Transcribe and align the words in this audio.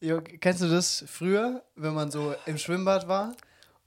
Jo, 0.00 0.20
kennst 0.20 0.62
du 0.62 0.68
das 0.68 1.04
früher, 1.08 1.62
wenn 1.74 1.94
man 1.94 2.10
so 2.10 2.34
im 2.46 2.56
Schwimmbad 2.58 3.08
war 3.08 3.34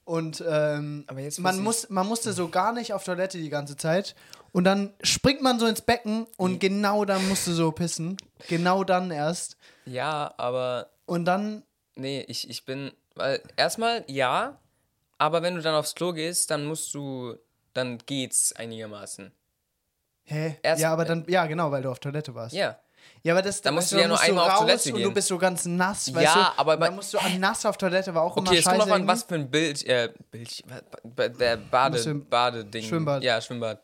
und 0.04 0.44
ähm, 0.48 1.06
Aber 1.08 1.20
jetzt 1.22 1.40
man, 1.40 1.58
muss, 1.60 1.90
man 1.90 2.06
musste 2.08 2.34
so 2.34 2.50
gar 2.50 2.74
nicht 2.74 2.94
auf 2.94 3.04
Toilette 3.04 3.38
die 3.38 3.50
ganze 3.50 3.78
Zeit 3.78 4.16
und 4.52 4.66
dann 4.66 4.94
springt 5.04 5.42
man 5.42 5.60
so 5.60 5.68
ins 5.68 5.82
Becken 5.82 6.28
und 6.38 6.60
genau 6.60 7.06
dann 7.06 7.28
musst 7.30 7.48
du 7.48 7.54
so 7.54 7.72
pissen. 7.72 8.18
Genau 8.50 8.84
dann 8.84 9.10
erst. 9.12 9.56
Ja, 9.86 10.34
aber 10.38 10.90
Und 11.06 11.26
dann, 11.26 11.64
nee, 11.96 12.26
ich, 12.28 12.50
ich 12.50 12.66
bin, 12.66 12.92
weil 13.16 13.42
erstmal 13.56 14.04
ja, 14.08 14.60
aber 15.18 15.42
wenn 15.44 15.56
du 15.56 15.62
dann 15.62 15.76
aufs 15.76 15.96
Klo 15.96 16.12
gehst, 16.12 16.52
dann 16.52 16.66
musst 16.66 16.94
du, 16.94 17.36
dann 17.74 18.00
geht's 18.00 18.52
einigermaßen. 18.54 19.32
hä? 20.26 20.58
Erst- 20.62 20.82
ja, 20.82 20.92
aber 20.92 21.06
dann, 21.06 21.24
ja 21.30 21.46
genau, 21.46 21.72
weil 21.72 21.84
du 21.84 21.90
auf 21.92 22.00
Toilette 22.00 22.36
warst. 22.36 22.54
Ja. 22.54 22.80
Ja, 23.24 23.34
aber 23.34 23.42
das, 23.42 23.62
Da 23.62 23.72
musst 23.72 23.92
du 23.92 23.98
ja 24.00 24.08
nur 24.08 24.20
einmal 24.20 24.50
auf 24.50 24.60
Toilette 24.60 24.90
Und 24.94 25.00
du 25.00 25.06
gehen. 25.06 25.14
bist 25.14 25.28
so 25.28 25.38
ganz 25.38 25.66
nass, 25.66 26.14
weißt 26.14 26.24
Ja, 26.36 26.54
du? 26.56 26.60
aber 26.60 26.78
dann 26.78 26.96
musst 26.96 27.14
du 27.14 27.18
nass 27.40 27.66
auf 27.66 27.78
Toilette, 27.78 28.14
war 28.16 28.24
auch 28.24 28.36
Okay, 28.38 28.50
immer 28.50 28.58
es 28.58 28.64
kommt 28.64 28.76
scheiße. 28.78 28.88
drauf 28.90 29.00
an, 29.00 29.08
was 29.08 29.24
für 29.24 29.36
ein 29.36 29.50
Bild, 29.52 29.86
äh, 29.86 30.10
Bild, 30.32 30.64
der 31.40 31.58
Bade, 31.58 32.16
Badeding. 32.16 32.84
Schwimmbad. 32.84 33.24
Ja, 33.24 33.40
Schwimmbad. 33.42 33.82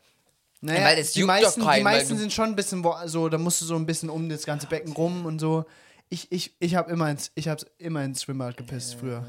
Naja, 0.60 0.84
weil 0.86 0.98
es 0.98 1.12
die 1.12 1.22
meisten, 1.22 1.60
die 1.60 1.66
keinen, 1.66 1.84
weil 1.84 1.98
meisten 1.98 2.18
sind 2.18 2.32
schon 2.32 2.46
ein 2.50 2.56
bisschen 2.56 2.84
so, 3.06 3.28
da 3.28 3.38
musst 3.38 3.60
du 3.60 3.64
so 3.64 3.76
ein 3.76 3.86
bisschen 3.86 4.10
um 4.10 4.28
das 4.28 4.44
ganze 4.44 4.66
Becken 4.66 4.92
rum 4.92 5.24
und 5.24 5.38
so. 5.38 5.64
Ich, 6.08 6.32
ich, 6.32 6.56
ich 6.58 6.74
habe 6.74 6.90
immer 6.90 7.08
ins, 7.10 7.30
ich 7.36 7.46
hab's 7.48 7.64
immer 7.78 8.02
ins 8.02 8.22
Schwimmbad 8.24 8.56
gepisst 8.56 8.96
früher. 8.96 9.24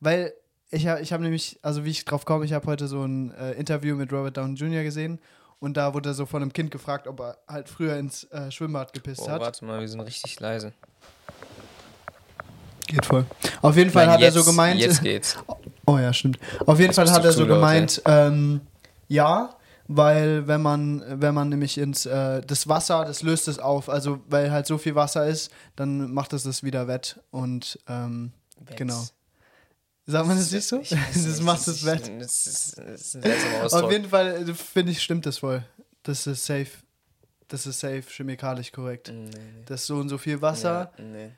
Weil 0.00 0.32
ich 0.70 0.86
habe 0.86 1.02
ich 1.02 1.12
hab 1.12 1.20
nämlich, 1.20 1.58
also 1.62 1.84
wie 1.84 1.90
ich 1.90 2.04
drauf 2.06 2.24
komme, 2.24 2.44
ich 2.46 2.54
habe 2.54 2.66
heute 2.66 2.86
so 2.88 3.04
ein 3.04 3.30
äh, 3.34 3.52
Interview 3.52 3.94
mit 3.94 4.10
Robert 4.10 4.36
Downey 4.38 4.54
Jr. 4.54 4.82
gesehen 4.84 5.20
und 5.62 5.76
da 5.76 5.94
wurde 5.94 6.10
er 6.10 6.14
so 6.14 6.26
von 6.26 6.42
einem 6.42 6.52
Kind 6.52 6.72
gefragt, 6.72 7.06
ob 7.06 7.20
er 7.20 7.38
halt 7.46 7.68
früher 7.68 7.96
ins 7.96 8.24
äh, 8.24 8.50
Schwimmbad 8.50 8.92
gepisst 8.92 9.22
Oh, 9.22 9.30
hat. 9.30 9.40
warte 9.40 9.64
mal, 9.64 9.78
wir 9.80 9.88
sind 9.88 10.00
richtig 10.00 10.40
leise. 10.40 10.72
Geht 12.88 13.06
voll. 13.06 13.24
Auf 13.62 13.76
jeden 13.76 13.90
Fall 13.90 14.06
Nein, 14.06 14.14
hat 14.14 14.20
jetzt, 14.20 14.34
er 14.34 14.42
so 14.42 14.50
gemeint. 14.50 14.80
Jetzt 14.80 15.02
geht's. 15.02 15.36
Oh 15.86 15.98
ja, 15.98 16.12
stimmt. 16.12 16.40
Auf 16.66 16.80
jeden 16.80 16.92
Fall 16.92 17.08
hat 17.10 17.24
er 17.24 17.32
so 17.32 17.46
gemeint, 17.46 18.02
ähm, 18.06 18.60
ja, 19.06 19.50
weil 19.86 20.48
wenn 20.48 20.62
man, 20.62 21.04
wenn 21.08 21.32
man 21.32 21.48
nämlich 21.48 21.78
ins 21.78 22.06
äh, 22.06 22.40
das 22.44 22.66
Wasser, 22.66 23.04
das 23.04 23.22
löst 23.22 23.46
es 23.46 23.60
auf. 23.60 23.88
Also 23.88 24.18
weil 24.28 24.50
halt 24.50 24.66
so 24.66 24.78
viel 24.78 24.96
Wasser 24.96 25.26
ist, 25.28 25.52
dann 25.76 26.12
macht 26.12 26.32
es 26.32 26.42
das 26.42 26.64
wieder 26.64 26.88
wett 26.88 27.20
und 27.30 27.78
ähm, 27.88 28.32
genau. 28.74 29.00
Sagt 30.06 30.26
man 30.26 30.36
das 30.36 30.50
nicht 30.50 30.66
so? 30.66 30.78
Das 31.14 31.40
macht 31.40 31.66
es 31.68 31.76
ich- 31.78 31.84
wett. 31.86 32.10
Das 32.20 32.46
ist, 32.46 32.76
das 32.78 33.14
ist. 33.14 33.72
Auf 33.74 33.90
jeden 33.92 34.08
Fall 34.08 34.48
äh, 34.48 34.54
finde 34.54 34.92
ich, 34.92 35.02
stimmt 35.02 35.26
das 35.26 35.38
voll. 35.38 35.62
Das 36.02 36.26
ist 36.26 36.44
safe. 36.44 36.68
Das 37.48 37.66
ist 37.66 37.80
safe 37.80 38.02
chemikalisch 38.08 38.72
korrekt. 38.72 39.08
Nee, 39.14 39.28
nee. 39.30 39.62
Das 39.66 39.82
ist 39.82 39.86
so 39.86 39.96
und 39.96 40.08
so 40.08 40.18
viel 40.18 40.40
Wasser, 40.42 40.90
Ja, 40.98 41.04
nee. 41.04 41.30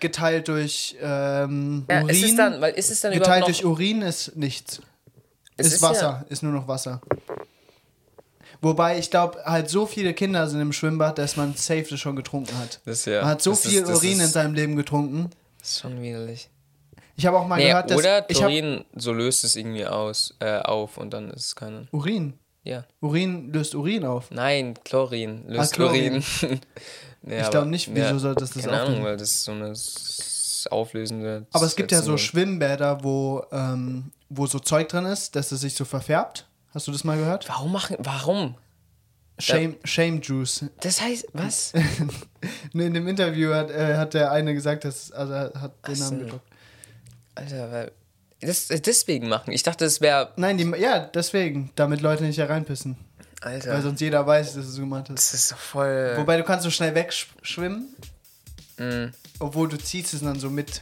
geteilt 0.00 0.48
durch 0.48 0.96
ähm, 1.00 1.84
Ja, 1.90 2.02
Urin. 2.02 2.08
ist 2.08 2.22
es 2.22 2.36
dann, 2.36 2.60
weil 2.60 2.74
ist 2.74 2.90
es 2.90 3.00
dann 3.00 3.12
geteilt 3.12 3.46
durch 3.46 3.64
Urin 3.64 4.02
ist 4.02 4.36
nichts. 4.36 4.80
Es 5.56 5.66
ist, 5.66 5.72
ist 5.74 5.82
Wasser, 5.82 6.24
ist 6.30 6.42
nur 6.42 6.52
noch 6.52 6.66
Wasser. 6.68 7.00
Wobei 8.60 8.98
ich 8.98 9.10
glaube, 9.10 9.38
halt 9.44 9.68
so 9.68 9.86
viele 9.86 10.14
Kinder 10.14 10.48
sind 10.48 10.60
im 10.60 10.72
Schwimmbad, 10.72 11.18
dass 11.18 11.36
man 11.36 11.54
safe 11.56 11.86
das 11.90 11.98
schon 12.00 12.14
getrunken 12.16 12.56
hat. 12.58 12.80
das 12.84 13.04
ja, 13.04 13.20
Man 13.22 13.30
hat 13.30 13.42
so 13.42 13.50
das 13.50 13.62
viel 13.66 13.80
ist, 13.82 13.88
das 13.88 13.98
Urin 13.98 14.20
in 14.20 14.28
seinem 14.28 14.54
Leben 14.54 14.76
getrunken. 14.76 15.30
ist 15.60 15.80
schon 15.80 16.00
widerlich. 16.00 16.48
Ich 17.22 17.26
habe 17.28 17.38
auch 17.38 17.46
mal 17.46 17.56
Nee, 17.56 17.68
gehört, 17.68 17.88
dass 17.88 17.96
oder 17.96 18.22
Chlorin, 18.22 18.84
so 18.96 19.12
löst 19.12 19.44
es 19.44 19.54
irgendwie 19.54 19.86
aus, 19.86 20.34
äh, 20.40 20.58
auf 20.58 20.98
und 20.98 21.12
dann 21.14 21.30
ist 21.30 21.46
es 21.46 21.54
keine. 21.54 21.86
Urin. 21.92 22.34
Ja. 22.64 22.84
Urin 23.00 23.52
löst 23.52 23.76
Urin 23.76 24.04
auf. 24.04 24.32
Nein, 24.32 24.74
Chlorin 24.84 25.44
löst 25.46 25.72
Ah, 25.72 25.76
Chlorin. 25.76 26.14
Urin. 26.42 26.60
nee, 27.22 27.40
ich 27.40 27.50
glaube 27.50 27.68
nicht, 27.68 27.94
wieso 27.94 28.06
ja, 28.06 28.18
soll 28.18 28.34
das 28.34 28.50
das 28.50 28.64
Keine 28.64 28.80
Ahnung, 28.80 29.04
weil 29.04 29.16
das 29.16 29.28
ist 29.30 29.44
so 29.44 29.52
eine 29.52 29.72
auflösende. 30.72 31.46
Aber 31.52 31.64
es 31.64 31.76
gibt 31.76 31.92
ja 31.92 32.02
so. 32.02 32.16
Schwimmbäder, 32.16 33.04
wo, 33.04 33.44
ähm, 33.52 34.10
wo 34.28 34.46
so 34.46 34.58
Zeug 34.58 34.88
drin 34.88 35.04
ist, 35.04 35.36
dass 35.36 35.52
es 35.52 35.60
sich 35.60 35.76
so 35.76 35.84
verfärbt. 35.84 36.48
Hast 36.74 36.88
du 36.88 36.90
das 36.90 37.04
mal 37.04 37.16
gehört? 37.16 37.48
Warum 37.48 37.70
machen. 37.70 37.98
Warum? 38.00 38.56
Shame, 39.38 39.76
Shame 39.84 40.20
Juice. 40.20 40.64
Das 40.80 41.00
heißt, 41.00 41.28
was? 41.34 41.72
In 42.72 42.94
dem 42.94 43.06
Interview 43.06 43.54
hat, 43.54 43.70
äh, 43.70 43.96
hat 43.96 44.14
der 44.14 44.32
eine 44.32 44.54
gesagt, 44.54 44.84
dass, 44.84 45.12
also 45.12 45.34
hat 45.34 45.86
den 45.86 45.94
Ach 45.94 45.98
Namen 46.00 46.18
so. 46.18 46.24
gedruckt. 46.24 46.48
Alter, 47.34 47.70
weil. 47.72 47.92
Das 48.40 48.70
äh, 48.70 48.80
deswegen 48.80 49.28
machen. 49.28 49.52
Ich 49.52 49.62
dachte, 49.62 49.84
es 49.84 50.00
wäre. 50.00 50.32
Nein, 50.36 50.58
die, 50.58 50.64
ja, 50.80 50.98
deswegen, 51.00 51.70
damit 51.76 52.00
Leute 52.00 52.24
nicht 52.24 52.38
hereinpissen. 52.38 52.96
Alter. 53.40 53.72
Weil 53.74 53.82
sonst 53.82 54.00
jeder 54.00 54.26
weiß, 54.26 54.54
dass 54.54 54.64
du 54.64 54.70
es 54.70 54.76
gemacht 54.76 55.08
hast. 55.10 55.14
das 55.16 55.34
ist 55.34 55.48
so 55.48 55.56
voll. 55.56 56.14
Wobei 56.16 56.36
du 56.36 56.44
kannst 56.44 56.64
so 56.64 56.70
schnell 56.70 56.94
wegschwimmen, 56.94 57.94
Mm, 58.78 59.08
obwohl 59.38 59.68
du 59.68 59.76
ziehst 59.76 60.14
es 60.14 60.20
dann 60.22 60.40
so 60.40 60.48
mit. 60.48 60.80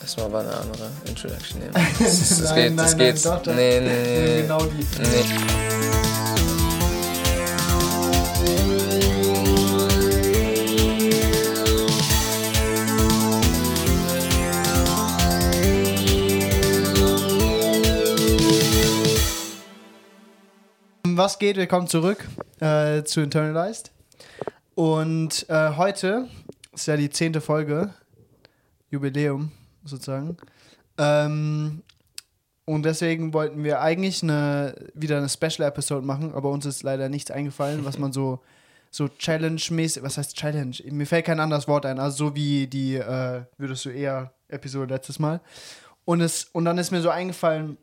das 0.00 0.16
war 0.16 0.26
aber 0.26 0.40
eine 0.40 0.54
andere 0.54 0.88
Introduction. 1.06 1.58
nehmen. 1.60 1.74
Das, 1.98 2.28
das 2.28 2.40
Nein, 2.42 2.54
geht, 2.54 2.64
nein, 2.64 2.76
das 2.76 2.96
nein, 2.96 3.14
geht. 3.14 3.24
doch, 3.26 3.42
doch. 3.42 3.54
Nee, 3.54 3.80
nee, 3.80 4.22
nee. 4.36 4.42
Genau 4.42 4.64
die. 4.64 4.86
nee. 5.02 6.37
Was 21.28 21.38
geht? 21.38 21.58
Willkommen 21.58 21.86
zurück 21.88 22.26
äh, 22.58 23.02
zu 23.02 23.20
Internalized. 23.20 23.92
Und 24.74 25.44
äh, 25.50 25.76
heute 25.76 26.26
ist 26.72 26.86
ja 26.86 26.96
die 26.96 27.10
zehnte 27.10 27.42
Folge, 27.42 27.92
Jubiläum 28.88 29.52
sozusagen. 29.84 30.38
Ähm, 30.96 31.82
und 32.64 32.82
deswegen 32.84 33.34
wollten 33.34 33.62
wir 33.62 33.82
eigentlich 33.82 34.22
eine, 34.22 34.74
wieder 34.94 35.18
eine 35.18 35.28
Special-Episode 35.28 36.00
machen, 36.00 36.32
aber 36.32 36.48
uns 36.48 36.64
ist 36.64 36.82
leider 36.82 37.10
nichts 37.10 37.30
eingefallen, 37.30 37.84
was 37.84 37.98
man 37.98 38.10
so, 38.14 38.40
so 38.90 39.08
Challenge-mäßig, 39.08 40.02
was 40.02 40.16
heißt 40.16 40.34
Challenge? 40.34 40.76
Mir 40.90 41.06
fällt 41.06 41.26
kein 41.26 41.40
anderes 41.40 41.68
Wort 41.68 41.84
ein, 41.84 41.98
also 41.98 42.28
so 42.28 42.34
wie 42.36 42.68
die, 42.68 42.94
äh, 42.94 43.42
würdest 43.58 43.84
du 43.84 43.90
eher 43.90 44.32
Episode 44.48 44.94
letztes 44.94 45.18
Mal. 45.18 45.42
Und, 46.06 46.22
es, 46.22 46.44
und 46.44 46.64
dann 46.64 46.78
ist 46.78 46.90
mir 46.90 47.02
so 47.02 47.10
eingefallen, 47.10 47.76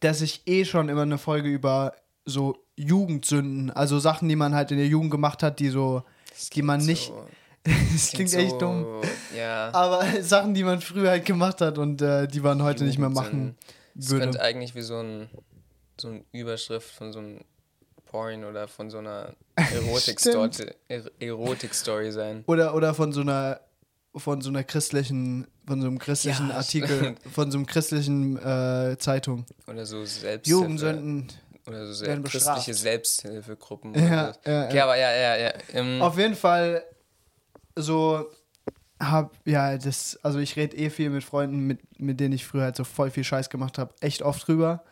dass 0.00 0.22
ich 0.22 0.40
eh 0.46 0.64
schon 0.64 0.88
immer 0.88 1.02
eine 1.02 1.18
Folge 1.18 1.50
über 1.50 1.92
so 2.24 2.56
Jugendsünden, 2.76 3.70
also 3.70 3.98
Sachen, 3.98 4.28
die 4.28 4.36
man 4.36 4.54
halt 4.54 4.70
in 4.70 4.78
der 4.78 4.86
Jugend 4.86 5.10
gemacht 5.10 5.42
hat, 5.42 5.58
die 5.58 5.68
so, 5.68 6.02
die 6.54 6.62
man 6.62 6.84
nicht, 6.84 7.06
So, 7.08 7.26
das 7.92 8.10
klingt 8.10 8.32
echt 8.34 8.60
dumm, 8.60 8.84
Ja. 9.36 9.70
aber 9.72 10.04
Sachen, 10.22 10.54
die 10.54 10.64
man 10.64 10.80
früher 10.80 11.10
halt 11.10 11.24
gemacht 11.24 11.60
hat 11.60 11.78
und 11.78 12.00
äh, 12.02 12.26
die 12.28 12.40
man 12.40 12.62
heute 12.62 12.84
nicht 12.84 12.98
mehr 12.98 13.08
machen 13.10 13.24
Jugendsünden. 13.54 13.56
Das 13.94 14.10
würde. 14.10 14.24
könnte 14.24 14.40
eigentlich 14.42 14.74
wie 14.74 14.82
so 14.82 14.96
ein 14.98 15.28
so 16.00 16.08
eine 16.08 16.24
Überschrift 16.32 16.90
von 16.90 17.12
so 17.12 17.18
einem 17.18 17.40
Porn 18.06 18.44
oder 18.44 18.66
von 18.66 18.88
so 18.90 18.98
einer 18.98 19.34
Erotik-Story 21.20 22.06
Er- 22.06 22.12
sein. 22.12 22.44
Oder, 22.46 22.74
oder 22.74 22.94
von 22.94 23.12
so 23.12 23.20
einer 23.20 23.60
von 24.14 24.42
so 24.42 24.50
einer 24.50 24.62
christlichen, 24.64 25.46
von 25.66 25.80
so 25.80 25.86
einem 25.86 25.98
christlichen 25.98 26.48
Ja, 26.50 26.56
Artikel, 26.56 26.98
stimmt. 26.98 27.18
von 27.32 27.50
so 27.50 27.56
einem 27.58 27.66
christlichen 27.66 28.36
äh, 28.36 28.96
Zeitung. 28.98 29.46
Oder 29.66 29.86
so 29.86 30.04
Selbsthilfe. 30.04 30.50
Jugendsünden. 30.50 31.28
Oder 31.66 31.86
so 31.86 31.92
sehr 31.92 32.20
christliche 32.20 32.74
Selbsthilfegruppen. 32.74 33.94
Ja, 33.94 34.34
ja, 34.44 34.66
okay, 34.66 34.76
ja. 34.76 34.84
aber 34.84 34.96
ja, 34.96 35.12
ja, 35.12 35.36
ja. 35.36 35.52
Ähm, 35.72 36.02
Auf 36.02 36.18
jeden 36.18 36.34
Fall 36.34 36.82
so 37.76 38.26
hab, 39.02 39.32
ja, 39.44 39.76
das, 39.76 40.18
also 40.22 40.38
ich 40.38 40.56
rede 40.56 40.76
eh 40.76 40.90
viel 40.90 41.10
mit 41.10 41.24
Freunden, 41.24 41.66
mit, 41.66 41.80
mit 42.00 42.20
denen 42.20 42.34
ich 42.34 42.46
früher 42.46 42.62
halt 42.62 42.76
so 42.76 42.84
voll 42.84 43.10
viel 43.10 43.24
Scheiß 43.24 43.50
gemacht 43.50 43.78
habe, 43.78 43.94
echt 44.00 44.22
oft 44.22 44.46
drüber. 44.46 44.84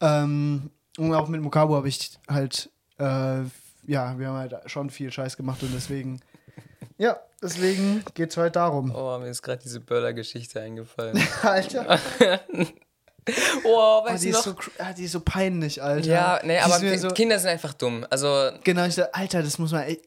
Ähm, 0.00 0.70
und 0.98 1.14
auch 1.14 1.28
mit 1.28 1.40
Mukabu 1.40 1.74
habe 1.74 1.88
ich 1.88 2.18
halt, 2.28 2.70
äh, 2.98 3.42
ja, 3.86 4.18
wir 4.18 4.28
haben 4.28 4.36
halt 4.36 4.54
schon 4.66 4.90
viel 4.90 5.10
Scheiß 5.10 5.36
gemacht 5.36 5.62
und 5.62 5.72
deswegen, 5.74 6.20
ja, 6.98 7.18
deswegen 7.42 8.04
geht 8.14 8.30
es 8.30 8.36
heute 8.36 8.52
darum. 8.52 8.94
oh, 8.94 9.18
mir 9.18 9.28
ist 9.28 9.42
gerade 9.42 9.62
diese 9.62 9.80
Böller-Geschichte 9.80 10.60
eingefallen. 10.60 11.18
Alter, 11.42 11.98
oh, 13.64 13.68
oh, 13.68 14.04
weißt 14.04 14.24
die, 14.24 14.30
du 14.30 14.38
ist 14.38 14.46
noch? 14.46 14.62
so, 14.62 14.70
ah, 14.78 14.92
die 14.92 15.04
ist 15.04 15.12
so 15.12 15.20
peinlich, 15.20 15.82
Alter. 15.82 16.06
ja, 16.06 16.40
nee, 16.44 16.56
Die 16.56 16.60
aber 16.60 16.98
so, 16.98 17.08
Kinder 17.08 17.38
sind 17.38 17.50
einfach 17.50 17.74
dumm. 17.74 18.06
Also, 18.10 18.50
Genau, 18.64 18.84
ich 18.84 18.94
dachte, 18.94 19.14
Alter, 19.14 19.42
das 19.42 19.58
muss 19.58 19.72
man, 19.72 19.82
ey, 19.82 20.00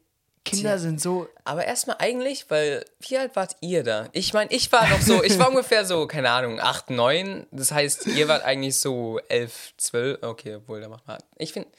Kinder 0.45 0.71
Tja. 0.71 0.77
sind 0.77 1.00
so, 1.00 1.30
aber 1.45 1.63
erstmal 1.65 1.95
eigentlich, 2.00 2.50
weil, 2.50 2.83
wie 3.00 3.18
alt 3.18 3.36
wart 3.38 3.56
ihr 3.62 3.83
da? 3.83 4.10
Ich 4.12 4.33
meine, 4.33 4.51
ich 4.51 4.69
war 4.74 4.88
noch 4.89 5.01
so, 5.01 5.24
ich 5.24 5.39
war 5.39 5.48
ungefähr 5.51 5.86
so, 5.86 6.06
keine 6.06 6.31
Ahnung, 6.31 6.60
8, 6.60 6.89
9. 6.89 7.48
Das 7.51 7.71
heißt, 7.71 8.07
ihr 8.07 8.27
wart 8.27 8.44
eigentlich 8.44 8.77
so 8.77 9.19
11, 9.30 9.74
12. 9.77 10.21
Okay, 10.21 10.56
obwohl, 10.56 10.81
da 10.81 10.89
macht 10.89 11.07
man, 11.07 11.18
ich 11.38 11.54
finde, 11.54 11.69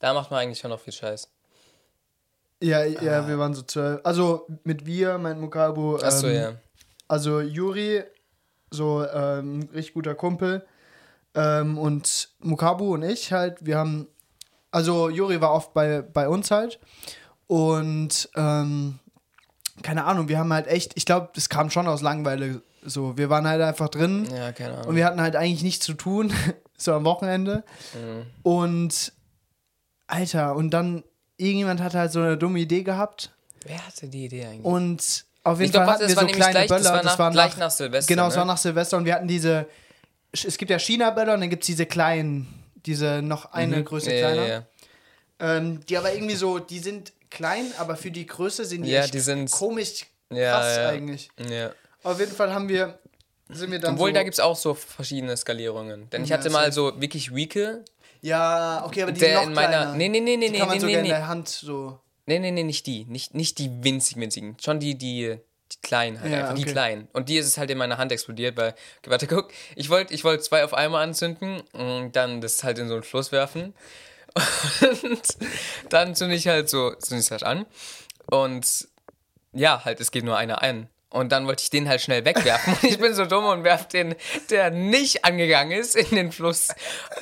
da 0.00 0.14
macht 0.14 0.32
man 0.32 0.40
eigentlich 0.40 0.58
schon 0.58 0.70
noch 0.70 0.80
viel 0.80 0.92
Scheiß. 0.92 1.28
ja, 2.60 2.82
ja, 2.84 3.28
wir 3.28 3.38
waren 3.38 3.54
so 3.54 3.62
zwölf. 3.62 4.00
Also 4.02 4.46
mit 4.64 4.84
wir, 4.84 5.18
mein 5.18 5.38
Mukabu. 5.40 5.96
Achso, 5.98 6.26
ähm, 6.26 6.34
ja. 6.34 6.52
Also 7.06 7.40
Juri, 7.40 8.02
so 8.72 9.06
ähm, 9.06 9.68
richtig 9.72 9.94
guter 9.94 10.14
Kumpel. 10.14 10.66
Ähm, 11.34 11.78
und 11.78 12.28
Mukabu 12.40 12.92
und 12.94 13.02
ich 13.02 13.32
halt, 13.32 13.64
wir 13.64 13.78
haben, 13.78 14.06
also 14.70 15.08
Juri 15.08 15.40
war 15.40 15.52
oft 15.52 15.72
bei, 15.72 16.02
bei 16.02 16.28
uns 16.28 16.50
halt. 16.50 16.78
Und 17.46 18.28
ähm, 18.34 18.98
keine 19.82 20.04
Ahnung, 20.04 20.28
wir 20.28 20.38
haben 20.38 20.52
halt 20.52 20.66
echt, 20.66 20.92
ich 20.96 21.06
glaube, 21.06 21.30
das 21.34 21.48
kam 21.48 21.70
schon 21.70 21.86
aus 21.88 22.02
Langeweile 22.02 22.62
so. 22.84 23.16
Wir 23.16 23.30
waren 23.30 23.46
halt 23.46 23.62
einfach 23.62 23.88
drin 23.88 24.26
Ja, 24.34 24.52
keine 24.52 24.74
Ahnung. 24.74 24.88
und 24.88 24.96
wir 24.96 25.04
hatten 25.06 25.20
halt 25.20 25.36
eigentlich 25.36 25.62
nichts 25.62 25.84
zu 25.86 25.94
tun, 25.94 26.32
so 26.76 26.92
am 26.92 27.04
Wochenende. 27.04 27.64
Mhm. 27.94 28.26
Und 28.42 29.12
Alter, 30.06 30.54
und 30.56 30.70
dann 30.70 31.04
irgendjemand 31.36 31.80
hat 31.80 31.94
halt 31.94 32.12
so 32.12 32.20
eine 32.20 32.36
dumme 32.36 32.58
Idee 32.60 32.82
gehabt 32.82 33.32
Wer 33.64 33.86
hatte 33.86 34.08
die 34.08 34.26
Idee 34.26 34.44
eigentlich? 34.46 34.64
und 34.64 35.24
auf 35.44 35.58
jeden 35.58 35.66
Ich 35.66 35.72
glaub, 35.72 35.84
Fall 35.84 36.00
warte, 36.00 36.04
hatten 36.04 36.08
wir 36.10 36.14
das 36.14 36.16
war 36.24 36.28
so 36.28 36.34
kleine 36.34 36.52
gleich- 36.52 36.68
das 36.68 36.82
Böller. 36.82 36.94
war 36.94 37.02
nach- 37.04 37.18
waren 37.18 37.32
gleich 37.32 37.56
nach 37.56 37.70
Silvester, 37.70 38.08
Genau, 38.14 38.28
es 38.28 38.34
ne? 38.34 38.38
war 38.38 38.44
nach 38.46 38.58
Silvester 38.58 38.96
und 38.96 39.04
wir 39.04 39.14
hatten 39.14 39.28
diese, 39.28 39.66
es 40.32 40.56
gibt 40.58 40.70
ja 40.70 40.78
China-Böller 40.78 41.34
und 41.34 41.40
dann 41.40 41.50
gibt 41.50 41.62
es 41.62 41.66
diese 41.66 41.86
kleinen, 41.86 42.46
diese 42.86 43.22
noch 43.22 43.52
eine 43.52 43.82
Größe 43.84 44.10
Mhm. 44.10 44.14
ja, 44.16 44.20
kleiner. 44.20 44.46
Ja, 44.46 44.54
ja. 44.54 44.66
Ähm, 45.56 45.80
die 45.86 45.96
aber 45.96 46.12
irgendwie 46.14 46.36
so, 46.36 46.58
die 46.58 46.78
sind 46.78 47.12
klein, 47.30 47.66
aber 47.78 47.96
für 47.96 48.10
die 48.10 48.26
Größe 48.26 48.64
sind 48.64 48.82
die 48.84 48.90
Ja, 48.92 49.02
echt 49.04 49.14
die 49.14 49.20
sind- 49.20 49.50
komisch 49.50 50.06
Ja, 50.30 50.52
krass 50.60 50.78
eigentlich. 50.78 51.28
ja. 51.48 51.70
Auf 52.04 52.18
jeden 52.20 52.32
Fall 52.32 52.52
haben 52.54 52.68
wir, 52.68 52.98
sind 53.48 53.70
wir 53.70 53.78
dann 53.78 53.94
Obwohl, 53.94 54.10
so, 54.10 54.14
da 54.14 54.22
gibt 54.22 54.34
es 54.34 54.40
auch 54.40 54.56
so 54.56 54.74
verschiedene 54.74 55.36
Skalierungen. 55.36 56.08
Denn 56.10 56.24
ich 56.24 56.32
hatte 56.32 56.48
mal 56.50 56.72
so 56.72 57.00
wirklich 57.00 57.34
Weeke, 57.34 57.84
Ja, 58.22 58.84
okay, 58.86 59.02
aber 59.02 59.12
die 59.12 59.20
der 59.20 59.28
sind 59.30 59.36
noch 59.40 59.48
in 59.48 59.54
meiner. 59.54 59.68
kleiner. 59.68 59.94
Nee, 59.94 60.08
nee, 60.08 60.20
nee, 60.20 60.36
nee, 60.36 60.46
die 60.46 60.52
nee, 60.52 60.58
kann 60.58 60.68
man 60.68 60.76
nee, 60.76 60.80
sogar 60.80 60.96
nee, 61.02 61.08
in 61.08 61.14
der 61.14 61.26
Hand 61.28 61.48
so. 61.48 61.98
Nee, 62.26 62.38
nee, 62.38 62.50
nee, 62.50 62.62
nicht 62.62 62.86
die. 62.86 63.04
Nicht, 63.06 63.34
nicht 63.34 63.58
die 63.58 63.82
winzig 63.82 64.16
winzigen. 64.16 64.56
Schon 64.62 64.80
die, 64.80 64.96
die, 64.96 65.38
die 65.72 65.76
kleinen 65.82 66.20
halt. 66.20 66.32
Ja, 66.32 66.40
einfach 66.40 66.54
die 66.54 66.62
okay. 66.62 66.72
kleinen. 66.72 67.08
Und 67.12 67.28
die 67.28 67.36
ist 67.36 67.46
es 67.46 67.58
halt 67.58 67.70
in 67.70 67.78
meiner 67.78 67.98
Hand 67.98 68.12
explodiert, 68.12 68.56
weil, 68.56 68.70
okay, 68.98 69.10
warte, 69.10 69.26
guck, 69.26 69.52
ich 69.74 69.90
wollte 69.90 70.14
ich 70.14 70.24
wollt 70.24 70.44
zwei 70.44 70.64
auf 70.64 70.74
einmal 70.74 71.02
anzünden 71.02 71.60
und 71.72 72.12
dann 72.12 72.40
das 72.40 72.62
halt 72.62 72.78
in 72.78 72.88
so 72.88 72.94
einen 72.94 73.02
Fluss 73.02 73.32
werfen. 73.32 73.74
Und 74.34 75.22
dann 75.90 76.14
zünde 76.14 76.34
ich 76.34 76.48
halt 76.48 76.68
so, 76.68 76.94
zünde 76.94 77.22
ich 77.22 77.30
halt 77.30 77.42
an. 77.42 77.66
Und 78.30 78.88
ja, 79.52 79.84
halt, 79.84 80.00
es 80.00 80.10
geht 80.10 80.24
nur 80.24 80.36
einer 80.36 80.62
ein. 80.62 80.88
Und 81.10 81.30
dann 81.30 81.46
wollte 81.46 81.62
ich 81.62 81.68
den 81.68 81.88
halt 81.88 82.00
schnell 82.00 82.24
wegwerfen. 82.24 82.72
Und 82.72 82.84
ich 82.84 82.98
bin 82.98 83.14
so 83.14 83.26
dumm 83.26 83.44
und 83.44 83.64
werf 83.64 83.86
den, 83.88 84.14
der 84.48 84.70
nicht 84.70 85.26
angegangen 85.26 85.78
ist, 85.78 85.94
in 85.94 86.16
den 86.16 86.32
Fluss. 86.32 86.68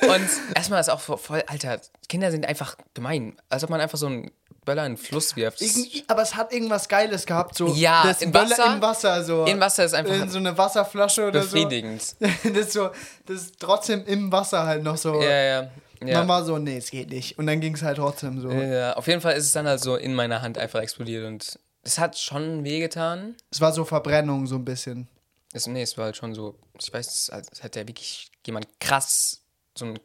Und 0.01 0.29
erstmal 0.55 0.79
ist 0.79 0.89
auch 0.89 1.01
voll, 1.01 1.43
Alter, 1.47 1.81
Kinder 2.07 2.31
sind 2.31 2.45
einfach 2.45 2.77
gemein. 2.93 3.35
Als 3.49 3.65
ob 3.65 3.69
man 3.69 3.81
einfach 3.81 3.97
so 3.97 4.05
einen 4.05 4.31
Böller 4.65 4.85
in 4.85 4.93
den 4.93 4.97
Fluss 4.97 5.35
wirft. 5.35 5.59
Irgendwie, 5.61 6.03
aber 6.07 6.21
es 6.21 6.35
hat 6.35 6.53
irgendwas 6.53 6.87
Geiles 6.87 7.25
gehabt, 7.25 7.55
so. 7.55 7.67
Ja, 7.73 8.03
das 8.03 8.21
in 8.21 8.31
Böller 8.31 8.49
Wasser- 8.51 8.73
Im 8.75 8.81
Wasser, 8.81 9.23
so. 9.23 9.45
in 9.45 9.59
Wasser 9.59 9.85
ist 9.85 9.93
einfach 9.95 10.13
In 10.13 10.29
so 10.29 10.37
eine 10.37 10.55
Wasserflasche 10.57 11.27
oder 11.27 11.41
befriedigend. 11.41 12.01
so. 12.03 12.15
Das 12.53 12.73
so, 12.73 12.89
das 13.25 13.41
ist 13.43 13.59
trotzdem 13.59 14.05
im 14.05 14.31
Wasser 14.31 14.65
halt 14.65 14.83
noch 14.83 14.97
so. 14.97 15.19
Ja, 15.21 15.29
ja. 15.43 15.71
Ja. 16.03 16.19
Man 16.19 16.27
war 16.27 16.43
so, 16.43 16.57
nee, 16.57 16.77
es 16.77 16.89
geht 16.89 17.09
nicht. 17.11 17.37
Und 17.37 17.45
dann 17.47 17.59
ging 17.61 17.75
es 17.75 17.83
halt 17.83 17.97
trotzdem 17.97 18.39
so. 18.41 18.49
ja, 18.51 18.93
auf 18.93 19.05
jeden 19.07 19.21
Fall 19.21 19.35
ist 19.35 19.45
es 19.45 19.51
dann 19.51 19.67
halt 19.67 19.79
so 19.81 19.95
in 19.95 20.15
meiner 20.15 20.41
Hand 20.41 20.57
einfach 20.57 20.79
explodiert 20.81 21.25
und 21.27 21.59
es 21.83 21.97
hat 21.99 22.17
schon 22.17 22.63
wehgetan. 22.63 23.35
Es 23.51 23.61
war 23.61 23.71
so 23.71 23.85
Verbrennung 23.85 24.47
so 24.47 24.55
ein 24.55 24.65
bisschen. 24.65 25.07
Es, 25.53 25.67
nee, 25.67 25.81
es 25.83 25.97
war 25.97 26.05
halt 26.05 26.17
schon 26.17 26.33
so, 26.33 26.57
ich 26.79 26.91
weiß, 26.93 27.29
es 27.51 27.63
hat- 27.63 27.75
ja 27.75 27.87
wirklich 27.87 28.31
jemand 28.47 28.67
krass, 28.79 29.41
so 29.77 29.85
ein, 29.85 29.99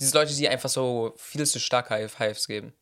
diese 0.00 0.16
Leute, 0.18 0.34
die 0.34 0.48
einfach 0.48 0.68
so 0.68 1.14
viel 1.16 1.46
zu 1.46 1.60
stark 1.60 1.88
Hives 1.90 2.46
geben. 2.46 2.72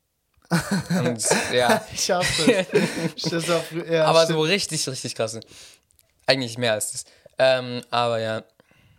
Und 0.99 1.25
ja, 1.53 1.85
Ich 1.93 2.11
hasse 2.11 2.65
es. 3.17 3.51
auch, 3.51 3.63
ja, 3.91 4.05
aber 4.05 4.23
stimmt. 4.25 4.39
so 4.39 4.43
richtig, 4.43 4.89
richtig 4.89 5.15
krasse. 5.15 5.41
Eigentlich 6.27 6.57
mehr 6.59 6.73
als 6.73 6.93
das. 6.93 7.05
Ähm, 7.39 7.83
aber 7.91 8.19
ja, 8.21 8.43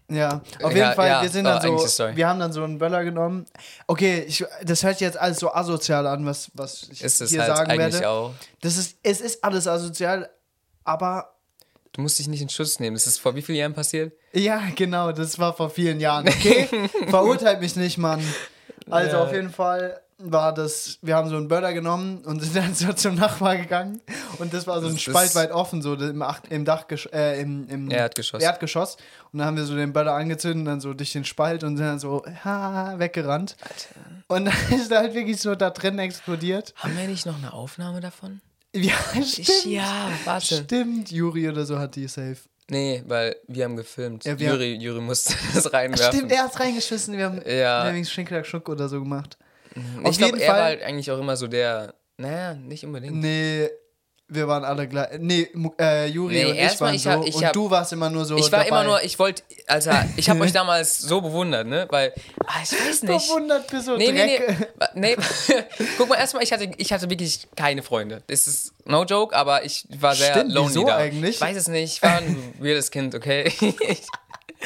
Ja, 0.09 0.41
auf 0.61 0.71
Ja, 0.71 0.77
jeden 0.77 0.93
Fall, 0.93 1.07
ja, 1.07 1.21
wir 1.21 1.29
sind 1.29 1.45
oh, 1.45 1.49
dann 1.49 1.61
eigentlich 1.61 1.89
so, 1.91 2.15
wir 2.15 2.27
haben 2.27 2.39
dann 2.39 2.53
so 2.53 2.63
einen 2.63 2.77
Böller 2.77 3.03
genommen. 3.03 3.45
Okay, 3.87 4.23
ich, 4.27 4.45
das 4.63 4.83
hört 4.83 4.95
sich 4.99 5.05
jetzt 5.05 5.17
alles 5.17 5.39
so 5.39 5.51
asozial 5.53 6.05
an, 6.07 6.25
was, 6.25 6.49
was 6.53 6.83
ich 6.91 7.01
ist 7.01 7.19
es 7.21 7.29
hier 7.31 7.41
halt 7.43 7.55
sagen 7.55 7.71
eigentlich 7.71 7.93
werde. 7.95 8.09
auch. 8.09 8.33
Das 8.61 8.77
ist, 8.77 8.97
es 9.03 9.21
ist 9.21 9.43
alles 9.43 9.67
asozial, 9.67 10.29
aber 10.83 11.33
Du 11.93 12.01
musst 12.01 12.19
dich 12.19 12.27
nicht 12.27 12.41
in 12.43 12.49
Schutz 12.49 12.79
nehmen. 12.79 12.95
Das 12.95 13.07
ist 13.07 13.17
vor 13.19 13.33
wie 13.35 13.41
vielen 13.41 13.57
Jahren 13.57 13.73
passiert? 13.73 14.13
ja, 14.33 14.61
genau, 14.75 15.11
das 15.11 15.39
war 15.39 15.53
vor 15.55 15.69
vielen 15.71 15.99
Jahren. 15.99 16.27
Okay, 16.27 16.67
verurteilt 17.09 17.59
mich 17.59 17.75
nicht, 17.75 17.97
Mann. 17.97 18.21
Also 18.89 19.17
Ja. 19.17 19.23
auf 19.23 19.33
jeden 19.33 19.49
Fall 19.49 19.99
war 20.19 20.53
das, 20.53 20.97
wir 21.03 21.15
haben 21.15 21.29
so 21.29 21.35
einen 21.37 21.47
Böller 21.47 21.73
genommen 21.73 22.23
und 22.25 22.39
sind 22.41 22.55
dann 22.55 22.73
so 22.73 22.91
zum 22.93 23.15
Nachbar 23.15 23.57
gegangen 23.57 24.01
und 24.39 24.51
das 24.53 24.65
war 24.65 24.81
so 24.81 24.87
ein 24.87 24.97
Spalt 24.97 25.35
weit 25.35 25.51
offen, 25.51 25.81
so 25.81 25.93
im, 25.93 26.21
Ach- 26.21 26.41
im 26.49 26.65
Dachgesch 26.65 27.07
äh, 27.13 27.39
im, 27.39 27.67
im 27.69 27.91
Erdgeschoss. 27.91 28.41
Erdgeschoss. 28.41 28.97
Und 29.31 29.39
dann 29.39 29.47
haben 29.47 29.57
wir 29.57 29.65
so 29.65 29.75
den 29.75 29.93
Böller 29.93 30.13
angezündet 30.13 30.59
und 30.59 30.65
dann 30.65 30.81
so 30.81 30.93
durch 30.93 31.11
den 31.13 31.23
Spalt 31.25 31.63
und 31.63 31.77
sind 31.77 31.85
dann 31.85 31.99
so 31.99 32.23
ha, 32.43 32.95
weggerannt. 32.97 33.55
Und 34.27 34.45
dann 34.45 34.53
ist 34.75 34.91
er 34.91 34.99
halt 34.99 35.13
wirklich 35.13 35.39
so 35.39 35.53
da 35.55 35.69
drin 35.69 35.99
explodiert. 35.99 36.73
Haben 36.77 36.97
wir 36.97 37.07
nicht 37.07 37.25
noch 37.25 37.37
eine 37.37 37.53
Aufnahme 37.53 37.99
davon? 38.01 38.41
Ja, 38.75 38.93
stimmt. 39.23 39.65
Ja, 39.65 40.09
warte. 40.25 40.63
Stimmt, 40.63 41.11
Juri 41.11 41.47
oder 41.49 41.65
so 41.65 41.77
hat 41.77 41.95
die 41.95 42.07
safe. 42.07 42.37
Nee, 42.69 43.01
weil 43.07 43.35
wir 43.47 43.63
haben 43.63 43.77
gefilmt. 43.77 44.25
Ja, 44.25 44.37
wir- 44.37 44.49
Juri, 44.49 44.73
Juri 44.75 44.99
musste 44.99 45.35
das 45.53 45.71
reinwerfen. 45.71 46.17
Stimmt, 46.17 46.31
er 46.31 46.43
hat's 46.43 46.59
reingeschmissen. 46.59 47.15
Wir 47.17 47.25
haben, 47.25 47.37
Ja. 47.45 47.83
wir 47.85 47.91
haben 47.93 48.03
Schnickler 48.05 48.43
Schuck 48.43 48.67
oder 48.67 48.89
so 48.89 48.99
gemacht. 48.99 49.37
Ich 50.01 50.05
auf 50.07 50.17
glaube, 50.17 50.25
jeden 50.37 50.39
er 50.41 50.47
Fall- 50.51 50.59
war 50.59 50.65
halt 50.65 50.83
eigentlich 50.83 51.11
auch 51.11 51.19
immer 51.19 51.35
so 51.37 51.47
der. 51.47 51.93
Naja, 52.17 52.53
nicht 52.55 52.83
unbedingt. 52.85 53.15
Nee, 53.15 53.69
wir 54.29 54.47
waren 54.47 54.65
alle 54.65 54.87
gleich. 54.87 55.19
Nee, 55.19 55.47
äh, 55.79 56.07
Juri 56.07 56.33
Nee, 56.33 56.45
und 56.45 56.51
ich 56.55 56.57
erstmal, 56.57 56.89
waren 56.89 56.95
ich 56.95 57.03
so. 57.03 57.11
hab- 57.11 57.25
ich 57.25 57.35
und 57.35 57.45
hab- 57.45 57.53
du 57.53 57.69
warst 57.69 57.93
immer 57.93 58.09
nur 58.09 58.25
so. 58.25 58.35
ich 58.35 58.51
war 58.51 58.59
dabei. 58.63 58.67
immer 58.67 58.83
nur, 58.83 59.03
ich 59.03 59.17
wollte, 59.19 59.43
Alter, 59.67 60.05
ich 60.17 60.29
habe 60.29 60.39
euch 60.43 60.51
damals 60.51 60.97
so 60.97 61.21
bewundert, 61.21 61.65
ne? 61.67 61.85
Weil, 61.89 62.13
ah, 62.45 62.55
ich 62.63 62.71
weiß 62.73 63.03
nicht. 63.03 63.27
Bewundert 63.27 63.69
für 63.69 63.79
so 63.81 63.95
Nee, 63.95 64.11
nee, 64.11 64.37
Dreck. 64.37 64.59
nee. 64.59 64.65
Wa- 64.77 64.89
nee. 64.95 65.15
Guck 65.97 66.09
mal, 66.09 66.15
erstmal, 66.15 66.43
ich 66.43 66.51
hatte, 66.51 66.69
ich 66.77 66.91
hatte 66.91 67.09
wirklich 67.09 67.47
keine 67.55 67.83
Freunde. 67.83 68.21
Das 68.27 68.47
ist 68.47 68.73
no 68.85 69.05
joke, 69.05 69.33
aber 69.35 69.63
ich 69.63 69.85
war 69.99 70.13
sehr 70.15 70.31
Stimmt, 70.33 70.51
lonely 70.53 70.69
wieso 70.71 70.85
da. 70.87 70.97
eigentlich? 70.97 71.35
Ich 71.35 71.41
weiß 71.41 71.55
es 71.55 71.67
nicht. 71.69 71.93
Ich 71.97 72.01
war 72.03 72.17
ein 72.17 72.53
weirdes 72.59 72.89
Kind, 72.91 73.15
okay? 73.15 73.53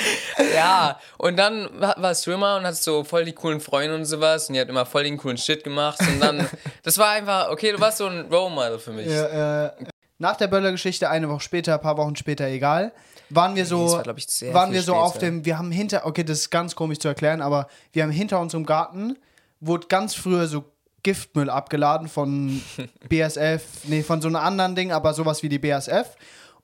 ja, 0.56 1.00
und 1.18 1.38
dann 1.38 1.70
war 1.80 1.96
war 1.98 2.16
Swimmer 2.16 2.58
und 2.58 2.64
hat 2.64 2.76
so 2.76 3.04
voll 3.04 3.26
die 3.26 3.34
coolen 3.34 3.60
Freunde 3.60 3.96
und 3.96 4.06
sowas 4.06 4.48
und 4.48 4.56
die 4.56 4.62
hat 4.62 4.70
immer 4.70 4.86
voll 4.86 5.04
den 5.04 5.18
coolen 5.18 5.38
Shit 5.38 5.64
gemacht 5.64 6.00
und 6.00 6.20
dann, 6.20 6.48
das 6.84 6.98
war 6.98 7.10
einfach, 7.10 7.50
okay, 7.50 7.72
du 7.72 7.80
warst 7.80 7.98
so 7.98 8.08
ein 8.08 8.28
Role 8.32 8.54
Model 8.54 8.80
für 8.80 8.92
mich. 8.92 9.08
Ja, 9.08 9.66
äh, 9.66 9.72
nach 10.18 10.36
der 10.36 10.48
Böller-Geschichte, 10.48 11.10
eine 11.10 11.30
Woche 11.30 11.42
später, 11.42 11.74
ein 11.74 11.82
paar 11.82 11.98
Wochen 11.98 12.16
später, 12.16 12.46
egal, 12.46 12.94
waren 13.30 13.56
wir 13.56 13.66
so, 13.66 13.92
war, 13.92 14.18
ich, 14.18 14.54
waren 14.54 14.72
wir 14.72 14.84
so 14.84 14.94
auf 14.96 15.18
dem, 15.18 15.46
wir 15.46 15.58
haben 15.58 15.72
hinter, 15.72 16.06
okay, 16.06 16.24
das 16.24 16.40
ist 16.40 16.50
ganz 16.52 16.76
komisch 16.76 17.00
zu 17.00 17.08
erklären, 17.08 17.42
aber 17.42 17.68
wir 17.94 18.04
haben 18.04 18.12
hinter 18.12 18.40
unserem 18.40 18.66
Garten, 18.66 19.18
wurde 19.60 19.88
ganz 19.88 20.14
früher 20.14 20.48
so 20.48 20.66
Giftmüll 21.04 21.50
abgeladen 21.50 22.08
von 22.08 22.62
BSF, 23.10 23.64
nee, 23.86 24.04
von 24.04 24.22
so 24.22 24.28
einem 24.28 24.38
anderen 24.38 24.76
Ding, 24.76 24.92
aber 24.92 25.14
sowas 25.14 25.44
wie 25.44 25.50
die 25.50 25.60
BSF. 25.60 26.16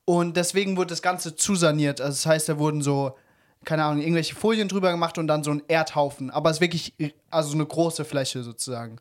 Und 0.06 0.38
deswegen 0.38 0.78
wurde 0.78 0.90
das 0.90 1.02
Ganze 1.02 1.36
zusaniert. 1.36 2.00
Also 2.00 2.12
das 2.12 2.26
heißt, 2.26 2.50
da 2.50 2.58
wurden 2.60 2.82
so, 2.82 3.16
keine 3.68 3.84
Ahnung, 3.84 4.02
irgendwelche 4.02 4.34
Folien 4.34 4.70
drüber 4.70 4.92
gemacht 4.92 5.18
und 5.18 5.28
dann 5.28 5.44
so 5.44 5.52
ein 5.52 5.62
Erdhaufen. 5.68 6.32
Aber 6.32 6.50
es 6.50 6.58
ist 6.58 6.62
wirklich, 6.62 6.94
also 7.30 7.50
so 7.50 7.56
eine 7.56 7.66
große 7.66 8.06
Fläche 8.06 8.42
sozusagen. 8.42 8.96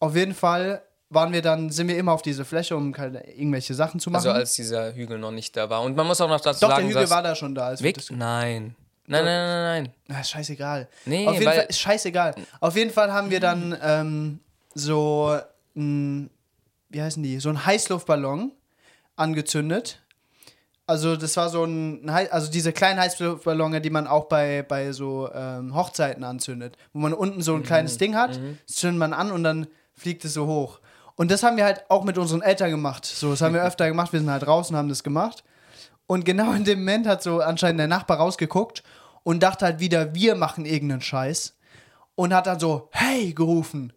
Auf 0.00 0.14
jeden 0.14 0.34
Fall 0.34 0.82
waren 1.08 1.32
wir 1.32 1.40
dann, 1.40 1.70
sind 1.70 1.88
wir 1.88 1.96
immer 1.96 2.12
auf 2.12 2.20
diese 2.20 2.44
Fläche, 2.44 2.76
um 2.76 2.94
irgendwelche 2.94 3.72
Sachen 3.72 3.98
zu 3.98 4.10
machen. 4.10 4.26
Also 4.26 4.32
als 4.38 4.54
dieser 4.54 4.94
Hügel 4.94 5.18
noch 5.18 5.30
nicht 5.30 5.56
da 5.56 5.70
war. 5.70 5.80
Und 5.80 5.96
man 5.96 6.06
muss 6.06 6.20
auch 6.20 6.28
noch 6.28 6.42
dazu 6.42 6.60
Doch, 6.60 6.68
sagen, 6.68 6.82
der 6.82 6.90
Hügel 6.90 7.02
dass- 7.04 7.10
war 7.10 7.22
da 7.22 7.34
schon 7.34 7.54
da. 7.54 7.68
Als 7.68 7.82
Weg? 7.82 7.96
Nein. 8.10 8.76
Nein, 9.06 9.24
nein, 9.24 9.48
nein, 9.48 9.84
nein. 9.84 9.92
Na, 10.08 10.20
ist 10.20 10.30
scheißegal. 10.30 10.88
Nee, 11.06 11.26
auf 11.26 11.34
jeden 11.34 11.46
Fall 11.46 11.66
ist 11.68 11.78
scheißegal. 11.80 12.34
Auf 12.60 12.76
jeden 12.76 12.90
Fall 12.90 13.10
haben 13.12 13.30
wir 13.30 13.40
dann 13.40 13.74
ähm, 13.80 14.40
so 14.74 15.38
ein, 15.74 16.28
wie 16.90 17.00
heißen 17.00 17.22
die, 17.22 17.40
so 17.40 17.48
ein 17.48 17.64
Heißluftballon 17.64 18.52
angezündet. 19.14 20.02
Also 20.88 21.16
das 21.16 21.36
war 21.36 21.48
so 21.48 21.64
ein, 21.64 22.08
also 22.08 22.50
diese 22.50 22.72
kleinen 22.72 23.00
Heißluftballone, 23.00 23.80
die 23.80 23.90
man 23.90 24.06
auch 24.06 24.26
bei, 24.26 24.62
bei 24.62 24.92
so 24.92 25.28
ähm, 25.34 25.74
Hochzeiten 25.74 26.22
anzündet, 26.22 26.76
wo 26.92 27.00
man 27.00 27.12
unten 27.12 27.42
so 27.42 27.54
ein 27.56 27.64
kleines 27.64 27.98
Ding 27.98 28.14
hat, 28.14 28.38
das 28.66 28.76
zündet 28.76 29.00
man 29.00 29.12
an 29.12 29.32
und 29.32 29.42
dann 29.42 29.66
fliegt 29.94 30.24
es 30.24 30.34
so 30.34 30.46
hoch. 30.46 30.80
Und 31.16 31.30
das 31.30 31.42
haben 31.42 31.56
wir 31.56 31.64
halt 31.64 31.84
auch 31.88 32.04
mit 32.04 32.18
unseren 32.18 32.42
Eltern 32.42 32.70
gemacht. 32.70 33.04
So, 33.04 33.30
das 33.30 33.40
haben 33.40 33.54
wir 33.54 33.62
öfter 33.66 33.88
gemacht. 33.88 34.12
Wir 34.12 34.20
sind 34.20 34.30
halt 34.30 34.46
draußen, 34.46 34.76
haben 34.76 34.88
das 34.88 35.02
gemacht. 35.02 35.42
Und 36.06 36.24
genau 36.24 36.52
in 36.52 36.64
dem 36.64 36.80
Moment 36.80 37.08
hat 37.08 37.22
so 37.22 37.40
anscheinend 37.40 37.80
der 37.80 37.88
Nachbar 37.88 38.18
rausgeguckt 38.18 38.84
und 39.24 39.42
dachte 39.42 39.64
halt 39.64 39.80
wieder, 39.80 40.14
wir 40.14 40.36
machen 40.36 40.66
irgendeinen 40.66 41.00
Scheiß. 41.00 41.56
Und 42.14 42.32
hat 42.32 42.46
dann 42.46 42.60
so, 42.60 42.88
hey, 42.92 43.34
gerufen. 43.34 43.92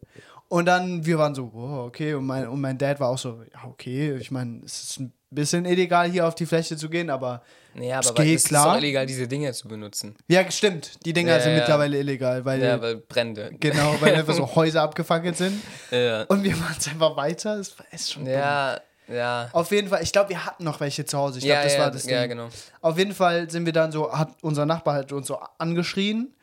Und 0.50 0.66
dann, 0.66 1.06
wir 1.06 1.20
waren 1.20 1.36
so, 1.36 1.52
oh, 1.54 1.86
okay. 1.86 2.16
Und 2.16 2.26
mein, 2.26 2.48
und 2.48 2.60
mein 2.60 2.78
Dad 2.78 3.00
war 3.00 3.10
auch 3.10 3.18
so, 3.18 3.44
ja, 3.54 3.66
okay. 3.66 4.18
Ich 4.18 4.32
meine, 4.32 4.62
es 4.66 4.84
ist 4.84 5.00
ein 5.00 5.14
bisschen 5.32 5.66
illegal, 5.66 6.10
hier 6.10 6.28
auf 6.28 6.36
die 6.36 6.46
Fläche 6.46 6.76
zu 6.78 6.90
gehen, 6.90 7.10
aber 7.10 7.42
Nee, 7.76 7.92
Es 7.92 8.08
aber 8.08 8.18
weil 8.18 8.26
geht, 8.26 8.36
es 8.38 8.44
ist 8.44 8.48
klar. 8.50 8.74
auch 8.74 8.78
illegal, 8.78 9.06
diese 9.06 9.28
Dinge 9.28 9.54
zu 9.54 9.68
benutzen. 9.68 10.16
ja, 10.28 10.50
stimmt. 10.50 11.06
Die 11.06 11.14
Dinger 11.14 11.34
Ja, 11.38 11.40
sind 11.40 11.52
ja. 11.54 11.58
mittlerweile 11.60 12.00
illegal, 12.00 12.44
weil, 12.44 12.62
Ja, 12.64 12.82
weil 12.82 12.96
Brände. 12.98 13.52
genau, 13.60 13.96
weil 14.00 14.16
einfach 14.16 14.34
so 14.34 14.48
Häuser 14.56 14.82
abgefackelt 14.82 15.38
sind. 15.38 15.62
Ja. 15.92 16.24
Und 16.24 16.44
wir 16.44 16.56
machen 16.56 16.76
es 16.80 16.88
einfach 16.88 17.16
weiter. 17.16 17.58
Das 17.58 17.76
ist 17.92 18.12
schon 18.12 18.26
dumm. 18.26 18.34
Ja, 18.34 18.80
ja. 19.08 19.50
Auf 19.54 19.72
jeden 19.72 19.88
Fall, 19.88 20.02
ich 20.02 20.12
glaube, 20.12 20.30
wir 20.30 20.46
hatten 20.46 20.64
noch 20.64 20.80
welche 20.80 21.06
zu 21.06 21.16
Hause. 21.18 21.38
Ich 21.38 21.46
glaube, 21.46 21.60
ja, 21.60 21.64
das 21.64 21.74
ja, 21.76 21.80
war 21.80 21.92
das 21.92 22.04
Ding. 22.04 22.16
Ja, 22.16 22.26
genau. 22.26 22.50
Auf 22.82 22.98
jeden 22.98 23.14
Fall 23.14 23.50
sind 23.52 23.66
wir 23.68 23.74
dann 23.74 23.92
so, 23.92 24.12
hat 24.12 24.30
unser 24.42 24.66
Nachbar 24.66 24.96
halt 24.96 25.12
uns 25.12 25.28
so 25.28 25.40
angeschrien. 25.60 26.34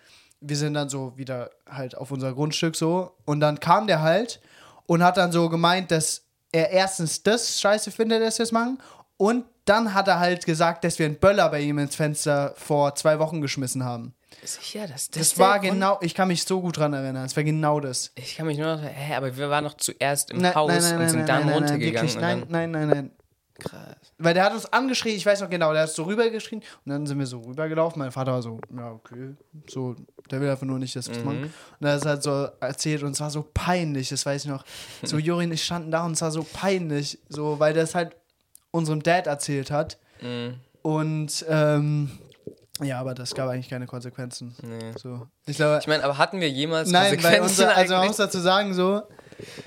Wir 0.40 0.56
sind 0.56 0.74
dann 0.74 0.88
so 0.88 1.16
wieder 1.18 1.50
halt 1.68 1.96
auf 1.96 2.12
unser 2.12 2.32
Grundstück 2.34 2.76
so. 2.76 3.16
Und 3.24 3.40
dann 3.40 3.58
kam 3.58 3.88
der 3.88 4.02
halt 4.02 4.40
und 4.86 5.02
hat 5.02 5.16
dann 5.16 5.32
so 5.32 5.48
gemeint, 5.48 5.90
dass 5.90 6.22
er 6.56 6.70
erstens 6.70 7.22
das 7.22 7.60
scheiße 7.60 7.90
findet, 7.90 8.22
dass 8.22 8.38
wir 8.38 8.44
es 8.44 8.52
machen. 8.52 8.78
Und 9.16 9.44
dann 9.64 9.94
hat 9.94 10.08
er 10.08 10.20
halt 10.20 10.46
gesagt, 10.46 10.84
dass 10.84 10.98
wir 10.98 11.06
einen 11.06 11.16
Böller 11.16 11.48
bei 11.48 11.60
ihm 11.60 11.78
ins 11.78 11.96
Fenster 11.96 12.54
vor 12.56 12.94
zwei 12.94 13.18
Wochen 13.18 13.40
geschmissen 13.40 13.84
haben. 13.84 14.14
Sicher, 14.44 14.86
das, 14.86 15.10
das, 15.10 15.30
Das 15.30 15.38
war 15.38 15.58
genau, 15.58 15.98
ich 16.02 16.14
kann 16.14 16.28
mich 16.28 16.44
so 16.44 16.60
gut 16.60 16.76
dran 16.76 16.92
erinnern. 16.92 17.24
Es 17.24 17.34
war 17.36 17.42
genau 17.42 17.80
das. 17.80 18.12
Ich 18.14 18.36
kann 18.36 18.46
mich 18.46 18.58
nur 18.58 18.76
noch. 18.76 18.82
Hä, 18.82 19.14
aber 19.14 19.36
wir 19.36 19.50
waren 19.50 19.64
noch 19.64 19.74
zuerst 19.74 20.30
im 20.30 20.38
Nein, 20.38 20.54
Haus 20.54 20.70
nein, 20.70 20.82
nein, 20.82 21.00
und 21.00 21.08
sind 21.08 21.28
dann 21.28 21.48
runtergegangen. 21.48 22.20
nein, 22.20 22.44
nein, 22.48 22.70
nein, 22.70 22.88
nein. 22.88 23.10
Krass. 23.58 23.96
Weil 24.18 24.34
der 24.34 24.44
hat 24.44 24.52
uns 24.52 24.66
angeschrien, 24.72 25.16
ich 25.16 25.24
weiß 25.26 25.40
noch 25.40 25.50
genau, 25.50 25.72
der 25.72 25.82
hat 25.82 25.90
so 25.90 26.04
rübergeschrien 26.04 26.60
und 26.84 26.90
dann 26.90 27.06
sind 27.06 27.18
wir 27.18 27.26
so 27.26 27.40
rübergelaufen. 27.40 27.98
Mein 28.00 28.12
Vater 28.12 28.32
war 28.32 28.42
so, 28.42 28.60
ja, 28.76 28.90
okay, 28.92 29.34
so, 29.68 29.94
der 30.30 30.40
will 30.40 30.50
einfach 30.50 30.66
nur 30.66 30.78
nicht, 30.78 30.94
dass 30.96 31.08
wir 31.08 31.14
das 31.14 31.22
Mhm. 31.24 31.28
machen. 31.28 31.54
Und 31.80 31.86
er 31.86 31.94
hat 31.94 32.04
halt 32.06 32.22
so 32.22 32.48
erzählt 32.60 33.02
und 33.02 33.12
es 33.12 33.20
war 33.20 33.30
so 33.30 33.46
peinlich, 33.54 34.08
das 34.08 34.24
weiß 34.26 34.44
ich 34.44 34.50
noch. 34.50 34.64
So, 35.02 35.18
Juri 35.18 35.44
und 35.46 35.52
ich 35.52 35.64
standen 35.64 35.90
da 35.90 36.04
und 36.04 36.12
es 36.12 36.22
war 36.22 36.30
so 36.30 36.44
peinlich, 36.52 37.18
so, 37.28 37.58
weil 37.60 37.72
der 37.74 37.84
es 37.84 37.94
halt 37.94 38.16
unserem 38.70 39.02
Dad 39.02 39.26
erzählt 39.26 39.70
hat. 39.70 39.98
Mhm. 40.20 40.54
Und, 40.82 41.44
ähm, 41.48 42.10
ja, 42.82 43.00
aber 43.00 43.14
das 43.14 43.34
gab 43.34 43.48
eigentlich 43.48 43.70
keine 43.70 43.86
Konsequenzen. 43.86 44.54
Nee. 44.62 44.92
So, 44.98 45.26
ich 45.46 45.56
glaube, 45.56 45.78
Ich 45.80 45.86
meine, 45.86 46.04
aber 46.04 46.18
hatten 46.18 46.40
wir 46.40 46.50
jemals 46.50 46.90
Nein, 46.90 47.12
weil 47.22 47.38
Konsequenzen 47.38 47.62
unser, 47.64 47.76
also 47.76 47.94
man 47.94 48.06
muss 48.08 48.16
dazu 48.18 48.38
sagen, 48.38 48.74
so, 48.74 49.02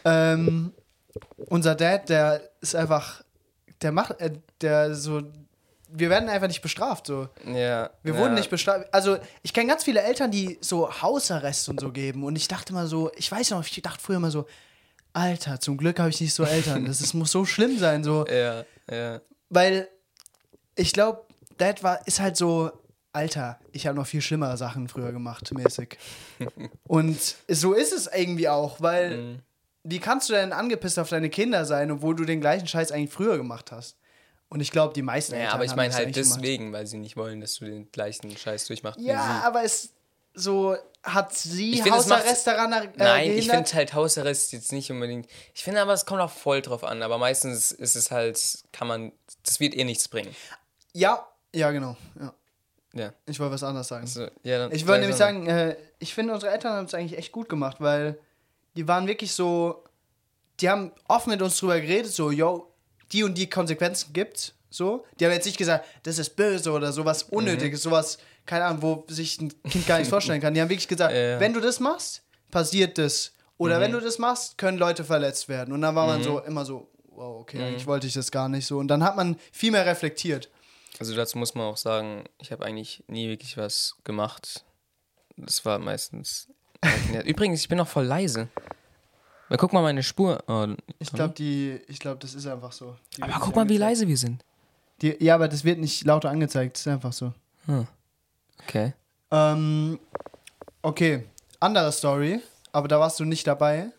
ähm, 0.06 0.74
unser 1.48 1.74
Dad, 1.76 2.08
der 2.10 2.42
ist 2.62 2.76
einfach, 2.76 3.24
der 3.82 3.92
macht, 3.92 4.20
äh, 4.20 4.32
der 4.62 4.94
so, 4.96 5.22
wir 5.92 6.10
werden 6.10 6.30
einfach 6.30 6.48
nicht 6.48 6.62
bestraft, 6.62 7.08
so. 7.08 7.30
ja, 7.46 7.90
Wir 8.04 8.14
ja. 8.14 8.20
wurden 8.20 8.36
nicht 8.36 8.50
bestraft. 8.50 8.88
Also, 8.94 9.18
ich 9.42 9.54
kenne 9.54 9.68
ganz 9.68 9.84
viele 9.84 10.02
Eltern, 10.02 10.30
die 10.32 10.58
so 10.62 11.02
Hausarrest 11.02 11.70
und 11.70 11.80
so 11.80 11.92
geben. 11.92 12.24
Und 12.24 12.36
ich 12.36 12.48
dachte 12.48 12.74
mal 12.74 12.88
so, 12.88 13.12
ich 13.16 13.32
weiß 13.32 13.52
noch, 13.52 13.66
ich 13.66 13.82
dachte 13.82 14.02
früher 14.02 14.18
immer 14.18 14.32
so, 14.32 14.46
Alter, 15.14 15.60
zum 15.60 15.78
Glück 15.78 16.00
habe 16.00 16.10
ich 16.10 16.22
nicht 16.22 16.34
so 16.34 16.44
Eltern. 16.44 16.86
Das 16.86 17.02
ist, 17.02 17.14
muss 17.16 17.32
so 17.32 17.44
schlimm 17.46 17.80
sein, 17.80 18.04
so. 18.04 18.26
Ja, 18.28 18.64
ja. 18.92 19.22
Weil 19.50 19.88
ich 20.76 20.94
glaube, 20.94 21.26
Dad 21.58 21.82
war, 21.82 22.06
ist 22.08 22.20
halt 22.20 22.38
so, 22.38 22.72
Alter, 23.12 23.60
ich 23.72 23.88
habe 23.88 23.98
noch 23.98 24.06
viel 24.06 24.22
schlimmere 24.22 24.56
Sachen 24.56 24.88
früher 24.88 25.12
gemacht, 25.12 25.52
mäßig. 25.52 25.98
Und 26.88 27.20
so 27.48 27.74
ist 27.74 27.92
es 27.92 28.08
irgendwie 28.08 28.48
auch, 28.50 28.80
weil 28.82 29.18
Mhm. 29.18 29.40
Wie 29.90 30.00
kannst 30.00 30.30
du 30.30 30.34
denn 30.34 30.54
angepisst 30.54 31.00
auf 31.00 31.10
deine 31.10 31.30
Kinder 31.30 31.66
sein, 31.66 31.92
obwohl 31.92 32.16
du 32.16 32.26
den 32.26 32.42
gleichen 32.42 32.68
Scheiß 32.68 32.92
eigentlich 32.92 33.12
früher 33.12 33.38
gemacht 33.38 33.72
hast? 33.72 33.98
Und 34.50 34.62
ich 34.62 34.72
glaube, 34.72 34.94
die 34.94 35.02
meisten 35.04 35.34
Ja, 35.34 35.40
Eltern 35.42 35.54
aber 35.56 35.66
ich 35.66 35.76
meine 35.76 35.94
halt 35.94 36.06
eigentlich 36.08 36.24
gemacht. 36.24 36.40
deswegen, 36.42 36.74
weil 36.74 36.88
sie 36.88 36.98
nicht 36.98 37.16
wollen, 37.18 37.40
dass 37.42 37.56
du 37.56 37.66
den 37.66 37.92
gleichen 37.92 38.36
Scheiß 38.36 38.66
durchmachst. 38.66 39.00
Ja, 39.00 39.42
aber 39.46 39.64
es 39.64 39.90
so 40.34 40.76
hat 41.04 41.34
sie 41.34 41.72
Ich 41.74 41.84
find, 41.84 41.96
Hausarrest 41.96 42.46
daran 42.48 42.72
äh, 42.74 42.88
Nein, 42.98 43.30
ich 43.32 43.36
gehindert? 43.48 43.68
finde 43.70 43.74
halt 43.74 43.94
Hausarrest 43.94 44.52
jetzt 44.54 44.72
nicht 44.72 44.92
unbedingt. 44.92 45.28
Ich 45.54 45.64
finde 45.64 45.82
aber, 45.82 45.94
es 45.94 46.06
kommt 46.06 46.22
auch 46.22 46.32
voll 46.32 46.62
drauf 46.62 46.84
an. 46.84 47.04
Aber 47.04 47.18
meistens 47.18 47.72
ist 47.72 47.96
es 47.96 48.12
halt, 48.12 48.40
kann 48.72 48.88
man, 48.88 49.12
das 49.44 49.60
wird 49.60 49.76
eh 49.76 49.84
nichts 49.84 50.08
bringen. 50.08 50.36
Ja, 50.94 51.28
ja, 51.54 51.72
genau. 51.72 51.96
Ja. 52.20 52.34
Ja. 52.94 53.14
Ich 53.28 53.40
wollte 53.40 53.54
was 53.54 53.64
anderes 53.64 53.88
sagen. 53.88 54.08
So, 54.08 54.28
ja 54.44 54.58
dann 54.60 54.72
Ich 54.72 54.88
wollte 54.88 55.02
nämlich 55.02 55.18
sagen, 55.18 55.48
äh, 55.48 55.76
ich 56.00 56.14
finde, 56.14 56.34
unsere 56.34 56.52
Eltern 56.52 56.74
haben 56.74 56.86
es 56.86 56.94
eigentlich 56.94 57.18
echt 57.18 57.32
gut 57.32 57.48
gemacht, 57.50 57.78
weil 57.80 58.18
die 58.80 58.88
waren 58.88 59.08
wirklich 59.08 59.34
so, 59.34 59.84
die 60.62 60.70
haben 60.70 60.94
offen 61.10 61.32
mit 61.32 61.42
uns 61.42 61.58
drüber 61.58 61.82
geredet, 61.82 62.14
so, 62.14 62.32
yo, 62.32 62.74
die 63.12 63.24
und 63.24 63.38
die 63.38 63.50
Konsequenzen 63.50 64.14
gibt's, 64.14 64.54
so. 64.70 65.06
Die 65.20 65.26
haben 65.26 65.34
jetzt 65.34 65.46
nicht 65.46 65.58
gesagt, 65.58 65.86
das 66.04 66.18
ist 66.18 66.38
böse 66.38 66.72
oder 66.72 66.94
sowas 66.94 67.24
Unnötiges, 67.24 67.84
sowas, 67.84 68.20
keine 68.46 68.64
Ahnung, 68.64 68.82
wo 68.82 69.06
sich 69.10 69.42
ein 69.42 69.52
Kind 69.64 69.86
gar 69.86 70.00
nicht 70.00 70.08
vorstellen 70.08 70.40
kann. 70.40 70.54
Die 70.54 70.62
haben 70.62 70.70
wirklich 70.70 70.88
gesagt, 70.88 71.14
ja. 71.14 71.42
wenn 71.42 71.52
du 71.52 71.60
das 71.60 71.82
machst, 71.82 72.24
passiert 72.52 72.98
das. 72.98 73.34
Oder 73.58 73.82
wenn 73.82 73.92
du 73.92 74.00
das 74.00 74.18
machst, 74.18 74.58
können 74.58 74.78
Leute 74.78 75.04
verletzt 75.04 75.50
werden. 75.50 75.74
Und 75.74 75.82
dann 75.82 75.94
war 75.94 76.08
man 76.08 76.24
so 76.24 76.40
immer 76.40 76.64
so, 76.64 76.90
wow, 77.08 77.42
okay, 77.42 77.62
eigentlich 77.62 77.86
wollte 77.86 78.08
ich 78.08 78.14
das 78.14 78.32
gar 78.32 78.48
nicht 78.48 78.66
so. 78.66 78.78
Und 78.78 78.88
dann 78.88 79.04
hat 79.04 79.18
man 79.18 79.36
viel 79.52 79.72
mehr 79.72 79.86
reflektiert. 79.86 80.50
Also 81.00 81.14
dazu 81.18 81.38
muss 81.38 81.54
man 81.54 81.66
auch 81.66 81.76
sagen, 81.76 82.24
ich 82.38 82.54
habe 82.54 82.64
eigentlich 82.64 83.04
nie 83.08 83.28
wirklich 83.28 83.58
was 83.58 83.98
gemacht. 84.06 84.64
Das 85.36 85.66
war 85.66 85.80
meistens. 85.80 86.48
Übrigens, 87.26 87.62
ich 87.62 87.68
bin 87.70 87.78
noch 87.78 87.88
voll 87.88 88.06
leise. 88.06 88.48
Weil 89.50 89.58
guck 89.58 89.74
mal 89.74 89.82
meine 89.82 90.04
Spur. 90.04 90.44
Oh, 90.48 90.68
Ich 91.00 91.12
glaube, 91.12 91.34
die, 91.34 91.80
ich 91.88 92.00
glaube, 92.00 92.20
das 92.20 92.36
ist 92.36 92.46
einfach 92.46 92.72
so. 92.72 92.96
Die 93.18 93.24
aber 93.24 93.34
guck 93.34 93.56
mal, 93.56 93.68
wie 93.68 93.74
angezeigt. 93.74 93.80
leise 93.80 94.08
wir 94.08 94.18
sind. 94.18 94.44
Die, 95.02 95.16
ja, 95.24 95.36
aber 95.36 95.48
das 95.48 95.64
wird 95.64 95.80
nicht 95.80 96.04
lauter 96.06 96.30
angezeigt, 96.30 96.76
das 96.76 96.82
ist 96.82 96.88
einfach 96.88 97.14
so. 97.14 97.34
Okay. 98.64 98.94
Ähm, 99.32 100.00
okay, 100.82 101.24
andere 101.60 101.92
Story, 101.92 102.42
aber 102.72 102.88
da 102.88 103.00
warst 103.00 103.20
du 103.20 103.26
nicht 103.26 103.48
dabei. 103.48 103.92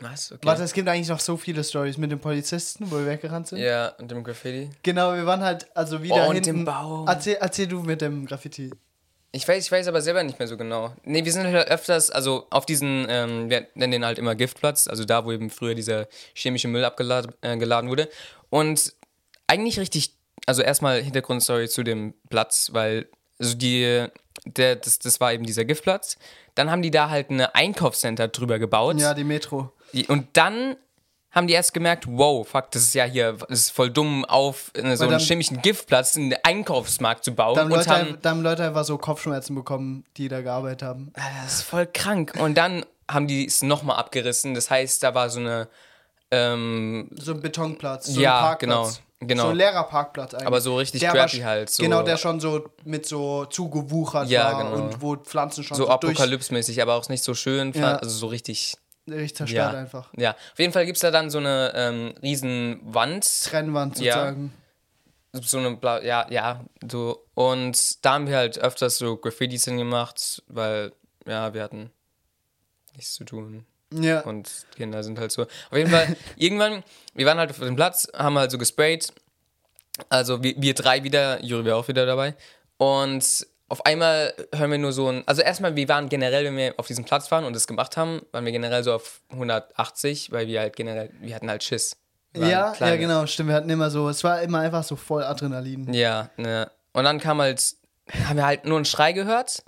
Was? 0.00 0.32
Okay. 0.32 0.44
Warte, 0.46 0.62
es 0.64 0.72
gibt 0.72 0.88
eigentlich 0.88 1.08
noch 1.08 1.20
so 1.20 1.36
viele 1.36 1.62
Stories 1.62 1.96
mit 1.96 2.10
den 2.10 2.18
Polizisten, 2.18 2.90
wo 2.90 2.96
wir 2.98 3.06
weggerannt 3.06 3.46
sind. 3.48 3.58
Ja, 3.60 3.88
und 3.98 4.10
dem 4.10 4.24
Graffiti. 4.24 4.70
Genau, 4.82 5.14
wir 5.14 5.24
waren 5.26 5.42
halt 5.42 5.68
also 5.76 6.02
wieder 6.02 6.26
Oh, 6.26 6.30
und 6.30 6.34
hinten. 6.34 6.50
dem 6.58 6.64
Baum. 6.64 7.06
Erzähl, 7.06 7.36
erzähl 7.40 7.68
du 7.68 7.82
mit 7.82 8.00
dem 8.00 8.26
Graffiti. 8.26 8.70
Ich 9.34 9.48
weiß, 9.48 9.64
ich 9.64 9.72
weiß 9.72 9.88
aber 9.88 10.02
selber 10.02 10.22
nicht 10.22 10.38
mehr 10.38 10.46
so 10.46 10.58
genau. 10.58 10.94
Nee, 11.04 11.24
wir 11.24 11.32
sind 11.32 11.46
halt 11.46 11.68
öfters, 11.68 12.10
also 12.10 12.46
auf 12.50 12.66
diesen, 12.66 13.06
ähm, 13.08 13.48
wir 13.48 13.66
nennen 13.74 13.92
den 13.92 14.04
halt 14.04 14.18
immer 14.18 14.34
Giftplatz, 14.34 14.88
also 14.88 15.06
da, 15.06 15.24
wo 15.24 15.32
eben 15.32 15.48
früher 15.48 15.74
dieser 15.74 16.06
chemische 16.34 16.68
Müll 16.68 16.84
abgeladen 16.84 17.32
äh, 17.40 17.90
wurde. 17.90 18.10
Und 18.50 18.92
eigentlich 19.46 19.80
richtig, 19.80 20.14
also 20.44 20.60
erstmal 20.60 21.02
Hintergrundstory 21.02 21.68
zu 21.68 21.82
dem 21.82 22.12
Platz, 22.28 22.70
weil, 22.74 23.08
also 23.38 23.56
die, 23.56 24.06
der, 24.44 24.76
das, 24.76 24.98
das 24.98 25.18
war 25.18 25.32
eben 25.32 25.44
dieser 25.44 25.64
Giftplatz. 25.64 26.18
Dann 26.54 26.70
haben 26.70 26.82
die 26.82 26.90
da 26.90 27.08
halt 27.08 27.30
eine 27.30 27.54
Einkaufscenter 27.54 28.28
drüber 28.28 28.58
gebaut. 28.58 29.00
Ja, 29.00 29.14
die 29.14 29.24
Metro. 29.24 29.72
Und 30.08 30.28
dann 30.34 30.76
haben 31.32 31.46
die 31.46 31.54
erst 31.54 31.72
gemerkt, 31.74 32.04
wow, 32.06 32.46
fuck, 32.46 32.70
das 32.70 32.82
ist 32.82 32.94
ja 32.94 33.04
hier, 33.04 33.32
das 33.48 33.58
ist 33.60 33.70
voll 33.70 33.90
dumm, 33.90 34.24
auf 34.26 34.70
äh, 34.74 34.80
so 34.80 34.84
Weil 34.84 34.90
einen 34.90 35.10
dann- 35.12 35.20
chemischen 35.20 35.62
Giftplatz 35.62 36.16
einen 36.16 36.34
Einkaufsmarkt 36.42 37.24
zu 37.24 37.34
bauen. 37.34 37.54
Da 37.54 37.62
haben, 37.62 37.72
und 37.72 37.78
Leute, 37.78 37.90
haben, 37.90 38.18
haben 38.24 38.42
Leute 38.42 38.64
einfach 38.64 38.84
so 38.84 38.98
Kopfschmerzen 38.98 39.54
bekommen, 39.54 40.04
die 40.16 40.28
da 40.28 40.40
gearbeitet 40.42 40.82
haben. 40.82 41.12
Ah, 41.16 41.22
Das 41.44 41.54
ist 41.54 41.62
voll 41.62 41.86
krank. 41.86 42.34
Und 42.38 42.56
dann 42.56 42.84
haben 43.10 43.26
die 43.26 43.46
es 43.46 43.62
nochmal 43.62 43.96
abgerissen. 43.96 44.54
Das 44.54 44.70
heißt, 44.70 45.02
da 45.02 45.14
war 45.14 45.28
so 45.30 45.40
eine, 45.40 45.68
ähm, 46.30 47.08
So 47.18 47.32
ein 47.32 47.40
Betonplatz, 47.40 48.06
so 48.06 48.20
Ja, 48.20 48.36
ein 48.38 48.42
Parkplatz. 48.44 48.60
genau, 49.20 49.28
genau. 49.28 49.42
So 49.44 49.48
ein 49.50 49.56
leerer 49.56 49.84
Parkplatz 49.84 50.34
eigentlich. 50.34 50.46
Aber 50.46 50.60
so 50.60 50.76
richtig 50.76 51.00
Der 51.00 51.12
crappy 51.12 51.38
halt, 51.40 51.70
so- 51.70 51.82
Genau, 51.82 52.02
der 52.02 52.16
schon 52.16 52.40
so 52.40 52.64
mit 52.84 53.06
so 53.06 53.44
zugewuchert 53.46 54.28
Ja, 54.28 54.52
war 54.52 54.64
genau. 54.64 54.76
und 54.84 55.02
wo 55.02 55.16
Pflanzen 55.16 55.64
schon 55.64 55.76
so 55.76 55.84
so, 55.84 55.90
apokalypsmäßig, 55.90 56.80
aber 56.80 56.94
auch 56.94 57.08
nicht 57.08 57.22
so 57.24 57.34
schön. 57.34 57.72
Ja. 57.72 57.96
Also 57.96 58.16
so 58.16 58.26
richtig. 58.28 58.76
Richtig 59.08 59.36
zerstört 59.36 59.72
Ja. 59.72 59.78
einfach. 59.78 60.10
Ja. 60.16 60.30
Auf 60.32 60.58
jeden 60.58 60.72
Fall 60.72 60.86
gibt 60.86 60.96
es 60.96 61.02
da 61.02 61.10
dann 61.10 61.30
so 61.30 61.38
eine 61.38 61.72
ähm, 61.74 62.14
riesen 62.22 62.80
Wand. 62.82 63.26
Trennwand 63.44 63.98
Ja. 64.00 64.14
sozusagen. 64.14 64.52
So 65.34 65.58
eine 65.58 65.76
blau, 65.76 65.98
ja, 66.00 66.26
ja, 66.30 66.62
so. 66.90 67.24
Und 67.34 68.04
da 68.04 68.12
haben 68.14 68.26
wir 68.28 68.36
halt 68.36 68.58
öfters 68.58 68.98
so 68.98 69.16
Graffitis 69.16 69.64
hingemacht, 69.64 70.42
weil, 70.46 70.92
ja, 71.26 71.54
wir 71.54 71.62
hatten 71.62 71.90
nichts 72.94 73.14
zu 73.14 73.24
tun. 73.24 73.64
Ja. 73.94 74.20
Und 74.20 74.66
Kinder 74.76 75.02
sind 75.02 75.18
halt 75.18 75.32
so. 75.32 75.42
Auf 75.44 75.76
jeden 75.76 75.90
Fall, 75.90 76.16
irgendwann, 76.36 76.82
wir 77.14 77.24
waren 77.24 77.38
halt 77.38 77.50
auf 77.50 77.58
dem 77.60 77.76
Platz, 77.76 78.08
haben 78.14 78.36
halt 78.38 78.50
so 78.50 78.58
gesprayt. 78.58 79.12
Also 80.10 80.42
wir, 80.42 80.54
wir 80.58 80.74
drei 80.74 81.02
wieder, 81.02 81.42
Juri 81.42 81.64
war 81.64 81.76
auch 81.76 81.88
wieder 81.88 82.04
dabei. 82.04 82.34
Und 82.76 83.46
auf 83.72 83.86
einmal 83.86 84.34
hören 84.54 84.70
wir 84.70 84.76
nur 84.76 84.92
so 84.92 85.08
ein. 85.08 85.22
Also 85.24 85.40
erstmal, 85.40 85.74
wir 85.76 85.88
waren 85.88 86.10
generell, 86.10 86.44
wenn 86.44 86.58
wir 86.58 86.74
auf 86.76 86.88
diesem 86.88 87.06
Platz 87.06 87.30
waren 87.30 87.46
und 87.46 87.56
das 87.56 87.66
gemacht 87.66 87.96
haben, 87.96 88.20
waren 88.30 88.44
wir 88.44 88.52
generell 88.52 88.84
so 88.84 88.92
auf 88.92 89.22
180, 89.30 90.30
weil 90.30 90.46
wir 90.46 90.60
halt 90.60 90.76
generell, 90.76 91.08
wir 91.20 91.34
hatten 91.34 91.48
halt 91.48 91.64
Schiss. 91.64 91.96
Ja, 92.36 92.46
ja, 92.46 92.72
kleine. 92.72 92.98
genau, 92.98 93.24
stimmt. 93.24 93.48
Wir 93.48 93.56
hatten 93.56 93.70
immer 93.70 93.88
so, 93.88 94.10
es 94.10 94.22
war 94.24 94.42
immer 94.42 94.58
einfach 94.58 94.84
so 94.84 94.94
voll 94.94 95.24
Adrenalin. 95.24 95.90
Ja, 95.94 96.28
ne. 96.36 96.70
Und 96.92 97.04
dann 97.04 97.18
kam 97.18 97.40
halt, 97.40 97.64
haben 98.28 98.36
wir 98.36 98.44
halt 98.44 98.66
nur 98.66 98.76
einen 98.76 98.84
Schrei 98.84 99.12
gehört 99.12 99.62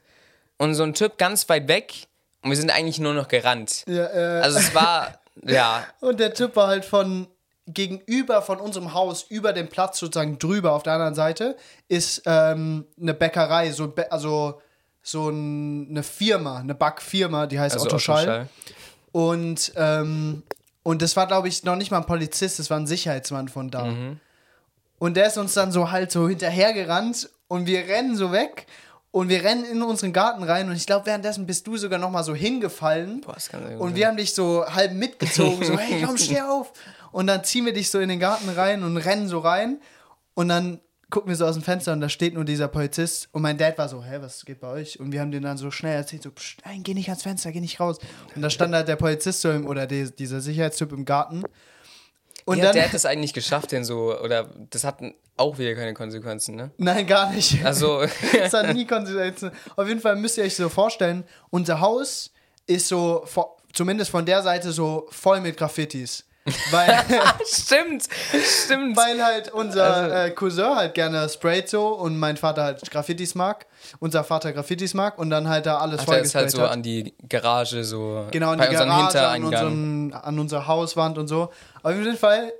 und 0.59 0.75
so 0.75 0.83
ein 0.83 0.93
Typ 0.93 1.17
ganz 1.17 1.49
weit 1.49 1.67
weg 1.69 1.95
und 2.43 2.51
wir 2.51 2.59
sind 2.59 2.71
eigentlich 2.71 2.99
nur 2.99 3.15
noch 3.15 3.29
gerannt. 3.29 3.85
Ja, 3.87 4.05
äh, 4.05 4.43
Also 4.43 4.59
es 4.59 4.75
war, 4.75 5.19
ja, 5.47 5.87
und 6.01 6.21
der 6.21 6.35
Typ 6.35 6.57
war 6.57 6.69
halt 6.69 6.85
von 6.85 7.27
gegenüber 7.67 8.43
von 8.43 8.61
unserem 8.61 8.93
Haus, 8.95 9.25
über 9.29 9.53
dem 9.53 9.69
Platz 9.69 9.99
sozusagen 9.99 10.39
drüber 10.39 10.73
auf 10.73 10.83
der 10.83 10.95
anderen 10.95 11.15
Seite, 11.15 11.57
ist 11.89 12.23
ähm, 12.27 12.87
eine 13.01 13.15
Bäckerei, 13.15 13.73
so, 13.73 13.85
Bä- 13.85 14.09
also 14.09 14.61
so 15.03 15.29
ein, 15.31 15.89
eine 15.91 16.03
Firma, 16.03 16.59
eine 16.59 16.75
Backfirma, 16.75 17.47
die 17.47 17.59
heißt 17.61 17.75
also 17.75 17.87
Otto 17.87 17.99
Schall. 17.99 18.25
Schall. 18.25 18.49
Und, 19.13 19.73
ähm, 19.77 20.43
und 20.83 21.01
das 21.03 21.17
war, 21.17 21.27
glaube 21.27 21.49
ich, 21.49 21.63
noch 21.65 21.77
nicht 21.77 21.91
mal 21.91 21.99
ein 21.99 22.07
Polizist, 22.07 22.59
das 22.59 22.69
war 22.69 22.79
ein 22.79 22.87
Sicherheitsmann 22.87 23.49
von 23.49 23.71
da. 23.71 23.85
Mhm. 23.85 24.21
Und 24.99 25.17
der 25.17 25.27
ist 25.27 25.39
uns 25.39 25.55
dann 25.55 25.73
so 25.73 25.91
halt 25.91 26.11
so 26.11 26.29
hinterhergerannt 26.29 27.29
und 27.49 27.67
wir 27.67 27.81
rennen 27.87 28.17
so 28.17 28.33
weg 28.33 28.67
und 29.11 29.29
wir 29.29 29.45
rennen 29.45 29.65
in 29.65 29.83
unseren 29.83 30.13
Garten 30.13 30.43
rein 30.43 30.69
und 30.69 30.77
ich 30.77 30.87
glaube, 30.87 31.07
währenddessen 31.07 31.47
bist 31.47 31.67
du 31.67 31.77
sogar 31.77 31.99
noch 31.99 32.11
mal 32.11 32.25
so 32.25 32.35
hingefallen. 32.35 33.21
Boah, 33.21 33.35
das 33.35 33.49
kann 33.49 33.77
und 33.77 33.95
wir 33.95 34.09
haben 34.09 34.17
dich 34.17 34.35
so 34.35 34.65
halb 34.67 34.93
mitgezogen, 34.93 35.65
so, 35.65 35.79
hey, 35.79 36.03
komm, 36.05 36.17
steh 36.17 36.41
auf. 36.41 36.73
Und 37.15 37.29
dann 37.29 37.45
ziehen 37.45 37.65
wir 37.65 37.73
dich 37.73 37.91
so 37.91 38.01
in 38.01 38.09
den 38.09 38.19
Garten 38.19 38.49
rein 38.49 38.83
und 38.83 38.97
rennen 38.97 39.29
so 39.29 39.39
rein. 39.39 39.81
Und 40.35 40.49
dann 40.49 40.81
gucken 41.11 41.29
wir 41.29 41.37
so 41.37 41.47
aus 41.47 41.55
dem 41.55 41.63
Fenster 41.63 41.93
und 41.93 42.01
da 42.01 42.09
steht 42.09 42.35
nur 42.35 42.45
dieser 42.45 42.67
Polizist. 42.67 43.29
Und 43.31 43.43
mein 43.43 43.57
Dad 43.57 43.79
war 43.79 43.89
so, 43.89 44.03
hä, 44.03 44.17
was 44.19 44.45
geht 44.45 44.59
bei 44.59 44.67
euch? 44.67 44.99
Und 44.99 45.13
wir 45.13 45.21
haben 45.21 45.31
den 45.31 45.45
dann 45.45 45.57
so 45.57 45.71
schnell 45.71 45.95
erzählt, 45.95 46.25
so, 46.25 46.33
Psst, 46.33 46.57
nein, 46.65 46.83
geh 46.83 46.93
nicht 46.93 47.09
ans 47.09 47.23
Fenster, 47.23 47.53
geh 47.53 47.61
nicht 47.61 47.79
raus. 47.79 47.99
Und 48.35 48.43
da 48.43 48.51
stand 48.51 48.75
halt 48.75 48.89
der 48.89 48.97
Polizist 48.97 49.43
so 49.43 49.53
im, 49.53 49.65
oder 49.65 49.87
die, 49.87 50.11
dieser 50.11 50.41
Sicherheitstyp 50.41 50.91
im 50.91 51.05
Garten. 51.05 51.45
Und 52.47 52.57
Wie 52.57 52.61
dann, 52.63 52.71
hat 52.71 52.75
der 52.75 52.85
hat 52.87 52.95
das 52.95 53.07
eigentlich 53.07 53.33
geschafft, 53.33 53.71
denn 53.71 53.85
so, 53.85 54.19
oder 54.21 54.51
das 54.71 54.83
hat 54.83 54.99
auch 55.37 55.57
wieder 55.57 55.77
keine 55.77 55.95
Konsequenzen, 55.95 56.57
ne? 56.57 56.73
nein, 56.79 57.07
gar 57.07 57.31
nicht. 57.31 57.65
Also, 57.65 58.05
Das 58.33 58.55
hat 58.55 58.75
nie 58.75 58.89
Konsequenzen. 58.89 59.53
Auf 59.77 59.87
jeden 59.87 60.01
Fall 60.01 60.17
müsst 60.17 60.37
ihr 60.37 60.43
euch 60.43 60.57
so 60.57 60.69
vorstellen, 60.69 61.23
unser 61.51 61.79
Haus 61.79 62.33
ist 62.67 62.89
so, 62.89 63.25
zumindest 63.73 64.11
von 64.11 64.27
der 64.27 64.43
Seite, 64.43 64.73
so 64.73 65.07
voll 65.11 65.41
mit 65.41 65.57
Graffitis. 65.57 66.25
Weil, 66.71 67.03
stimmt, 67.47 68.05
stimmt. 68.65 68.97
weil 68.97 69.25
halt 69.25 69.51
unser 69.53 69.85
Also- 69.95 70.15
äh, 70.15 70.31
Cousin 70.31 70.77
halt 70.77 70.95
gerne 70.95 71.27
sprayt 71.29 71.69
so 71.71 71.89
und 71.89 72.19
mein 72.19 72.37
Vater 72.37 72.65
halt 72.65 72.91
Graffitis 72.91 73.35
mag. 73.35 73.67
Unser 73.99 74.25
Vater 74.25 74.53
Graffitis 74.53 74.93
mag 74.95 75.19
und 75.19 75.31
dann 75.31 75.49
halt 75.49 75.67
da 75.67 75.79
alles 75.79 76.01
Ach, 76.01 76.05
voll 76.07 76.17
ist 76.17 76.35
halt 76.35 76.51
so 76.51 76.63
hat. 76.63 76.71
an 76.71 76.83
die 76.83 77.15
Garage, 77.29 77.83
so 77.85 78.27
Genau, 78.31 78.55
bei 78.57 78.67
die 78.67 78.75
Garage, 78.75 79.27
an, 79.27 79.45
unseren, 79.45 80.13
an 80.13 80.39
unserer 80.39 80.67
Hauswand 80.67 81.17
und 81.19 81.29
so. 81.29 81.51
Auf 81.83 81.93
jeden 81.95 82.17
Fall, 82.17 82.53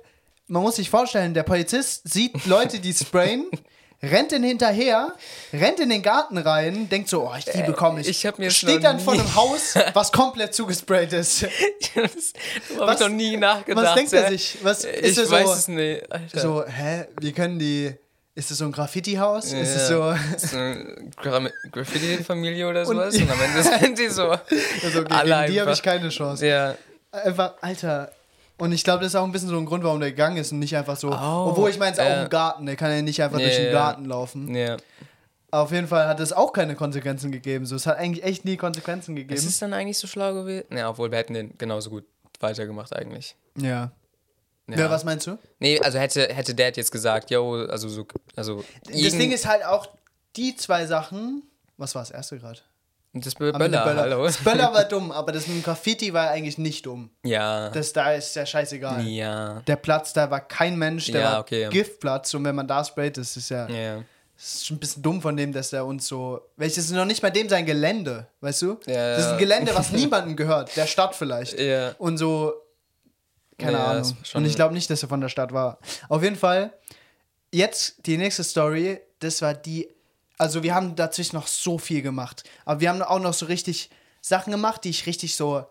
man 0.47 0.61
muss 0.63 0.77
sich 0.77 0.89
vorstellen, 0.89 1.33
der 1.33 1.43
Polizist 1.43 2.07
sieht 2.11 2.45
Leute, 2.45 2.79
die 2.79 2.93
sprayen, 2.93 3.45
rennt 4.05 4.31
den 4.31 4.43
hinterher, 4.43 5.13
rennt 5.53 5.79
in 5.79 5.89
den 5.89 6.01
Garten 6.01 6.37
rein, 6.37 6.87
denkt 6.89 7.09
so, 7.09 7.27
oh, 7.29 7.33
ich 7.37 7.45
die 7.45 7.63
bekomme 7.63 8.01
ich. 8.01 8.07
Äh, 8.07 8.11
ich 8.11 8.25
hab 8.25 8.39
mir 8.39 8.49
Steht 8.51 8.83
dann 8.83 8.99
vor 8.99 9.13
einem 9.13 9.35
Haus, 9.35 9.75
was 9.93 10.11
komplett 10.11 10.53
zugesprayt 10.53 11.13
ist. 11.13 11.43
das 11.95 12.33
habe 12.79 12.93
ich 12.93 12.99
noch 12.99 13.09
nie 13.09 13.37
nachgedacht. 13.37 13.85
was 13.85 13.95
denkt 13.95 14.13
er 14.13 14.29
sich? 14.29 14.57
Was 14.61 14.83
ist 14.83 15.17
ich 15.17 15.27
so- 15.27 15.31
weiß 15.31 15.49
es 15.49 15.67
nicht. 15.67 16.11
Alter. 16.11 16.39
So, 16.39 16.65
hä, 16.65 17.05
wie 17.21 17.31
können 17.31 17.59
die, 17.59 17.93
ist 18.35 18.51
das 18.51 18.57
so 18.57 18.65
ein 18.65 18.71
Graffiti-Haus? 18.71 19.51
Ja, 19.51 19.59
Ist 19.59 19.75
es 19.75 19.87
so, 19.87 20.11
Das 20.33 20.43
ist 20.43 20.53
eine 20.55 21.11
Gra- 21.21 21.51
Graffiti-Familie 21.71 22.67
oder 22.67 22.81
Und- 22.81 22.87
sowas. 22.97 23.15
Und, 23.15 23.29
am 23.31 23.41
Ende 23.41 23.63
sind 23.63 23.97
die 23.99 24.09
so. 24.09 24.29
also 24.83 25.03
gegen 25.03 25.45
die 25.47 25.61
habe 25.61 25.71
ich 25.71 25.81
keine 25.81 26.09
Chance. 26.09 26.45
Ja, 26.47 26.75
Einfach, 27.11 27.53
Alter. 27.61 28.11
Und 28.57 28.71
ich 28.71 28.83
glaube, 28.83 29.03
das 29.03 29.13
ist 29.13 29.15
auch 29.15 29.25
ein 29.25 29.31
bisschen 29.31 29.49
so 29.49 29.57
ein 29.57 29.65
Grund, 29.65 29.83
warum 29.83 29.99
der 29.99 30.11
gegangen 30.11 30.37
ist 30.37 30.51
und 30.51 30.59
nicht 30.59 30.75
einfach 30.77 30.95
so. 30.97 31.09
Oh, 31.09 31.47
obwohl 31.49 31.69
ich 31.69 31.77
meine, 31.77 31.91
es 31.91 31.97
ist 31.97 32.03
auch 32.05 32.09
äh. 32.09 32.23
im 32.23 32.29
Garten. 32.29 32.65
Der 32.65 32.75
kann 32.75 32.91
ja 32.91 33.01
nicht 33.01 33.21
einfach 33.21 33.39
Ja, 33.39 33.45
durch 33.45 33.57
den. 33.57 33.71
Garten 33.73 34.05
laufen. 34.05 34.55
ja. 34.55 34.77
Auf 35.51 35.71
jeden 35.71 35.87
Fall 35.87 36.07
hat 36.07 36.19
es 36.19 36.33
auch 36.33 36.51
keine 36.51 36.75
Konsequenzen 36.75 37.31
gegeben. 37.31 37.65
So, 37.65 37.77
es 37.77 37.85
hat 37.85 37.97
eigentlich 37.97 38.25
echt 38.25 38.43
nie 38.43 38.57
Konsequenzen 38.57 39.15
gegeben. 39.15 39.35
Ist 39.35 39.45
es 39.45 39.57
dann 39.59 39.71
eigentlich 39.71 39.97
so 39.97 40.05
schlau 40.05 40.33
gewesen? 40.33 40.65
Ja, 40.75 40.89
obwohl 40.89 41.11
wir 41.11 41.17
hätten 41.17 41.33
den 41.33 41.57
genauso 41.57 41.89
gut 41.91 42.03
weitergemacht 42.41 42.93
eigentlich. 42.95 43.35
ja. 43.55 43.91
Ja, 44.67 44.79
ja. 44.79 44.89
Was 44.89 45.03
meinst 45.03 45.27
du? 45.27 45.37
Nee, 45.59 45.79
also 45.79 45.99
hätte, 45.99 46.27
hätte 46.33 46.55
Dad 46.55 46.75
jetzt 46.75 46.91
gesagt, 46.91 47.29
yo, 47.29 47.65
also 47.67 47.87
so, 47.87 48.07
also. 48.35 48.63
Das 48.91 49.11
Ding 49.15 49.31
ist 49.31 49.45
halt 49.45 49.63
auch, 49.63 49.87
die 50.35 50.55
zwei 50.55 50.87
Sachen. 50.87 51.43
Was 51.77 51.93
war 51.93 52.01
das 52.01 52.09
erste 52.09 52.39
gerade? 52.39 52.59
Das 53.17 53.39
mit 53.39 53.53
dem 53.53 53.57
Böller, 53.57 53.85
hallo. 53.85 54.25
Das 54.25 54.37
Böller 54.37 54.73
war 54.73 54.83
dumm, 54.89 55.11
aber 55.11 55.31
das 55.31 55.47
mit 55.47 55.57
dem 55.57 55.63
Graffiti 55.63 56.13
war 56.13 56.29
eigentlich 56.31 56.57
nicht 56.57 56.85
dumm. 56.85 57.09
Ja. 57.23 57.69
Das 57.69 57.93
da 57.93 58.11
ist 58.11 58.35
ja 58.35 58.45
scheißegal. 58.45 59.07
ja. 59.07 59.61
Der 59.67 59.77
Platz, 59.77 60.11
da 60.11 60.29
war 60.29 60.41
kein 60.41 60.77
Mensch, 60.77 61.05
der 61.11 61.21
Ja, 61.21 61.31
war 61.33 61.39
okay. 61.39 61.69
Giftplatz 61.69 62.33
und 62.33 62.43
wenn 62.43 62.55
man 62.55 62.67
da 62.67 62.83
sprayt, 62.83 63.17
das 63.17 63.37
ist 63.37 63.49
ja. 63.49 63.67
Ja. 63.69 64.03
Das 64.35 64.55
ist 64.55 64.67
schon 64.67 64.75
ein 64.75 64.79
bisschen 64.81 65.01
dumm 65.01 65.21
von 65.21 65.37
dem, 65.37 65.53
dass 65.53 65.69
der 65.69 65.85
uns 65.85 66.05
so. 66.07 66.41
Welches 66.57 66.85
ist 66.85 66.91
noch 66.91 67.05
nicht 67.05 67.23
mal 67.23 67.29
dem 67.29 67.47
sein 67.47 67.65
Gelände, 67.65 68.27
weißt 68.41 68.63
du? 68.63 68.79
Ja, 68.85 69.15
das 69.15 69.25
ist 69.27 69.31
ein. 69.31 69.37
Gelände, 69.37 69.73
was 69.73 69.91
niemandem 69.93 70.35
gehört, 70.35 70.75
der 70.75 70.85
Stadt 70.87 71.15
vielleicht. 71.15 71.57
Ja. 71.57 71.93
Und 71.97 72.17
so. 72.17 72.53
Keine 73.57 73.77
Ja, 73.77 73.85
Ahnung. 73.91 74.17
Und 74.33 74.43
ich 74.45 74.55
glaube 74.55 74.73
nicht, 74.73 74.89
dass 74.89 75.01
er 75.01 75.07
von 75.07 75.21
der 75.21 75.29
Stadt 75.29 75.53
war. 75.53 75.79
Auf 76.09 76.21
jeden 76.21 76.35
Fall, 76.35 76.73
jetzt 77.53 78.05
die 78.05 78.17
nächste 78.17 78.43
Story, 78.43 78.99
das 79.19 79.41
war 79.41 79.53
die. 79.53 79.87
Also, 80.37 80.63
wir 80.63 80.73
haben 80.75 80.95
dazwischen 80.95 81.35
noch 81.35 81.47
so 81.47 81.77
viel 81.77 82.01
gemacht. 82.01 82.43
Aber 82.65 82.79
wir 82.81 82.89
haben 82.89 83.01
auch 83.01 83.19
noch 83.19 83.33
so 83.33 83.45
richtig 83.45 83.89
Sachen 84.21 84.51
gemacht, 84.51 84.83
die 84.83 84.89
ich 84.89 85.05
richtig 85.05 85.35
so. 85.35 85.65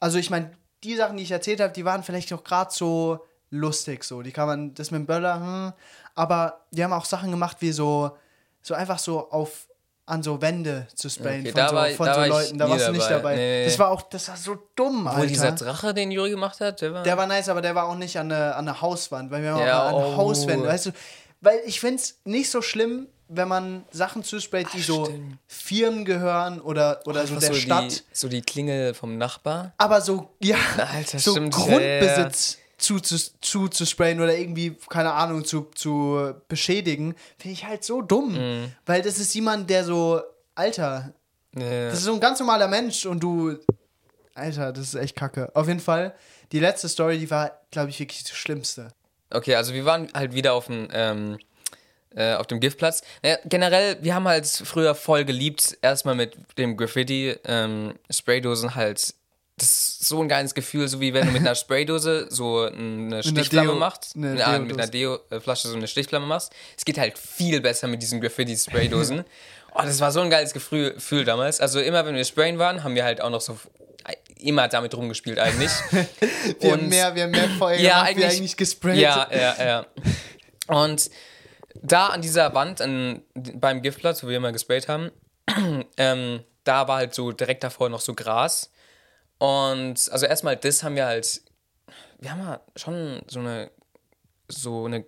Also, 0.00 0.18
ich 0.18 0.30
meine, 0.30 0.52
die 0.84 0.96
Sachen, 0.96 1.16
die 1.16 1.22
ich 1.24 1.30
erzählt 1.30 1.60
habe, 1.60 1.72
die 1.72 1.84
waren 1.84 2.02
vielleicht 2.02 2.32
auch 2.32 2.44
gerade 2.44 2.72
so 2.72 3.24
lustig, 3.50 4.04
so. 4.04 4.22
Die 4.22 4.32
kann 4.32 4.46
man, 4.46 4.74
das 4.74 4.90
mit 4.90 5.00
dem 5.00 5.06
Böller, 5.06 5.40
hm. 5.40 5.72
Aber 6.14 6.66
wir 6.70 6.84
haben 6.84 6.92
auch 6.92 7.04
Sachen 7.04 7.30
gemacht, 7.30 7.58
wie 7.60 7.72
so, 7.72 8.16
so 8.62 8.74
einfach 8.74 8.98
so 8.98 9.30
auf 9.30 9.66
an 10.06 10.22
so 10.22 10.40
Wände 10.40 10.88
zu 10.94 11.10
sprayen 11.10 11.42
Okay, 11.42 11.52
von 11.52 11.68
so, 11.68 11.74
war- 11.74 11.88
von 11.90 12.06
da 12.06 12.14
so 12.14 12.20
Leuten. 12.30 12.58
Da 12.58 12.68
warst 12.70 12.88
du 12.88 12.92
nicht 12.92 13.10
dabei. 13.10 13.36
Nee. 13.36 13.64
Das 13.66 13.78
war 13.78 13.90
auch, 13.90 14.00
das 14.02 14.26
war 14.28 14.36
so 14.38 14.56
dumm, 14.74 15.04
Wo 15.04 15.08
Alter. 15.10 15.26
dieser 15.26 15.52
Drache, 15.52 15.92
den 15.92 16.10
Juri 16.10 16.30
gemacht 16.30 16.60
hat, 16.60 16.80
der 16.80 16.94
war. 16.94 17.02
Der 17.02 17.16
war 17.18 17.26
nice, 17.26 17.50
aber 17.50 17.60
der 17.60 17.74
war 17.74 17.84
auch 17.86 17.94
nicht 17.94 18.18
an 18.18 18.30
der, 18.30 18.56
an 18.56 18.64
der 18.64 18.80
Hauswand, 18.80 19.30
weil 19.30 19.42
wir 19.42 19.52
haben 19.52 19.60
Ja, 19.66 19.90
auch 19.90 19.98
an 19.98 20.14
oh. 20.14 20.16
Hauswände, 20.16 20.66
weißt 20.66 20.86
du? 20.86 20.90
Weil 21.40 21.60
ich 21.66 21.80
finde 21.80 21.96
es 22.02 22.18
nicht 22.24 22.50
so 22.50 22.62
schlimm, 22.62 23.06
wenn 23.28 23.48
man 23.48 23.84
Sachen 23.90 24.24
zusprayt, 24.24 24.68
die 24.72 24.80
so 24.80 25.04
stimmt. 25.04 25.38
Firmen 25.46 26.04
gehören 26.04 26.60
oder, 26.60 27.00
oder 27.06 27.26
so 27.26 27.34
Einfach 27.34 27.40
der 27.40 27.54
so 27.54 27.60
Stadt. 27.60 27.90
Die, 27.92 28.02
so 28.12 28.28
die 28.28 28.40
Klingel 28.42 28.94
vom 28.94 29.18
Nachbar. 29.18 29.72
aber 29.78 30.00
so, 30.00 30.30
ja, 30.40 30.56
Alter, 30.78 31.18
so 31.18 31.32
stimmt, 31.32 31.54
Grundbesitz 31.54 32.58
zu, 32.78 33.00
zu, 33.00 33.16
zu, 33.40 33.68
zu 33.68 33.84
sprayen 33.86 34.20
oder 34.20 34.36
irgendwie, 34.36 34.76
keine 34.88 35.12
Ahnung, 35.12 35.44
zu, 35.44 35.68
zu 35.74 36.32
beschädigen, 36.48 37.14
finde 37.36 37.52
ich 37.54 37.64
halt 37.66 37.84
so 37.84 38.02
dumm. 38.02 38.32
Mhm. 38.34 38.72
Weil 38.86 39.02
das 39.02 39.18
ist 39.18 39.34
jemand, 39.34 39.68
der 39.68 39.84
so, 39.84 40.22
Alter, 40.54 41.12
Ja. 41.56 41.88
das 41.90 41.98
ist 41.98 42.04
so 42.04 42.14
ein 42.14 42.20
ganz 42.20 42.38
normaler 42.40 42.68
Mensch 42.68 43.04
und 43.04 43.20
du. 43.20 43.58
Alter, 44.34 44.72
das 44.72 44.84
ist 44.88 44.94
echt 44.94 45.16
kacke. 45.16 45.50
Auf 45.54 45.66
jeden 45.66 45.80
Fall, 45.80 46.14
die 46.52 46.60
letzte 46.60 46.88
Story, 46.88 47.18
die 47.18 47.28
war, 47.30 47.50
glaube 47.72 47.90
ich, 47.90 47.98
wirklich 47.98 48.22
das 48.22 48.36
Schlimmste. 48.36 48.88
Okay, 49.30 49.54
also 49.54 49.74
wir 49.74 49.84
waren 49.84 50.08
halt 50.14 50.34
wieder 50.34 50.54
auf 50.54 50.66
dem, 50.66 50.88
ähm, 50.92 51.38
äh, 52.14 52.34
auf 52.34 52.46
dem 52.46 52.60
Giftplatz. 52.60 53.02
Naja, 53.22 53.36
generell, 53.44 53.98
wir 54.00 54.14
haben 54.14 54.26
halt 54.26 54.46
früher 54.46 54.94
voll 54.94 55.24
geliebt, 55.24 55.76
erstmal 55.82 56.14
mit 56.14 56.36
dem 56.56 56.76
Graffiti, 56.76 57.36
ähm, 57.44 57.94
Spraydosen 58.10 58.74
halt. 58.74 59.14
Das 59.58 59.66
ist 60.00 60.06
so 60.06 60.22
ein 60.22 60.28
geiles 60.28 60.54
Gefühl, 60.54 60.86
so 60.86 61.00
wie 61.00 61.12
wenn 61.14 61.26
du 61.26 61.32
mit 61.32 61.40
einer 61.42 61.54
Spraydose 61.56 62.28
so 62.30 62.60
eine 62.60 63.22
Stichflamme 63.24 63.72
Deo- 63.72 63.78
machst. 63.78 64.14
eine 64.16 64.38
ja, 64.38 64.56
mit 64.58 64.72
einer 64.72 64.86
Deo-Flasche 64.86 65.66
so 65.68 65.76
eine 65.76 65.88
Stichflamme 65.88 66.26
machst. 66.26 66.52
Es 66.76 66.84
geht 66.84 66.96
halt 66.96 67.18
viel 67.18 67.60
besser 67.60 67.88
mit 67.88 68.00
diesen 68.00 68.20
Graffiti-Spraydosen. 68.20 69.24
oh, 69.74 69.82
das 69.82 69.98
war 70.00 70.12
so 70.12 70.20
ein 70.20 70.30
geiles 70.30 70.52
Gefühl, 70.52 70.94
Gefühl 70.94 71.24
damals. 71.24 71.60
Also 71.60 71.80
immer, 71.80 72.06
wenn 72.06 72.14
wir 72.14 72.24
sprayen 72.24 72.58
waren, 72.60 72.84
haben 72.84 72.94
wir 72.94 73.04
halt 73.04 73.20
auch 73.20 73.30
noch 73.30 73.40
so 73.40 73.58
immer 74.40 74.68
damit 74.68 74.94
rumgespielt 74.96 75.38
eigentlich. 75.38 75.70
Wir 76.60 76.72
haben 76.72 76.80
Und- 76.82 76.88
mehr, 76.88 77.14
wir 77.14 77.22
haben 77.24 77.30
mehr 77.30 77.48
Feuer 77.50 77.76
Ja, 77.78 77.94
gemacht, 78.00 78.08
eigentlich- 78.10 78.26
eigentlich 78.26 78.56
gesprayt. 78.56 78.98
Ja, 78.98 79.28
ja, 79.30 79.56
ja. 79.64 79.86
Und 80.68 81.10
da 81.82 82.08
an 82.08 82.22
dieser 82.22 82.54
Wand 82.54 82.80
an, 82.80 83.22
beim 83.34 83.82
Giftplatz, 83.82 84.22
wo 84.22 84.28
wir 84.28 84.36
immer 84.36 84.52
gesprayt 84.52 84.88
haben, 84.88 85.10
ähm, 85.96 86.42
da 86.64 86.88
war 86.88 86.96
halt 86.98 87.14
so 87.14 87.32
direkt 87.32 87.64
davor 87.64 87.88
noch 87.88 88.00
so 88.00 88.14
Gras. 88.14 88.70
Und 89.38 90.10
also 90.10 90.26
erstmal 90.26 90.56
das 90.56 90.82
haben 90.82 90.96
wir 90.96 91.06
halt, 91.06 91.40
wir 92.18 92.30
haben 92.32 92.40
ja 92.40 92.60
schon 92.76 93.22
so 93.28 93.38
eine, 93.40 93.70
so 94.48 94.84
eine 94.86 95.04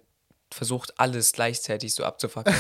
versucht, 0.53 0.95
alles 0.99 1.33
gleichzeitig 1.33 1.95
so 1.95 2.05
abzufackeln. 2.05 2.57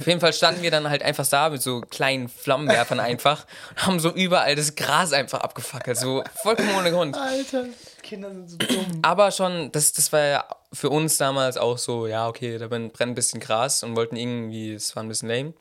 Auf 0.00 0.06
jeden 0.06 0.20
Fall 0.20 0.32
standen 0.32 0.62
wir 0.62 0.70
dann 0.70 0.88
halt 0.88 1.02
einfach 1.02 1.26
da 1.26 1.50
mit 1.50 1.62
so 1.62 1.80
kleinen 1.82 2.28
Flammenwerfern 2.28 2.98
einfach 3.00 3.46
und 3.70 3.86
haben 3.86 4.00
so 4.00 4.10
überall 4.10 4.54
das 4.54 4.74
Gras 4.74 5.12
einfach 5.12 5.40
abgefackelt, 5.40 5.98
so 5.98 6.24
vollkommen 6.42 6.74
ohne 6.78 6.90
Grund. 6.90 7.16
Alter, 7.16 7.66
Kinder 8.02 8.30
sind 8.30 8.50
so 8.50 8.56
dumm. 8.56 9.00
Aber 9.02 9.30
schon, 9.30 9.70
das, 9.72 9.92
das 9.92 10.12
war 10.12 10.20
ja 10.20 10.44
für 10.72 10.88
uns 10.90 11.18
damals 11.18 11.56
auch 11.58 11.78
so, 11.78 12.06
ja, 12.06 12.26
okay, 12.28 12.56
da 12.58 12.68
brennt 12.68 12.98
ein 13.00 13.14
bisschen 13.14 13.40
Gras 13.40 13.82
und 13.82 13.96
wollten 13.96 14.16
irgendwie, 14.16 14.72
es 14.72 14.96
war 14.96 15.02
ein 15.02 15.08
bisschen 15.08 15.28
lame. 15.28 15.52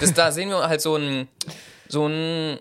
Das, 0.00 0.14
da 0.14 0.32
sehen 0.32 0.48
wir 0.48 0.66
halt 0.68 0.80
so 0.80 0.96
ein, 0.96 1.28
so 1.88 2.06
ein 2.06 2.58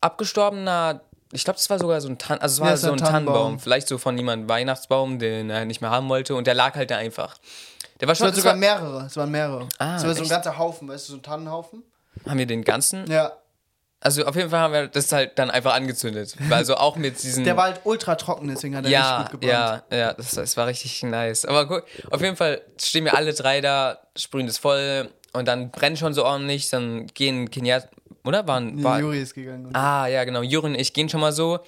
abgestorbener, 0.00 1.00
ich 1.32 1.44
glaube, 1.44 1.58
das 1.58 1.68
war 1.68 1.78
sogar 1.78 2.00
so 2.00 2.08
ein 2.08 2.18
Tan 2.18 2.38
also 2.38 2.54
es 2.54 2.60
war 2.60 2.68
Ja, 2.68 2.74
es 2.74 2.80
so 2.80 2.90
ein. 2.92 2.96
Tannenbaum, 2.96 3.60
vielleicht 3.60 3.86
so 3.88 3.98
von 3.98 4.16
jemandem 4.16 4.48
Weihnachtsbaum, 4.48 5.18
den 5.18 5.50
er 5.50 5.64
nicht 5.66 5.80
mehr 5.80 5.90
haben 5.90 6.08
wollte 6.08 6.34
und 6.34 6.46
der 6.46 6.54
lag 6.54 6.74
halt 6.74 6.90
da 6.90 6.96
einfach. 6.96 7.36
Der 8.00 8.08
war 8.08 8.12
Es 8.12 8.18
schon, 8.18 8.26
waren 8.26 8.34
das 8.34 8.42
sogar 8.42 8.52
war, 8.54 8.58
mehrere. 8.58 9.06
Es 9.06 9.16
waren 9.16 9.30
mehrere. 9.30 9.68
Ah, 9.78 9.96
es 9.96 10.04
war 10.04 10.14
so 10.14 10.22
ein 10.22 10.28
ganzer 10.28 10.56
Haufen, 10.58 10.88
weißt 10.88 11.08
du, 11.08 11.12
so 11.12 11.18
ein 11.18 11.22
Tannenhaufen. 11.22 11.82
haben 12.26 12.38
wir 12.38 12.46
den 12.46 12.62
ganzen, 12.64 13.10
Ja. 13.10 13.32
also 14.00 14.24
auf 14.24 14.36
jeden 14.36 14.50
Fall 14.50 14.60
haben 14.60 14.72
wir 14.72 14.88
das 14.88 15.10
halt 15.12 15.38
dann 15.38 15.50
einfach 15.50 15.74
angezündet, 15.74 16.36
also 16.50 16.76
auch 16.76 16.96
mit 16.96 17.22
diesen... 17.22 17.44
Der 17.44 17.56
war 17.56 17.64
halt 17.64 17.80
ultra 17.84 18.14
trocken, 18.14 18.48
deswegen 18.48 18.76
hat 18.76 18.84
er 18.84 18.90
ja, 18.90 19.16
richtig 19.18 19.32
gut 19.32 19.40
gebrannt. 19.40 19.82
Ja, 19.90 19.96
ja, 19.96 20.12
das, 20.14 20.30
das 20.30 20.56
war 20.56 20.66
richtig 20.66 21.02
nice. 21.02 21.44
Aber 21.44 21.66
gut, 21.66 21.82
auf 22.10 22.20
jeden 22.20 22.36
Fall 22.36 22.62
stehen 22.80 23.04
wir 23.04 23.16
alle 23.16 23.32
drei 23.34 23.60
da, 23.60 23.98
sprühen 24.16 24.46
das 24.46 24.58
voll 24.58 25.10
und 25.32 25.46
dann 25.48 25.70
brennt 25.70 25.98
schon 25.98 26.14
so 26.14 26.24
ordentlich, 26.24 26.70
dann 26.70 27.06
gehen 27.08 27.50
Kenyatta, 27.50 27.88
oder? 28.24 28.46
Waren, 28.46 28.82
war, 28.84 29.00
Juri 29.00 29.20
ist 29.22 29.34
gegangen. 29.34 29.66
Und 29.66 29.76
ah, 29.76 30.06
ja, 30.06 30.24
genau, 30.24 30.42
Juri 30.42 30.66
und 30.66 30.74
ich 30.74 30.92
gehen 30.92 31.08
schon 31.08 31.20
mal 31.20 31.32
so. 31.32 31.60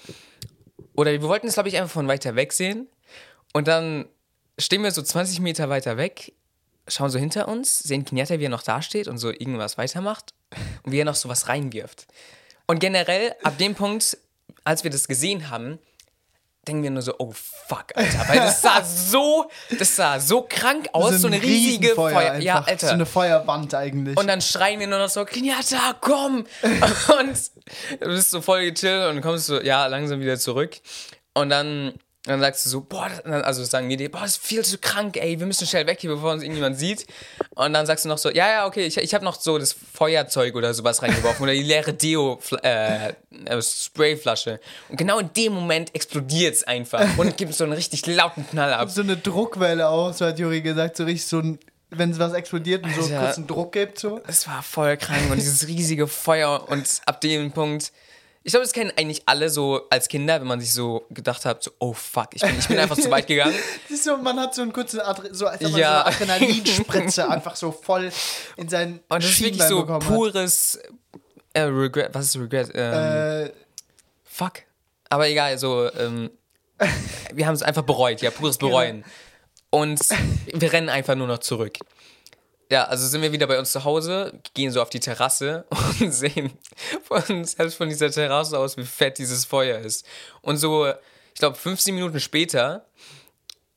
Oder 0.97 1.12
wir 1.12 1.23
wollten 1.23 1.47
es, 1.47 1.55
glaube 1.55 1.69
ich, 1.69 1.77
einfach 1.79 1.90
von 1.93 2.07
weiter 2.09 2.35
weg 2.37 2.53
sehen. 2.53 2.88
Und 3.53 3.66
dann 3.69 4.07
stehen 4.61 4.83
wir 4.83 4.90
so 4.92 5.03
20 5.03 5.40
Meter 5.40 5.68
weiter 5.68 5.96
weg, 5.96 6.33
schauen 6.88 7.11
so 7.11 7.18
hinter 7.18 7.49
uns, 7.49 7.79
sehen 7.81 8.05
Kenyatta, 8.05 8.38
wie 8.38 8.46
er 8.46 8.51
noch 8.51 8.62
da 8.62 8.83
steht 8.83 9.09
und 9.09 9.18
so 9.18 9.31
irgendwas 9.31 9.79
weitermacht 9.79 10.35
und 10.83 10.92
wie 10.92 11.01
er 11.01 11.05
noch 11.05 11.14
so 11.14 11.29
was 11.29 11.49
reinwirft. 11.49 12.07
Und 12.66 12.79
generell, 12.79 13.35
ab 13.42 13.59
dem 13.59 13.75
Punkt, 13.75 14.16
als 14.64 14.85
wir 14.85 14.90
das 14.90 15.09
gesehen 15.09 15.51
haben, 15.51 15.79
denken 16.68 16.83
wir 16.83 16.90
nur 16.90 17.03
so, 17.03 17.14
oh 17.18 17.33
fuck, 17.33 17.87
Alter. 17.94 18.29
Weil 18.29 18.38
das 18.38 18.61
sah 18.61 18.85
so, 18.85 19.51
das 19.79 19.96
sah 19.96 20.20
so 20.20 20.42
krank 20.49 20.88
aus, 20.92 21.14
so, 21.14 21.27
ein 21.27 21.35
eine 21.35 21.42
riesige 21.42 21.94
Feuer. 21.94 22.37
Ja, 22.37 22.62
Alter. 22.62 22.88
So 22.88 22.92
eine 22.92 23.07
Feuerwand 23.07 23.75
eigentlich. 23.75 24.16
Und 24.16 24.27
dann 24.27 24.40
schreien 24.40 24.79
wir 24.79 24.87
nur 24.87 24.99
noch 24.99 25.09
so, 25.09 25.25
Kenyatta, 25.25 25.96
komm! 26.01 26.46
Und 26.62 27.51
du 28.01 28.07
bist 28.07 28.31
so 28.31 28.40
voll 28.40 28.70
gechillt 28.70 29.11
und 29.11 29.20
kommst 29.20 29.46
so, 29.46 29.61
ja, 29.61 29.87
langsam 29.87 30.20
wieder 30.20 30.38
zurück. 30.38 30.77
Und 31.35 31.51
dann 31.51 31.94
Und 32.26 32.33
dann 32.33 32.40
sagst 32.40 32.66
du 32.66 32.68
so, 32.68 32.83
boah, 32.83 33.09
also 33.24 33.64
sagen 33.64 33.88
wir 33.88 33.96
dir, 33.96 34.11
boah, 34.11 34.20
das 34.20 34.33
ist 34.33 34.44
viel 34.44 34.62
zu 34.62 34.76
krank, 34.76 35.16
ey, 35.16 35.40
wir 35.40 35.46
müssen 35.46 35.66
schnell 35.66 35.87
weg 35.87 36.00
hier, 36.02 36.11
bevor 36.11 36.33
uns 36.33 36.42
irgendjemand 36.42 36.78
sieht. 36.78 37.06
Und 37.54 37.72
dann 37.72 37.87
sagst 37.87 38.04
du 38.04 38.11
noch 38.11 38.18
so, 38.18 38.28
ja, 38.28 38.46
ja, 38.46 38.66
okay, 38.66 38.85
ich, 38.85 38.98
ich 38.98 39.14
habe 39.14 39.24
noch 39.24 39.40
so 39.40 39.56
das 39.56 39.72
Feuerzeug 39.72 40.54
oder 40.54 40.74
sowas 40.74 41.00
reingeworfen 41.00 41.42
oder 41.42 41.54
die 41.54 41.62
leere 41.62 41.94
Deo, 41.94 42.38
äh, 42.62 43.09
äh. 43.09 43.61
Und 44.90 44.96
genau 44.98 45.18
in 45.18 45.33
dem 45.33 45.54
Moment 45.54 45.94
explodiert 45.94 46.56
es 46.56 46.64
einfach 46.64 47.16
und 47.16 47.38
gibt 47.38 47.54
so 47.54 47.64
einen 47.64 47.72
richtig 47.72 48.04
lauten 48.04 48.46
Knall 48.50 48.74
ab. 48.74 48.90
So 48.90 49.00
eine 49.00 49.16
Druckwelle 49.16 49.88
auch, 49.88 50.12
so 50.12 50.26
hat 50.26 50.38
Juri 50.38 50.61
gesagt, 50.61 50.98
so 50.98 51.04
richtig 51.04 51.26
so 51.26 51.38
ein, 51.38 51.59
wenn 51.88 52.18
was 52.18 52.35
explodiert 52.35 52.85
und 52.85 52.94
so 52.94 53.02
Alter. 53.02 53.18
kurz 53.18 53.37
einen 53.38 53.46
Druck 53.46 53.72
gibt, 53.72 53.98
so. 53.98 54.20
Es 54.26 54.46
war 54.46 54.62
voll 54.62 54.98
krank 54.98 55.30
und 55.30 55.38
dieses 55.38 55.66
riesige 55.66 56.06
Feuer 56.06 56.68
und 56.68 56.87
ab 57.06 57.22
dem 57.22 57.50
Punkt. 57.50 57.92
Ich 58.42 58.53
glaube, 58.53 58.64
das 58.64 58.72
kennen 58.72 58.90
eigentlich 58.96 59.22
alle 59.26 59.50
so 59.50 59.87
als 59.90 60.09
Kinder, 60.09 60.40
wenn 60.40 60.46
man 60.46 60.61
sich 60.61 60.72
so 60.72 61.05
gedacht 61.11 61.44
hat, 61.44 61.62
so, 61.62 61.70
oh 61.79 61.92
fuck, 61.92 62.29
ich 62.33 62.40
bin, 62.40 62.59
ich 62.59 62.68
bin 62.68 62.79
einfach 62.79 62.96
zu 62.96 63.11
weit 63.11 63.26
gegangen. 63.26 63.55
Siehst 63.88 64.07
du, 64.07 64.16
man 64.16 64.40
hat 64.40 64.55
so 64.55 64.62
einen 64.62 64.72
kurzen, 64.72 65.00
Adre 65.00 65.35
so, 65.35 65.46
als 65.46 65.61
man 65.61 65.76
Ja. 65.76 66.11
so 66.11 66.22
eine 66.24 66.33
Adrenalinspritze 66.35 67.29
einfach 67.29 67.55
so 67.55 67.70
voll 67.70 68.11
in 68.57 68.68
seinen 68.68 69.00
Und 69.11 69.22
das 69.22 69.31
ist 69.31 69.42
wirklich 69.42 69.62
so 69.64 69.85
pures 69.85 70.79
äh, 71.53 71.61
Regret. 71.62 72.09
Was 72.14 72.26
ist 72.26 72.37
Regret? 72.37 72.70
Ähm. 72.74 73.46
Äh, 73.46 73.50
fuck. 74.24 74.62
Aber 75.11 75.29
egal, 75.29 75.59
so, 75.59 75.90
ähm, 75.98 76.31
wir 77.35 77.46
haben 77.46 77.55
es 77.55 77.62
einfach 77.62 77.83
bereut, 77.83 78.22
ja, 78.22 78.31
pures 78.31 78.59
Genau. 78.59 78.70
Bereuen. 78.70 79.05
Und 79.68 80.00
wir 80.55 80.72
rennen 80.72 80.88
einfach 80.88 81.14
nur 81.14 81.26
noch 81.26 81.38
zurück. 81.38 81.76
Ja, 82.70 82.85
also 82.85 83.06
sind 83.06 83.20
wir 83.20 83.33
wieder 83.33 83.48
bei 83.48 83.59
uns 83.59 83.72
zu 83.72 83.85
Hause, 83.85 84.33
gehen 84.54 84.70
so 84.70 84.80
auf 84.80 84.90
die 84.90 85.00
Terrasse 85.00 85.64
und 86.00 86.12
sehen 86.12 86.52
von, 87.02 87.44
selbst 87.44 87.76
von 87.76 87.88
dieser 87.88 88.11
Terrasse 88.11 88.59
aus, 88.59 88.76
wie 88.76 88.85
fett 88.85 89.18
dieses 89.18 89.44
Feuer 89.44 89.80
ist. 89.80 90.06
Und 90.40 90.56
so, 90.56 90.88
ich 91.35 91.40
glaube, 91.40 91.56
15 91.56 91.94
Minuten 91.94 92.20
später 92.20 92.87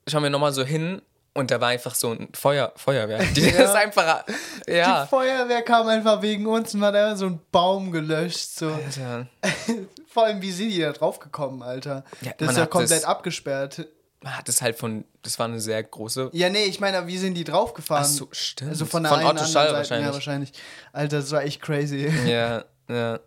schauen 0.08 0.22
wir 0.22 0.30
nochmal 0.30 0.54
so 0.54 0.64
hin 0.64 1.02
und 1.34 1.50
da 1.50 1.60
war 1.60 1.70
einfach 1.70 1.96
so 1.96 2.12
ein 2.12 2.30
Feuer, 2.34 2.72
Feuerwerk. 2.76 3.34
Die 3.36 3.42
ist 3.42 3.74
einfach, 3.74 4.26
ja. 4.68 5.04
Die 5.04 5.10
Feuerwehr 5.10 5.64
kam 5.64 5.88
einfach 5.88 6.22
wegen 6.22 6.46
uns 6.46 6.76
und 6.76 6.84
hat 6.84 6.94
einfach 6.94 7.18
so 7.18 7.26
einen 7.26 7.42
Baum 7.52 7.92
gelöscht. 7.92 8.60
So. 8.60 8.70
Alter. 8.70 9.28
Vor 10.08 10.26
allem, 10.26 10.44
wie 10.44 10.52
sind 10.52 10.70
die 10.70 10.80
da 10.80 10.92
drauf 10.92 11.18
gekommen, 11.18 11.64
Alter? 11.64 12.04
Ja, 12.22 12.34
das 12.38 12.52
ist 12.52 12.58
ja 12.58 12.68
komplett 12.68 13.06
abgesperrt. 13.06 13.88
Hat 14.26 14.48
es 14.48 14.62
halt 14.62 14.78
von, 14.78 15.04
das 15.22 15.38
war 15.38 15.48
eine 15.48 15.60
sehr 15.60 15.84
große 15.84 16.30
Ja, 16.34 16.50
nee, 16.50 16.66
ich 16.66 16.80
meine, 16.80 17.06
wie 17.08 17.18
sind 17.18 17.34
die 17.34 17.44
draufgefahren? 17.44 18.06
Ach 18.06 18.10
so, 18.10 18.28
stimmt. 18.32 18.72
Also 18.72 18.86
von 18.86 19.04
der 19.04 19.12
Von 19.12 19.20
einen 19.20 19.30
Otto 19.30 19.46
Schall 19.46 19.68
Seite. 19.68 19.74
wahrscheinlich. 19.74 20.08
Ja, 20.08 20.14
wahrscheinlich. 20.14 20.52
Alter, 20.94 21.18
das 21.18 21.32
war 21.32 21.44
echt 21.44 21.62
crazy. 21.62 22.12
Ja, 22.26 22.64
ja. 22.88 23.20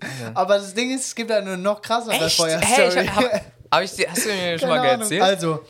Aber 0.34 0.56
das 0.56 0.74
Ding 0.74 0.94
ist, 0.94 1.06
es 1.06 1.14
gibt 1.14 1.30
eine 1.30 1.56
noch 1.56 1.80
krassere? 1.82 2.14
Feuerstory. 2.14 2.58
Hey, 2.60 3.06
hab, 3.06 3.24
hab, 3.70 3.82
ich 3.82 4.08
hast 4.08 4.24
du 4.24 4.28
mir 4.30 4.58
schon 4.58 4.68
mal 4.68 4.84
erzählt? 4.84 5.22
Also, 5.22 5.60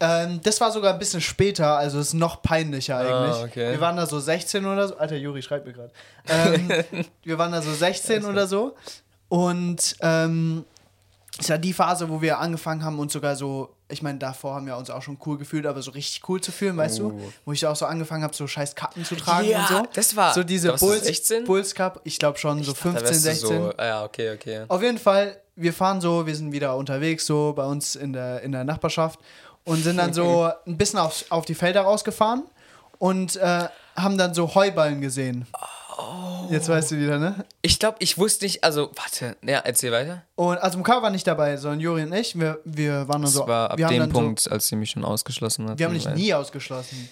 ähm, 0.00 0.40
das 0.42 0.60
war 0.60 0.70
sogar 0.70 0.92
ein 0.92 0.98
bisschen 0.98 1.20
später, 1.20 1.76
also 1.76 2.00
ist 2.00 2.14
noch 2.14 2.42
peinlicher 2.42 2.98
eigentlich. 2.98 3.36
Ah, 3.36 3.44
okay. 3.44 3.72
Wir 3.72 3.80
waren 3.80 3.96
da 3.96 4.06
so 4.06 4.18
16 4.18 4.64
oder 4.66 4.88
so. 4.88 4.96
Alter, 4.96 5.16
Juri 5.16 5.42
schreibt 5.42 5.66
mir 5.66 5.72
gerade. 5.72 5.92
Ähm, 6.28 6.68
wir 7.22 7.38
waren 7.38 7.52
da 7.52 7.62
so 7.62 7.72
16 7.72 8.24
oder 8.24 8.46
so. 8.46 8.74
Und 9.28 9.96
ähm, 10.00 10.64
es 11.38 11.48
war 11.48 11.58
die 11.58 11.72
Phase, 11.72 12.08
wo 12.08 12.20
wir 12.20 12.38
angefangen 12.38 12.84
haben, 12.84 12.98
uns 12.98 13.12
sogar 13.12 13.36
so, 13.36 13.73
ich 13.88 14.02
meine, 14.02 14.18
davor 14.18 14.54
haben 14.54 14.66
wir 14.66 14.76
uns 14.76 14.88
auch 14.90 15.02
schon 15.02 15.18
cool 15.26 15.36
gefühlt, 15.38 15.66
aber 15.66 15.82
so 15.82 15.90
richtig 15.90 16.26
cool 16.28 16.40
zu 16.40 16.52
fühlen, 16.52 16.76
weißt 16.76 17.00
Oh. 17.00 17.10
du? 17.10 17.32
Wo 17.44 17.52
ich 17.52 17.66
auch 17.66 17.76
so 17.76 17.84
angefangen 17.86 18.22
habe, 18.24 18.34
so 18.34 18.46
scheiß 18.46 18.74
Kappen 18.74 19.04
zu 19.04 19.14
tragen 19.14 19.48
Ja, 19.48 19.60
und 19.60 19.68
so. 19.68 19.82
das 19.92 20.16
war- 20.16 20.32
So 20.34 20.42
diese 20.42 20.72
Bulls, 20.72 21.04
16? 21.04 21.44
Bulls 21.44 21.74
Cup, 21.74 22.00
ich 22.04 22.18
glaube 22.18 22.38
schon, 22.38 22.62
so 22.62 22.72
Da 22.72 22.78
15, 22.78 23.02
wärst 23.04 23.14
du 23.14 23.18
16. 23.48 23.62
So, 23.62 23.72
ja, 23.78 24.04
okay, 24.04 24.34
okay. 24.34 24.64
Auf 24.68 24.82
jeden 24.82 24.98
Fall, 24.98 25.36
wir 25.56 25.72
fahren 25.72 26.00
so, 26.00 26.26
wir 26.26 26.34
sind 26.34 26.52
wieder 26.52 26.76
unterwegs, 26.76 27.26
so 27.26 27.52
bei 27.54 27.64
uns 27.66 27.94
in 27.94 28.12
der, 28.14 28.40
in 28.42 28.52
der 28.52 28.64
Nachbarschaft 28.64 29.20
und 29.64 29.82
sind 29.84 29.98
dann 29.98 30.12
so 30.14 30.50
ein 30.66 30.76
bisschen 30.78 30.98
auf, 30.98 31.24
auf 31.28 31.44
die 31.44 31.54
Felder 31.54 31.82
rausgefahren 31.82 32.44
und 32.98 33.36
äh, 33.36 33.68
haben 33.96 34.16
dann 34.18 34.32
so 34.34 34.54
Heuballen 34.54 35.00
gesehen. 35.02 35.46
Jetzt 36.50 36.68
weißt 36.68 36.90
du 36.90 36.96
wieder, 36.98 37.18
ne? 37.18 37.44
Ich 37.62 37.78
glaube, 37.78 37.96
ich 38.00 38.18
wusste 38.18 38.44
nicht, 38.44 38.64
also, 38.64 38.90
warte, 38.96 39.36
ja, 39.42 39.60
erzähl 39.60 39.92
weiter. 39.92 40.22
Und 40.34 40.58
also 40.58 40.76
Mukar 40.78 41.02
war 41.02 41.10
nicht 41.10 41.26
dabei, 41.26 41.56
sondern 41.56 41.80
Juri 41.80 42.02
und 42.02 42.12
ich. 42.12 42.38
Wir, 42.38 42.58
wir 42.64 43.06
waren 43.08 43.22
Das 43.22 43.32
so. 43.32 43.46
war 43.46 43.70
ab 43.70 43.76
dem 43.76 44.08
Punkt, 44.10 44.50
als 44.50 44.66
sie 44.68 44.76
mich 44.76 44.90
schon 44.90 45.04
ausgeschlossen 45.04 45.64
hat. 45.64 45.72
So, 45.72 45.78
wir 45.78 45.86
haben 45.86 45.94
dich 45.94 46.08
nie 46.10 46.34
ausgeschlossen. 46.34 47.08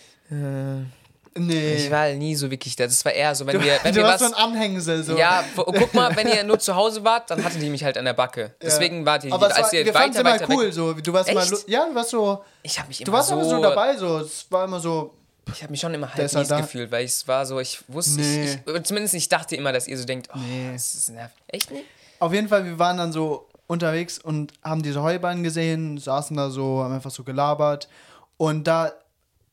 nee. 1.34 1.74
Ich 1.76 1.90
war 1.90 2.08
nie 2.12 2.34
so 2.34 2.50
wirklich 2.50 2.76
da. 2.76 2.84
Das 2.84 3.04
war 3.04 3.12
eher 3.12 3.34
so, 3.34 3.46
wenn 3.46 3.62
wir, 3.62 3.78
wenn 3.82 3.94
du 3.94 4.00
wir 4.00 4.06
warst 4.06 4.20
so 4.20 4.26
ein 4.26 4.34
Anhängsel. 4.34 5.02
So. 5.02 5.16
ja, 5.16 5.44
guck 5.56 5.94
mal, 5.94 6.14
wenn 6.16 6.28
ihr 6.28 6.44
nur 6.44 6.58
zu 6.58 6.74
Hause 6.74 7.02
wart, 7.04 7.30
dann 7.30 7.42
hatte 7.44 7.58
die 7.58 7.70
mich 7.70 7.84
halt 7.84 7.96
an 7.96 8.04
der 8.04 8.12
Backe. 8.14 8.54
Deswegen 8.60 9.06
wart 9.06 9.24
ihr, 9.24 9.32
Aber 9.32 9.46
als 9.46 9.56
war, 9.58 9.72
ihr 9.74 9.84
wir 9.84 9.92
es 9.94 9.98
weiter, 9.98 10.20
immer 10.20 10.30
weiter 10.32 10.46
cool. 10.50 10.72
So. 10.72 10.92
Du 10.94 11.12
warst 11.12 11.28
Echt? 11.30 11.50
lu- 11.50 11.58
ja, 11.66 11.86
du 11.88 11.94
warst 11.94 12.10
so. 12.10 12.44
Ich 12.62 12.78
habe 12.78 12.88
mich 12.88 13.00
immer 13.00 13.06
Du 13.06 13.12
warst 13.12 13.28
so, 13.28 13.34
immer 13.34 13.44
so 13.44 13.62
dabei. 13.62 13.96
So. 13.96 14.18
Es 14.18 14.46
war 14.50 14.64
immer 14.64 14.80
so. 14.80 15.14
Ich 15.52 15.62
habe 15.62 15.70
mich 15.72 15.80
schon 15.80 15.92
immer 15.94 16.06
halb 16.14 16.32
halt 16.32 16.48
mies 16.50 16.58
gefühlt, 16.58 16.90
weil 16.92 17.04
ich 17.04 17.10
es 17.12 17.28
war 17.28 17.44
so, 17.46 17.58
ich 17.58 17.80
wusste, 17.88 18.20
Nee. 18.20 18.58
ich, 18.66 18.74
ich, 18.74 18.82
zumindest 18.84 19.14
ich 19.14 19.28
dachte 19.28 19.56
immer, 19.56 19.72
dass 19.72 19.88
ihr 19.88 19.98
so 19.98 20.04
denkt, 20.04 20.28
oh, 20.34 20.38
Nee. 20.38 20.70
das 20.72 20.94
ist 20.94 21.10
nervig. 21.10 21.36
Echt 21.48 21.70
nicht? 21.70 21.84
Auf 22.20 22.32
jeden 22.32 22.48
Fall, 22.48 22.64
wir 22.64 22.78
waren 22.78 22.96
dann 22.98 23.12
so 23.12 23.48
unterwegs 23.66 24.18
und 24.18 24.52
haben 24.62 24.82
diese 24.82 25.02
Heuballen 25.02 25.42
gesehen, 25.42 25.98
saßen 25.98 26.36
da 26.36 26.50
so, 26.50 26.82
haben 26.84 26.94
einfach 26.94 27.10
so 27.10 27.24
gelabert. 27.24 27.88
Und 28.36 28.64
da, 28.68 28.92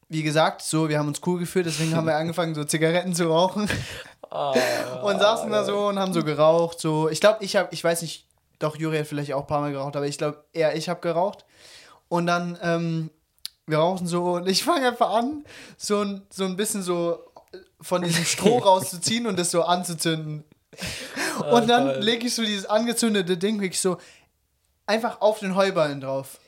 wie 0.10 0.24
gesagt, 0.24 0.62
so, 0.62 0.90
wir 0.90 1.00
haben 1.00 1.08
uns 1.08 1.22
cool 1.26 1.40
gefühlt, 1.40 1.66
deswegen 1.66 1.96
haben 1.96 2.06
wir 2.06 2.16
angefangen, 2.18 2.54
so 2.54 2.64
Zigaretten 2.64 3.14
zu 3.16 3.28
rauchen. 3.30 3.68
und 5.04 5.20
saßen 5.20 5.50
da 5.52 5.64
so 5.64 5.88
und 5.88 5.98
haben 5.98 6.14
so 6.14 6.24
geraucht. 6.24 6.80
So, 6.80 7.10
ich 7.10 7.20
glaube, 7.20 7.44
ich 7.44 7.56
habe, 7.56 7.70
ich 7.72 7.84
weiß 7.84 8.02
nicht, 8.04 8.26
doch, 8.60 8.76
Juri 8.76 8.98
hat 9.00 9.08
vielleicht 9.08 9.34
auch 9.34 9.42
ein 9.42 9.48
paar 9.48 9.62
Mal 9.62 9.72
geraucht, 9.72 9.96
aber 9.96 10.06
ich 10.06 10.18
glaube, 10.18 10.44
eher 10.54 10.76
ich 10.76 10.90
habe 10.90 11.00
geraucht. 11.02 11.46
Und 12.10 12.28
dann, 12.28 12.58
ähm, 12.62 13.10
wir 13.70 13.78
rauchen 13.78 14.08
so 14.08 14.34
und 14.34 14.48
ich 14.48 14.64
fange 14.64 14.88
einfach 14.88 15.12
an, 15.12 15.46
so 15.78 16.02
ein, 16.02 16.22
so 16.30 16.46
ein 16.46 16.56
bisschen 16.56 16.82
so 16.82 17.20
von 17.82 18.02
diesem 18.02 18.26
Stroh 18.26 18.60
rauszuziehen 18.60 19.28
und 19.28 19.38
das 19.38 19.52
so 19.52 19.64
anzuzünden. 19.64 20.44
Und 21.52 21.68
dann 21.68 22.02
lege 22.02 22.28
ich 22.28 22.36
so 22.36 22.44
dieses 22.44 22.66
angezündete 22.66 23.38
Ding 23.38 23.62
wirklich 23.62 23.80
so 23.80 23.98
einfach 24.86 25.22
auf 25.22 25.40
den 25.40 25.56
Heuballen 25.56 26.02
drauf. 26.02 26.40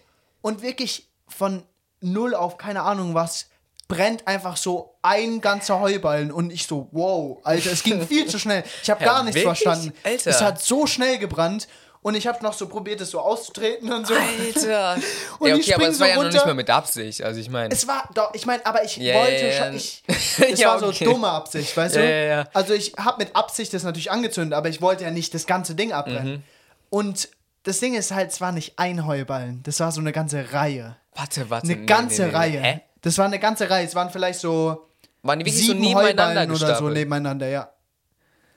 Und 0.42 0.62
wirklich 0.62 1.08
von 1.28 1.64
null 2.02 2.36
auf 2.36 2.58
keine 2.58 2.82
Ahnung 2.82 3.14
was 3.14 3.48
brennt 3.92 4.26
einfach 4.26 4.56
so 4.56 4.96
ein 5.02 5.42
ganzer 5.42 5.82
Heuballen 5.82 6.32
und 6.32 6.50
ich 6.50 6.66
so, 6.66 6.88
wow, 6.92 7.40
Alter, 7.44 7.74
es 7.74 7.84
ging 7.84 8.02
viel 8.08 8.26
zu 8.26 8.40
schnell. 8.40 8.64
Ich 8.82 8.90
habe 8.90 9.04
gar 9.04 9.22
nichts 9.24 9.36
wirklich? 9.36 9.60
verstanden. 9.60 9.94
Alter. 10.04 10.30
Es 10.30 10.42
hat 10.42 10.64
so 10.64 10.88
schnell 10.88 11.18
gebrannt 11.18 11.68
und 12.04 12.16
ich 12.16 12.26
habe 12.28 12.44
noch 12.44 12.54
so 12.54 12.68
probiert, 12.68 13.00
es 13.02 13.12
so 13.12 13.20
auszutreten 13.20 13.92
und 13.92 14.08
so. 14.08 14.14
Alter. 14.16 14.96
Und 15.40 15.50
ja, 15.50 15.56
ich 15.56 15.68
okay, 15.68 15.74
aber 15.76 15.88
es 15.90 16.00
war 16.00 16.08
so 16.08 16.14
ja 16.14 16.24
noch 16.24 16.32
nicht 16.32 16.46
mal 16.46 16.54
mit 16.56 16.70
Absicht. 16.70 17.24
Also 17.24 17.40
ich 17.40 17.50
meine. 17.50 17.74
Es 17.74 17.88
war 17.88 18.10
doch, 18.14 18.34
ich 18.34 18.46
meine, 18.46 18.66
aber 18.66 18.84
ich 18.84 18.98
Ja, 18.98 19.16
wollte 19.16 19.48
ja. 19.48 19.66
schon, 19.66 19.76
ich, 19.76 20.04
es 20.08 20.60
Ja, 20.60 20.70
war 20.70 20.80
so 20.80 20.88
okay. 20.88 21.06
dumme 21.06 21.30
Absicht, 21.30 21.76
weißt 21.78 21.96
Ja, 21.96 22.02
du? 22.02 22.08
ja, 22.10 22.18
ja. 22.24 22.48
Also 22.54 22.74
ich 22.74 22.94
habe 22.98 23.24
mit 23.24 23.36
Absicht 23.36 23.74
das 23.74 23.84
natürlich 23.84 24.12
angezündet, 24.12 24.54
aber 24.58 24.70
ich 24.70 24.82
wollte 24.82 25.04
ja 25.04 25.12
nicht 25.12 25.34
das 25.34 25.46
ganze 25.46 25.76
Ding 25.76 25.92
abbrennen. 25.92 26.34
Mhm. 26.38 26.44
Und 26.90 27.30
das 27.64 27.80
Ding 27.80 27.94
ist 27.94 28.12
halt, 28.12 28.32
es 28.32 28.42
war 28.42 28.52
nicht 28.52 28.80
ein 28.80 29.06
Heuballen, 29.06 29.62
das 29.64 29.80
war 29.80 29.92
so 29.92 30.02
eine 30.02 30.12
ganze 30.12 30.54
Reihe. 30.54 30.96
Warte, 31.14 31.50
warte. 31.50 31.68
Eine 31.68 31.82
nee, 31.82 31.86
ganze 31.86 32.24
nee, 32.24 32.28
nee. 32.30 32.36
Reihe. 32.36 32.60
Hä? 32.62 32.82
Das 33.02 33.18
war 33.18 33.26
eine 33.26 33.38
ganze 33.40 33.70
Reihe. 33.70 33.86
Es 33.86 33.94
waren 33.96 34.10
vielleicht 34.10 34.40
so 34.40 34.88
Waren 35.24 35.40
die 35.40 35.46
wirklich 35.46 35.66
so 35.66 35.74
sieben 35.74 35.82
nebeneinander 35.82 36.42
Heuballen 36.42 36.52
oder 36.52 36.76
so 36.78 36.90
nebeneinander, 36.90 37.48
ja. 37.48 37.72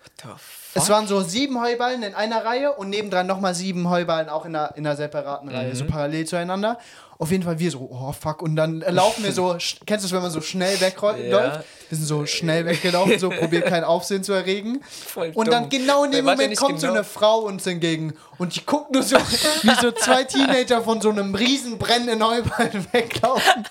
What 0.02 0.12
the 0.22 0.28
fuck? 0.28 0.63
Es 0.74 0.88
waren 0.90 1.06
so 1.06 1.20
sieben 1.22 1.60
Heuballen 1.60 2.02
in 2.02 2.14
einer 2.14 2.44
Reihe 2.44 2.72
und 2.72 2.90
nebendran 2.90 3.26
nochmal 3.26 3.54
sieben 3.54 3.88
Heuballen 3.88 4.28
auch 4.28 4.44
in 4.44 4.54
einer, 4.56 4.76
in 4.76 4.86
einer 4.86 4.96
separaten 4.96 5.48
Reihe, 5.48 5.70
Mhm. 5.70 5.74
so 5.76 5.84
parallel 5.86 6.24
zueinander. 6.26 6.78
Auf 7.18 7.30
jeden 7.30 7.42
Fall 7.44 7.58
wir 7.58 7.70
so, 7.70 7.88
oh 7.90 8.12
fuck, 8.12 8.42
und 8.42 8.56
dann 8.56 8.82
äh, 8.82 8.90
laufen 8.90 9.22
wir 9.24 9.32
so, 9.32 9.56
kennst 9.86 10.04
du 10.04 10.06
es, 10.08 10.12
wenn 10.12 10.22
man 10.22 10.30
so 10.30 10.40
schnell 10.40 10.80
wegläuft? 10.80 11.20
Ja. 11.20 11.62
Wir 11.90 11.98
sind 11.98 12.06
so 12.06 12.26
schnell 12.26 12.64
weggelaufen, 12.66 13.18
so 13.18 13.28
probiert 13.30 13.66
kein 13.68 13.84
Aufsehen 13.84 14.24
zu 14.24 14.32
erregen. 14.32 14.80
Voll 14.82 15.30
und 15.34 15.48
dann 15.48 15.64
dumm. 15.68 15.70
genau 15.70 16.04
in 16.04 16.10
dem 16.12 16.24
Moment 16.24 16.56
kommt 16.56 16.80
so 16.80 16.86
genau- 16.86 16.98
eine 16.98 17.04
Frau 17.04 17.40
uns 17.40 17.66
entgegen 17.66 18.14
und 18.38 18.56
die 18.56 18.64
guckt 18.66 18.90
nur 18.92 19.02
so, 19.02 19.16
wie 19.62 19.74
so 19.80 19.92
zwei 19.92 20.24
Teenager 20.24 20.82
von 20.82 21.00
so 21.00 21.10
einem 21.10 21.34
riesen 21.34 21.78
brennenden 21.78 22.26
Heuballen 22.26 22.86
weglaufen. 22.92 23.64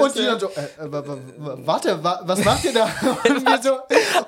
Und 0.00 0.14
die 0.14 0.24
dann 0.24 0.38
so, 0.38 0.48
äh, 0.50 0.60
äh, 0.84 0.92
wa- 0.92 1.06
wa- 1.06 1.18
wa- 1.38 1.58
warte, 1.64 2.04
wa, 2.04 2.20
was 2.24 2.44
macht 2.44 2.64
ihr 2.64 2.72
da? 2.72 2.84
Und 2.84 3.46
wir 3.46 3.62
so, 3.62 3.72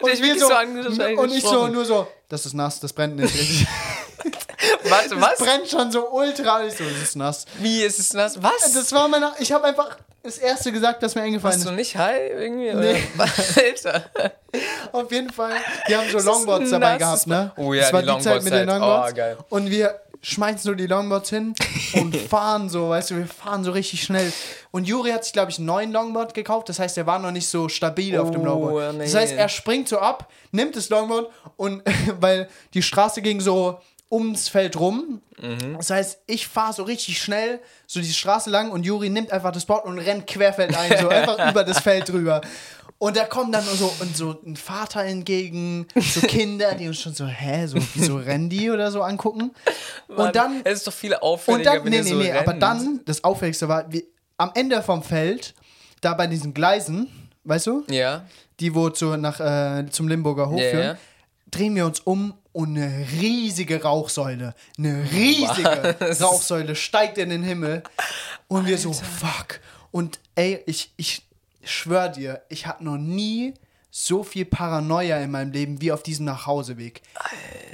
und, 0.00 0.12
dich 0.12 0.22
wir 0.22 0.38
so, 0.38 0.48
so 0.48 1.20
und 1.22 1.32
ich 1.32 1.42
so 1.44 1.66
nur 1.68 1.84
so, 1.84 2.06
das 2.28 2.46
ist 2.46 2.54
nass, 2.54 2.80
das 2.80 2.92
brennt 2.92 3.16
nicht 3.16 3.32
richtig. 3.34 3.66
Warte, 4.90 5.08
Das 5.10 5.20
was? 5.20 5.38
brennt 5.38 5.68
schon 5.68 5.90
so 5.92 6.10
ultra. 6.10 6.64
Ich 6.64 6.76
so, 6.76 6.84
das 6.84 7.02
ist 7.02 7.16
nass. 7.16 7.44
Wie 7.58 7.82
ist 7.82 7.98
es 7.98 8.12
nass? 8.12 8.42
Was? 8.42 8.72
Das 8.72 8.92
war 8.92 9.08
meine, 9.08 9.32
ich 9.38 9.52
habe 9.52 9.64
einfach 9.64 9.96
das 10.22 10.38
erste 10.38 10.72
gesagt, 10.72 11.02
das 11.02 11.14
mir 11.14 11.22
eingefallen 11.22 11.54
Warst 11.54 11.66
du 11.66 11.70
ist. 11.70 11.76
nicht 11.76 11.96
high 11.96 12.30
irgendwie? 12.32 12.72
Nee. 12.74 13.02
Alter. 13.56 14.04
Auf 14.92 15.10
jeden 15.12 15.30
Fall. 15.30 15.52
Wir 15.86 15.98
haben 15.98 16.10
so 16.10 16.18
ist 16.18 16.24
Longboards 16.24 16.70
dabei 16.70 16.96
gehabt, 16.98 17.26
ne? 17.26 17.52
Oh 17.56 17.72
ja, 17.72 17.82
das 17.82 17.92
war 17.92 18.02
die 18.02 18.08
die 18.12 18.18
Zeit 18.18 18.42
mit 18.42 18.52
den 18.52 18.66
Longboard-Zeit. 18.66 18.80
Longboards. 18.80 19.12
Oh, 19.12 19.16
geil. 19.16 19.36
Und 19.50 19.70
wir 19.70 20.00
schmeißen 20.22 20.58
so 20.58 20.74
die 20.74 20.86
Longboards 20.88 21.30
hin 21.30 21.54
und 21.94 22.16
fahren 22.28 22.68
so, 22.68 22.88
weißt 22.88 23.10
du, 23.10 23.18
wir 23.18 23.26
fahren 23.26 23.62
so 23.62 23.70
richtig 23.70 24.02
schnell. 24.02 24.32
Und 24.72 24.88
Juri 24.88 25.10
hat 25.10 25.22
sich, 25.22 25.32
glaube 25.32 25.52
ich, 25.52 25.58
einen 25.58 25.66
neuen 25.66 25.92
Longboard 25.92 26.34
gekauft. 26.34 26.68
Das 26.68 26.80
heißt, 26.80 26.98
er 26.98 27.06
war 27.06 27.20
noch 27.20 27.30
nicht 27.30 27.48
so 27.48 27.68
stabil 27.68 28.18
auf 28.18 28.32
dem 28.32 28.40
Oh, 28.40 28.46
Longboard. 28.46 29.00
Das 29.00 29.12
nee. 29.12 29.18
heißt, 29.20 29.34
er 29.34 29.48
springt 29.48 29.88
so 29.88 29.98
ab, 30.00 30.28
nimmt 30.50 30.74
das 30.74 30.88
Longboard 30.88 31.30
und 31.56 31.82
weil 32.20 32.48
die 32.74 32.82
Straße 32.82 33.22
ging 33.22 33.40
so 33.40 33.78
ums 34.10 34.48
Feld 34.48 34.78
rum. 34.78 35.20
Das 35.76 35.90
heißt, 35.90 36.20
ich 36.26 36.46
fahre 36.46 36.72
so 36.72 36.82
richtig 36.84 37.20
schnell 37.20 37.60
so 37.86 38.00
die 38.00 38.12
Straße 38.12 38.48
lang 38.50 38.70
und 38.70 38.84
Juri 38.86 39.10
nimmt 39.10 39.32
einfach 39.32 39.52
das 39.52 39.66
Board 39.66 39.84
und 39.84 39.98
rennt 39.98 40.26
querfeld 40.26 40.76
ein, 40.76 40.96
so 40.98 41.08
einfach 41.10 41.50
über 41.50 41.64
das 41.64 41.80
Feld 41.80 42.08
drüber. 42.08 42.40
Und 42.98 43.14
da 43.18 43.24
kommt 43.24 43.54
dann 43.54 43.62
so, 43.62 43.92
und 44.00 44.16
so 44.16 44.40
ein 44.46 44.56
Vater 44.56 45.02
entgegen, 45.04 45.86
so 46.00 46.20
Kinder, 46.22 46.74
die 46.74 46.88
uns 46.88 46.98
schon 46.98 47.12
so, 47.12 47.26
hä, 47.26 47.66
so, 47.66 47.76
wieso 47.94 48.16
rennen 48.24 48.48
die 48.48 48.70
oder 48.70 48.90
so 48.90 49.02
angucken. 49.02 49.52
Mann, 50.08 50.28
und 50.28 50.36
dann, 50.36 50.60
Es 50.64 50.78
ist 50.78 50.86
doch 50.86 50.92
viel 50.94 51.12
und 51.12 51.22
auffälliger, 51.22 51.74
dann, 51.74 51.84
wenn 51.84 51.90
nee, 51.90 52.00
nee, 52.00 52.08
so 52.08 52.16
nee, 52.16 52.32
aber 52.32 52.52
rennt. 52.52 52.62
dann, 52.62 53.00
das 53.04 53.22
Auffälligste 53.22 53.68
war, 53.68 53.92
wie, 53.92 54.06
am 54.38 54.50
Ende 54.54 54.80
vom 54.82 55.02
Feld, 55.02 55.52
da 56.00 56.14
bei 56.14 56.26
diesen 56.26 56.54
Gleisen, 56.54 57.08
weißt 57.44 57.66
du, 57.66 57.84
Ja. 57.90 58.24
die 58.60 58.74
wo 58.74 58.88
zu, 58.88 59.16
nach, 59.18 59.40
äh, 59.40 59.84
zum 59.90 60.08
Limburger 60.08 60.48
Hof 60.48 60.60
Ja, 60.60 60.70
führen, 60.70 60.96
drehen 61.50 61.74
wir 61.74 61.84
uns 61.84 62.00
um 62.00 62.32
und 62.56 62.74
eine 62.74 63.06
riesige 63.20 63.82
Rauchsäule, 63.82 64.54
eine 64.78 65.04
riesige 65.12 65.94
Was? 65.98 66.22
Rauchsäule 66.22 66.74
steigt 66.74 67.18
in 67.18 67.28
den 67.28 67.42
Himmel 67.42 67.82
und 68.48 68.66
wir 68.66 68.78
so, 68.78 68.94
fuck. 68.94 69.60
Und 69.90 70.18
ey, 70.36 70.62
ich, 70.64 70.90
ich 70.96 71.22
schwör 71.62 72.08
dir, 72.08 72.40
ich 72.48 72.66
hatte 72.66 72.82
noch 72.82 72.96
nie 72.96 73.52
so 73.90 74.24
viel 74.24 74.46
Paranoia 74.46 75.18
in 75.18 75.32
meinem 75.32 75.52
Leben 75.52 75.82
wie 75.82 75.92
auf 75.92 76.02
diesem 76.02 76.24
Nachhauseweg. 76.24 77.02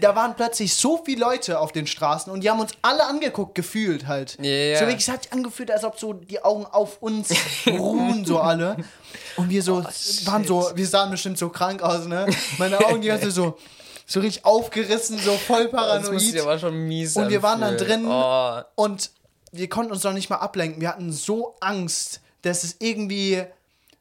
Da 0.01 0.17
waren 0.17 0.35
plötzlich 0.35 0.75
so 0.75 1.01
viele 1.05 1.21
Leute 1.21 1.61
auf 1.61 1.71
den 1.71 1.87
Straßen 1.87 2.33
und 2.33 2.41
die 2.41 2.51
haben 2.51 2.59
uns 2.59 2.73
alle 2.83 3.07
angeguckt, 3.07 3.55
gefühlt 3.55 4.09
halt. 4.09 4.37
Ja. 4.41 4.81
So 4.81 4.87
wirklich, 4.87 5.07
es 5.07 5.09
hat 5.09 5.23
sich 5.23 5.33
angefühlt, 5.33 5.71
als 5.71 5.85
ob 5.85 5.97
so 6.01 6.13
die 6.13 6.43
Augen 6.43 6.67
auf 6.67 7.01
uns 7.01 7.31
ruhen, 7.69 8.25
so 8.25 8.41
alle. 8.41 8.79
Und 9.37 9.49
wir 9.49 9.63
so, 9.63 9.85
waren 10.25 10.45
so, 10.45 10.73
wir 10.75 10.87
sahen 10.89 11.13
bestimmt 11.13 11.39
so 11.39 11.51
krank 11.51 11.83
aus, 11.83 12.07
ne? 12.07 12.27
Meine 12.59 12.85
Augen, 12.85 13.01
die 13.01 13.09
ganze 13.09 13.31
so, 13.31 13.57
so 14.13 14.21
richtig 14.21 14.45
aufgerissen, 14.45 15.19
so 15.19 15.33
voll 15.37 15.69
Das 15.69 16.07
sich 16.07 16.33
paranoid. 16.33 16.41
aber 16.41 16.59
schon 16.59 16.87
mies 16.87 17.17
Und 17.17 17.31
wir 17.31 17.43
waren 17.43 17.61
dann 17.61 17.77
drin 17.77 18.05
Oh, 18.07 18.61
und 18.75 19.11
wir 19.53 19.69
konnten 19.69 19.93
uns 19.93 20.03
noch 20.05 20.13
nicht 20.13 20.31
mal 20.31 20.37
ablenken. 20.37 20.81
Wir 20.81 20.89
hatten 20.89 21.13
so 21.13 21.57
Angst, 21.61 22.21
dass 22.43 22.65
es 22.65 22.77
irgendwie, 22.79 23.43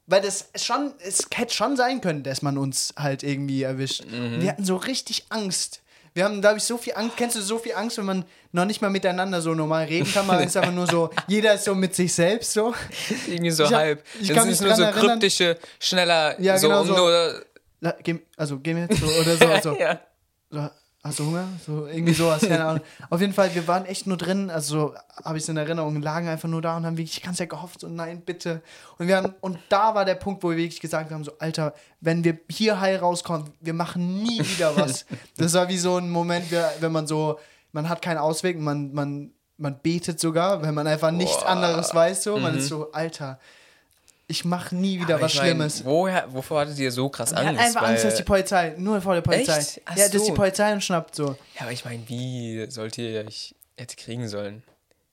weil 0.08 0.22
das 0.22 0.46
schon, 0.56 0.94
es 1.00 1.28
hätte 1.34 1.54
schon 1.54 1.76
sein 1.78 2.02
können, 2.02 2.24
dass 2.24 2.42
man 2.42 2.58
uns 2.58 2.94
halt 2.98 3.24
irgendwie 3.24 3.64
erwischt. 3.64 4.04
Mhm. 4.06 4.42
Wir 4.42 4.50
hatten 4.50 4.66
so 4.66 4.76
richtig 4.78 5.26
Angst. 5.30 5.80
Wir 6.14 6.26
haben, 6.26 6.42
glaube 6.42 6.58
ich, 6.58 6.64
so 6.66 6.78
viel 6.78 6.94
Angst. 6.96 7.16
Kennst 7.16 7.38
du 7.38 7.42
so 7.42 7.58
viel 7.58 7.74
Angst, 7.74 7.98
wenn 7.98 8.04
man 8.06 8.26
noch 8.52 8.66
nicht 8.66 8.82
mal 8.82 8.90
miteinander 8.90 9.42
so 9.42 9.54
normal 9.54 9.86
reden 9.86 10.12
kann? 10.12 10.28
Man 10.28 10.44
ist 10.44 10.58
einfach 10.58 10.74
nur 10.74 10.88
so, 10.88 11.10
jeder 11.28 11.54
ist 11.54 11.64
so 11.64 11.74
mit 11.74 11.96
sich 11.96 12.14
selbst 12.14 12.52
so. 12.52 12.74
irgendwie 13.28 13.52
so 13.52 13.64
Ich 13.64 13.72
hab- 13.72 13.80
halb. 13.80 14.04
ich 14.20 14.28
das 14.28 14.36
kann 14.38 14.50
ist 14.50 14.62
nur 14.62 14.76
so 14.76 14.84
erinnern- 14.84 15.00
kryptische, 15.12 15.58
schneller, 15.80 16.40
Ja, 16.42 16.58
so 16.58 16.68
genau 16.68 16.82
um 16.82 16.88
so. 16.88 16.96
nur. 16.96 17.42
Also, 18.38 18.60
geh 18.60 18.74
mir 18.74 18.88
jetzt 18.88 19.00
so 19.00 19.08
oder 19.08 19.62
so. 19.62 19.62
so. 19.72 19.80
ja. 19.80 20.00
so. 20.50 20.70
Hast 21.04 21.18
du 21.18 21.26
Hunger? 21.26 21.48
So, 21.66 21.88
irgendwie 21.88 22.14
sowas, 22.14 22.42
keine 22.42 22.64
Ahnung. 22.64 22.84
Auf 23.10 23.20
jeden 23.22 23.34
Fall, 23.34 23.54
wir 23.56 23.68
waren 23.68 23.86
echt 23.86 24.06
nur 24.06 24.18
drin, 24.18 24.52
also 24.52 24.94
habe 25.24 25.38
ich 25.40 25.44
es 25.44 25.50
in 25.50 25.58
Erinnerung, 25.58 26.00
lagen 26.00 26.28
einfach 26.28 26.48
nur 26.48 26.62
da 26.62 26.78
und 26.78 26.86
haben 26.86 26.96
wirklich 26.96 27.24
ganze 27.24 27.40
Zeit 27.40 27.50
gehofft, 27.50 27.80
so 27.80 27.88
nein, 27.88 28.22
bitte. 28.22 28.62
Und 29.00 29.08
wir 29.08 29.18
haben, 29.18 29.34
und 29.42 29.58
da 29.70 29.96
war 29.96 30.06
der 30.06 30.14
Punkt, 30.14 30.44
wo 30.44 30.52
wir 30.52 30.58
wirklich 30.58 30.80
gesagt 30.80 31.10
haben, 31.10 31.24
so, 31.24 31.32
Alter, 31.40 31.74
wenn 32.02 32.24
wir 32.24 32.38
hier 32.52 32.80
heil 32.80 32.98
rauskommen, 32.98 33.50
wir 33.60 33.74
machen 33.74 34.22
nie 34.22 34.42
wieder 34.42 34.78
was. 34.78 35.08
das 35.38 35.56
war 35.56 35.70
wie 35.70 35.80
so 35.80 35.98
ein 35.98 36.12
Moment, 36.12 36.46
wenn 36.52 36.92
man 36.92 37.08
so, 37.08 37.40
man 37.72 37.90
hat 37.90 38.04
keinen 38.04 38.20
Ausweg, 38.20 38.60
man, 38.60 38.94
man, 38.94 39.32
man 39.58 39.80
betet 39.82 40.20
sogar, 40.20 40.62
wenn 40.62 40.76
man 40.76 40.86
einfach 40.86 41.10
nichts 41.10 41.40
Boah. 41.40 41.50
anderes 41.50 41.96
weiß, 41.96 42.22
so, 42.22 42.38
man 42.38 42.56
ist 42.56 42.68
so, 42.68 42.92
Alter, 42.92 43.40
ich 44.32 44.46
mache 44.46 44.76
nie 44.76 45.00
wieder 45.00 45.16
Aber 45.16 45.26
was 45.26 45.34
ich 45.34 45.40
mein, 45.40 45.48
Schlimmes. 45.50 45.86
Woher, 45.86 46.34
wovor 46.34 46.62
hattet 46.62 46.80
ihr 46.80 46.92
so 46.92 47.10
krass 47.10 47.34
Angst? 47.34 47.60
hat 47.60 47.68
einfach 47.68 47.82
Angst, 47.84 48.06
dass 48.06 48.16
die 48.16 48.24
Polizei, 48.24 48.74
nur 48.78 49.02
vor 49.02 49.14
der 49.14 49.22
Polizei. 49.22 49.58
Echt? 49.58 49.82
Ach 49.86 49.98
ja, 49.98 50.08
dass 50.08 50.22
so. 50.22 50.26
die 50.26 50.32
Polizei 50.32 50.74
uns 50.74 50.86
schnappt, 50.86 51.16
so. 51.16 51.36
Ja, 51.56 51.62
aber 51.62 51.72
ich 51.72 51.86
meine, 51.86 52.02
wie 52.08 52.66
sollt 52.70 52.98
ihr 52.98 53.26
euch 53.26 53.54
hätte 53.78 53.96
kriegen 53.98 54.28
sollen? 54.28 54.64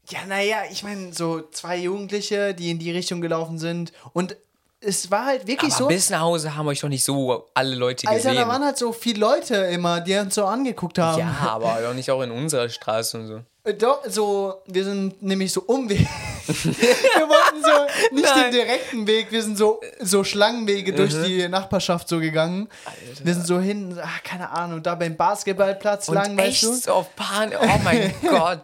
Ja, 0.08 0.24
naja, 0.26 0.62
ich 0.70 0.82
meine, 0.84 1.12
so 1.12 1.42
zwei 1.50 1.76
Jugendliche, 1.76 2.54
die 2.54 2.70
in 2.70 2.78
die 2.78 2.90
Richtung 2.90 3.20
gelaufen 3.20 3.58
sind. 3.58 3.92
Und 4.14 4.36
es 4.80 5.10
war 5.10 5.26
halt 5.26 5.46
wirklich 5.46 5.72
Aber 5.72 5.84
so. 5.84 5.88
bis 5.88 6.10
nach 6.10 6.20
Hause 6.20 6.54
haben 6.54 6.68
euch 6.68 6.80
doch 6.80 6.88
nicht 6.88 7.02
so 7.04 7.48
alle 7.54 7.74
Leute 7.74 8.06
Alter, 8.06 8.30
gesehen. 8.30 8.36
da 8.42 8.48
waren 8.48 8.64
halt 8.64 8.78
so 8.78 8.92
viele 8.92 9.18
Leute 9.20 9.56
immer, 9.56 10.00
die 10.00 10.14
uns 10.16 10.34
so 10.36 10.44
angeguckt 10.44 10.98
haben. 10.98 11.18
ja, 11.18 11.34
aber 11.48 11.80
doch 11.82 11.94
nicht 11.94 12.10
auch 12.10 12.22
in 12.22 12.30
unserer 12.30 12.68
Straße 12.68 13.18
und 13.18 13.26
so. 13.26 13.40
Äh, 13.64 13.74
Doch, 13.74 14.02
so, 14.06 14.62
wir 14.66 14.84
sind 14.84 15.20
nämlich 15.20 15.52
so 15.52 15.62
Umweg. 15.62 15.98
wir 16.46 17.28
wollten 17.28 17.62
so 17.62 18.14
nicht 18.14 18.24
Nein. 18.24 18.44
den 18.44 18.52
direkten 18.52 19.06
Weg, 19.06 19.32
wir 19.32 19.42
sind 19.42 19.58
so, 19.58 19.80
so 20.00 20.22
Schlangenwege 20.22 20.92
durch 20.92 21.12
die 21.24 21.46
Nachbarschaft 21.48 22.08
so 22.08 22.20
gegangen. 22.20 22.68
Wir 23.22 23.34
sind 23.34 23.46
so 23.46 23.58
hin, 23.58 23.98
ach, 24.00 24.22
keine 24.22 24.50
Ahnung, 24.50 24.82
da 24.82 24.94
beim 24.94 25.16
Basketballplatz 25.16 26.08
Und 26.08 26.14
lang, 26.14 26.38
echt 26.38 26.62
weißt 26.62 26.62
du? 26.62 26.74
so 26.74 26.92
auf 26.92 27.16
Panik. 27.16 27.58
Oh 27.60 27.66
mein 27.82 28.14
Gott. 28.22 28.62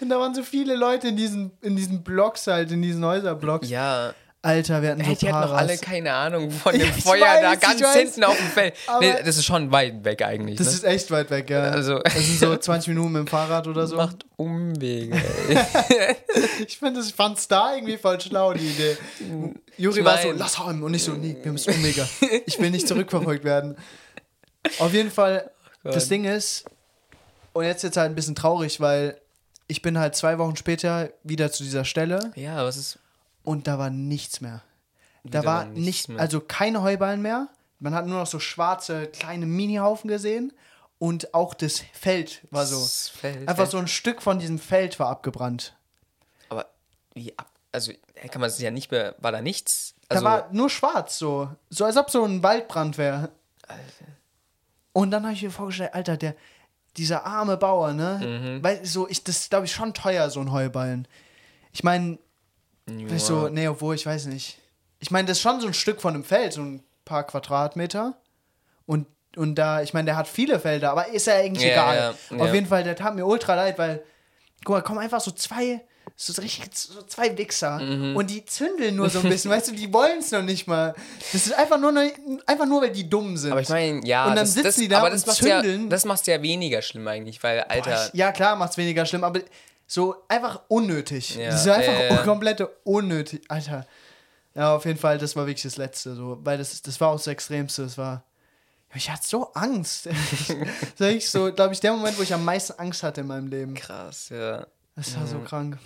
Und 0.00 0.10
da 0.10 0.18
waren 0.20 0.34
so 0.34 0.42
viele 0.42 0.76
Leute 0.76 1.08
in 1.08 1.16
diesen, 1.16 1.52
in 1.62 1.74
diesen 1.74 2.02
Blocks 2.04 2.46
halt, 2.46 2.70
in 2.70 2.82
diesen 2.82 3.04
Häuserblocks. 3.04 3.68
Ja. 3.70 4.14
Alter, 4.44 4.82
wir 4.82 4.90
hatten 4.90 5.00
so 5.00 5.06
Hey, 5.06 5.16
die 5.16 5.28
hatten 5.32 5.40
noch 5.40 5.48
Paras. 5.56 5.68
alle 5.68 5.78
keine 5.78 6.12
Ahnung 6.12 6.50
von 6.50 6.72
dem 6.78 6.82
Ich 6.96 7.02
Feuer 7.04 7.20
weiß, 7.22 7.40
da 7.40 7.54
ganz 7.54 7.92
hinten 7.94 8.24
auf 8.24 8.36
dem 8.36 8.46
Feld. 8.48 8.74
Nee, 9.00 9.14
das 9.24 9.36
ist 9.38 9.44
schon 9.46 9.72
weit 9.72 10.04
weg 10.04 10.22
eigentlich. 10.22 10.56
Das 10.58 10.66
ne? 10.68 10.72
ist 10.74 10.84
echt 10.84 11.10
weit 11.10 11.30
weg, 11.30 11.48
ja. 11.50 11.62
Also- 11.62 11.98
das 12.00 12.14
sind 12.14 12.38
so 12.38 12.56
20 12.56 12.88
Minuten 12.88 13.12
mit 13.12 13.20
dem 13.20 13.26
Fahrrad 13.26 13.66
oder 13.66 13.86
so. 13.86 13.96
macht 13.96 14.24
Umwege. 14.36 15.14
ey. 15.48 16.16
Ich 16.66 16.78
finde, 16.78 17.00
ich 17.00 17.14
fand's 17.14 17.48
da 17.48 17.74
irgendwie 17.74 17.96
voll 17.96 18.20
schlau, 18.20 18.52
die 18.54 18.66
Idee. 18.66 18.96
Juri 19.78 19.98
Ich 20.00 20.04
war 20.04 20.18
so, 20.18 20.28
mein- 20.28 20.38
lass 20.38 20.58
heim. 20.58 20.82
Und 20.82 20.94
ich 20.94 21.02
so, 21.04 21.12
nee, 21.12 21.36
wir 21.42 21.52
müssen 21.52 21.72
Omega. 21.74 22.06
Ich 22.46 22.58
will 22.58 22.70
nicht 22.70 22.86
zurückverfolgt 22.86 23.44
werden. 23.44 23.76
Auf 24.78 24.92
jeden 24.92 25.10
Fall, 25.10 25.50
das 25.82 26.08
Ding 26.08 26.24
ist, 26.24 26.64
und 27.52 27.64
jetzt 27.64 27.82
jetzt 27.82 27.96
halt 27.96 28.10
ein 28.10 28.14
bisschen 28.14 28.34
traurig, 28.34 28.80
weil 28.80 29.18
ich 29.68 29.80
bin 29.82 29.98
halt 29.98 30.14
zwei 30.16 30.38
Wochen 30.38 30.56
später 30.56 31.10
wieder 31.22 31.50
zu 31.50 31.62
dieser 31.62 31.84
Stelle 31.84 32.32
ja, 32.34 32.64
was 32.64 32.76
ist. 32.76 32.98
Und 33.44 33.66
da 33.66 33.78
war 33.78 33.90
nichts 33.90 34.40
mehr. 34.40 34.62
Da 35.22 35.40
Wieder 35.40 35.44
war 35.48 35.64
nichts 35.66 35.84
nicht, 35.84 36.08
mehr. 36.10 36.20
also 36.20 36.40
keine 36.40 36.82
Heuballen 36.82 37.22
mehr. 37.22 37.48
Man 37.78 37.94
hat 37.94 38.06
nur 38.06 38.18
noch 38.18 38.26
so 38.26 38.38
schwarze 38.40 39.06
kleine 39.06 39.46
Mini-Haufen 39.46 40.08
gesehen 40.08 40.52
und 40.98 41.34
auch 41.34 41.54
das 41.54 41.80
Feld 41.92 42.42
war 42.50 42.66
so. 42.66 42.78
Feld, 43.18 43.48
Einfach 43.48 43.64
ja. 43.64 43.70
so 43.70 43.78
ein 43.78 43.88
Stück 43.88 44.22
von 44.22 44.38
diesem 44.38 44.58
Feld 44.58 44.98
war 44.98 45.08
abgebrannt. 45.08 45.74
Aber 46.48 46.66
wie 47.14 47.36
ab. 47.38 47.50
Also, 47.72 47.92
kann 48.30 48.40
man 48.40 48.48
es 48.48 48.58
ja 48.58 48.70
nicht 48.70 48.90
mehr. 48.90 49.14
War 49.18 49.32
da 49.32 49.42
nichts? 49.42 49.94
Da 50.08 50.16
Also, 50.16 50.24
war 50.24 50.48
nur 50.52 50.70
schwarz, 50.70 51.18
so. 51.18 51.50
So 51.70 51.84
als 51.84 51.96
ob 51.96 52.08
so 52.10 52.24
ein 52.24 52.42
Waldbrand 52.42 52.98
wäre. 52.98 53.30
Und 54.92 55.10
dann 55.10 55.24
habe 55.24 55.32
ich 55.34 55.42
mir 55.42 55.50
vorgestellt, 55.50 55.92
Alter, 55.94 56.16
der, 56.16 56.36
dieser 56.96 57.26
arme 57.26 57.56
Bauer, 57.56 57.92
ne? 57.92 58.20
Mhm. 58.22 58.62
Weil 58.62 58.84
so, 58.86 59.08
ich, 59.08 59.24
das 59.24 59.38
ist, 59.38 59.50
glaube 59.50 59.66
ich, 59.66 59.72
schon 59.72 59.92
teuer, 59.92 60.30
so 60.30 60.40
ein 60.40 60.52
Heuballen. 60.52 61.08
Ich 61.72 61.82
meine, 61.82 62.18
ja. 62.88 63.18
so, 63.18 63.48
nee, 63.48 63.68
obwohl, 63.68 63.94
ich 63.94 64.06
weiß 64.06 64.26
nicht. 64.26 64.58
Ich 65.00 65.10
meine, 65.10 65.28
das 65.28 65.38
ist 65.38 65.42
schon 65.42 65.60
so 65.60 65.66
ein 65.66 65.74
Stück 65.74 66.00
von 66.00 66.14
einem 66.14 66.24
Feld, 66.24 66.52
so 66.54 66.62
ein 66.62 66.82
paar 67.04 67.24
Quadratmeter. 67.24 68.14
Und, 68.86 69.06
und 69.36 69.54
da, 69.56 69.82
ich 69.82 69.92
meine, 69.94 70.06
der 70.06 70.16
hat 70.16 70.28
viele 70.28 70.58
Felder, 70.60 70.90
aber 70.92 71.08
ist 71.08 71.26
ja 71.26 71.34
eigentlich 71.36 71.64
Ja, 71.66 71.72
egal. 71.72 72.14
ja, 72.30 72.44
Auf 72.44 72.54
jeden 72.54 72.66
Fall, 72.66 72.84
der 72.84 72.96
tat 72.96 73.14
mir 73.14 73.26
ultra 73.26 73.54
leid, 73.54 73.78
weil, 73.78 74.02
guck 74.64 74.76
mal, 74.76 74.82
kommen 74.82 74.98
einfach 75.00 75.20
so 75.20 75.30
zwei, 75.30 75.80
so 76.16 76.40
richtig, 76.40 76.68
so 76.76 77.02
zwei 77.02 77.36
Wichser 77.36 77.80
Mhm. 77.80 78.14
und 78.16 78.30
die 78.30 78.44
zündeln 78.44 78.94
nur 78.96 79.10
so 79.10 79.18
ein 79.20 79.28
bisschen, 79.28 79.50
weißt 79.50 79.68
du, 79.68 79.72
die 79.72 79.92
wollen 79.92 80.18
es 80.20 80.30
noch 80.30 80.42
nicht 80.42 80.66
mal. 80.68 80.94
Das 81.32 81.46
ist 81.46 81.52
einfach 81.54 81.78
nur, 81.80 81.92
einfach 82.46 82.66
nur, 82.66 82.82
weil 82.82 82.92
die 82.92 83.08
dumm 83.08 83.36
sind. 83.36 83.52
Aber 83.52 83.60
ich 83.62 83.68
meine, 83.68 84.06
ja, 84.06 84.24
Und 84.26 84.36
dann 84.36 84.44
das, 84.44 84.54
sitzen 84.54 84.64
das, 84.66 84.76
die 84.76 84.88
da 84.88 84.98
aber 84.98 85.06
und 85.06 85.12
das 85.14 85.26
macht 85.26 85.42
ja, 85.42 85.60
zündeln. 85.62 85.90
das 85.90 86.04
macht 86.04 86.26
ja 86.26 86.40
weniger 86.40 86.80
schlimm 86.82 87.08
eigentlich, 87.08 87.42
weil, 87.42 87.60
Alter, 87.62 87.90
Boah, 87.90 88.10
ich, 88.12 88.18
ja, 88.18 88.32
klar, 88.32 88.56
macht's 88.56 88.76
weniger 88.76 89.04
schlimm, 89.06 89.24
aber 89.24 89.40
so 89.86 90.16
einfach 90.28 90.62
unnötig. 90.68 91.36
Ja, 91.36 91.50
das 91.50 91.62
ist 91.62 91.68
einfach 91.68 91.92
ja, 91.92 92.14
ja. 92.14 92.22
komplette 92.22 92.68
unnötig. 92.84 93.42
Alter. 93.48 93.86
Ja, 94.54 94.74
auf 94.74 94.84
jeden 94.84 94.98
Fall, 94.98 95.18
das 95.18 95.34
war 95.34 95.46
wirklich 95.46 95.64
das 95.64 95.76
Letzte, 95.76 96.14
so, 96.14 96.38
weil 96.42 96.58
das, 96.58 96.80
das 96.80 97.00
war 97.00 97.08
auch 97.08 97.16
das 97.16 97.26
Extremste. 97.26 97.82
Das 97.82 97.98
war. 97.98 98.22
Ich 98.94 99.10
hatte 99.10 99.26
so 99.26 99.52
Angst. 99.54 100.06
das 100.98 101.08
ich 101.10 101.28
so, 101.28 101.52
glaube 101.52 101.74
ich, 101.74 101.80
der 101.80 101.92
Moment, 101.92 102.16
wo 102.16 102.22
ich 102.22 102.32
am 102.32 102.44
meisten 102.44 102.78
Angst 102.78 103.02
hatte 103.02 103.22
in 103.22 103.26
meinem 103.26 103.48
Leben. 103.48 103.74
krass, 103.74 104.28
ja. 104.28 104.66
Das 104.94 105.16
war 105.16 105.26
so 105.26 105.40
krank. 105.40 105.78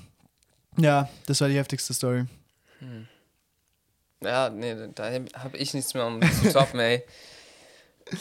Ja, 0.77 1.09
das 1.27 1.41
war 1.41 1.49
die 1.49 1.57
heftigste 1.57 1.95
Story. 1.95 2.27
Ja, 4.21 4.51
nee, 4.51 4.75
da 4.95 5.11
habe 5.35 5.57
ich 5.57 5.73
nichts 5.75 5.95
mehr 5.95 6.07
um 6.07 6.21
zu 6.21 6.53
toppen, 6.53 6.81
ey. 6.81 7.05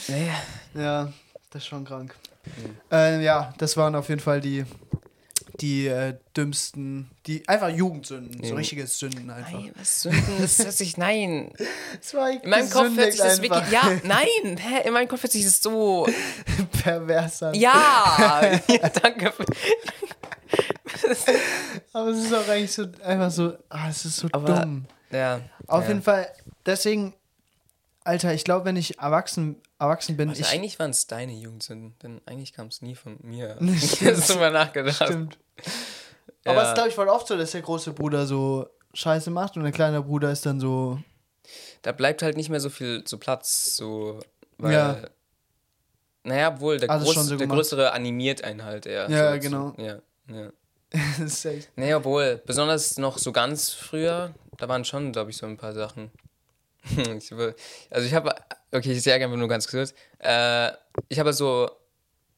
Nee, 0.07 0.31
Ja, 0.73 1.11
das 1.49 1.63
ist 1.63 1.67
schon 1.67 1.85
krank. 1.85 2.15
Äh, 2.91 3.23
ja, 3.23 3.53
das 3.57 3.75
waren 3.75 3.95
auf 3.95 4.07
jeden 4.07 4.21
Fall 4.21 4.39
die, 4.39 4.65
die 5.61 5.87
äh, 5.87 6.17
dümmsten, 6.35 7.09
die 7.25 7.47
einfach 7.47 7.69
Jugendsünden, 7.69 8.43
so 8.43 8.49
Ja. 8.51 8.55
richtige 8.55 8.85
Sünden 8.87 9.29
einfach. 9.29 9.51
nein, 9.53 9.71
was 9.75 10.01
Sünden, 10.03 10.23
das 10.41 10.59
hört 10.59 10.73
sich, 10.73 10.97
nein. 10.97 11.51
Das 11.99 12.13
war 12.13 12.29
In 12.29 12.49
meinem 12.49 12.69
Kopf 12.69 12.95
hört 12.95 13.11
sich 13.11 13.21
das 13.21 13.41
wirklich, 13.41 13.71
ja, 13.71 13.83
nein, 14.03 14.57
hä, 14.57 14.87
in 14.87 14.93
meinem 14.93 15.07
Kopf 15.07 15.23
hört 15.23 15.31
sich 15.31 15.43
das 15.45 15.59
so, 15.61 16.07
pervers 16.83 17.43
an. 17.43 17.53
ja, 17.55 18.41
ja 18.67 18.89
danke. 18.89 19.33
Aber 21.93 22.09
es 22.09 22.23
ist 22.25 22.33
auch 22.33 22.47
eigentlich 22.47 22.71
so 22.73 22.85
einfach 23.03 23.31
so, 23.31 23.53
ah, 23.69 23.89
es 23.89 24.05
ist 24.05 24.17
so 24.17 24.27
Aber- 24.31 24.61
dumm. 24.61 24.85
ja. 25.11 25.41
Auf 25.67 25.83
ja. 25.83 25.89
jeden 25.89 26.01
Fall, 26.01 26.31
deswegen, 26.65 27.13
Alter, 28.03 28.33
ich 28.33 28.43
glaube, 28.45 28.63
wenn 28.65 28.77
ich 28.77 28.99
erwachsen, 28.99 29.57
erwachsen 29.79 30.15
bin, 30.15 30.29
Also 30.29 30.41
ich. 30.41 30.47
eigentlich 30.49 30.79
waren 30.79 30.91
es 30.91 31.07
deine 31.07 31.33
Jugendsünden, 31.33 31.95
denn 32.01 32.21
eigentlich 32.25 32.53
kam 32.53 32.67
es 32.67 32.81
nie 32.81 32.95
von 32.95 33.17
mir. 33.21 33.57
Ich 33.61 34.01
habe 34.01 34.13
drüber 34.15 34.49
nachgedacht. 34.49 34.95
Stimmt. 35.03 35.37
Aber 36.45 36.57
es 36.61 36.63
Ja. 36.63 36.69
ist, 36.69 36.73
glaube 36.75 36.89
ich, 36.89 36.95
voll 36.95 37.09
oft 37.09 37.27
so, 37.27 37.37
dass 37.37 37.51
der 37.51 37.61
große 37.61 37.93
Bruder 37.93 38.25
so 38.25 38.69
Scheiße 38.93 39.29
macht 39.31 39.57
und 39.57 39.63
der 39.63 39.71
kleine 39.71 40.01
Bruder 40.01 40.31
ist 40.31 40.45
dann 40.45 40.59
so. 40.59 40.99
Da 41.81 41.91
bleibt 41.91 42.21
halt 42.21 42.35
nicht 42.37 42.49
mehr 42.49 42.59
so 42.59 42.69
viel 42.69 43.03
so 43.05 43.17
Platz, 43.17 43.75
so, 43.75 44.19
weil. 44.57 44.73
Ja. 44.73 45.01
Naja, 46.23 46.53
obwohl, 46.53 46.77
der, 46.77 46.89
Alles 46.89 47.05
Groß, 47.05 47.25
so 47.27 47.37
der. 47.37 47.47
Größere 47.47 47.91
animiert 47.93 48.43
einen 48.43 48.63
halt 48.63 48.85
eher. 48.85 49.09
Ja, 49.09 49.33
so, 49.33 49.39
genau. 49.39 49.71
Zu, 49.71 49.81
ja, 49.81 49.99
ja. 50.29 50.49
das 50.89 51.19
ist 51.19 51.45
echt. 51.45 51.69
Nee, 51.77 51.93
obwohl, 51.93 52.41
besonders 52.45 52.97
noch 52.97 53.17
so 53.17 53.31
ganz 53.31 53.71
früher, 53.73 54.33
da 54.57 54.67
waren 54.67 54.83
schon, 54.83 55.11
glaube 55.13 55.29
ich, 55.31 55.37
so 55.37 55.45
ein 55.45 55.55
paar 55.57 55.73
Sachen. 55.73 56.11
ich, 57.17 57.31
will- 57.31 57.55
also 57.89 58.05
ich 58.07 58.13
habe, 58.13 58.33
okay, 58.73 58.91
ich 58.91 59.03
sage 59.03 59.23
einfach 59.23 59.37
nur 59.37 59.47
ganz 59.47 59.67
kurz. 59.69 59.93
Äh, 60.19 60.71
ich 61.07 61.19
habe 61.19 61.31
so, 61.33 61.69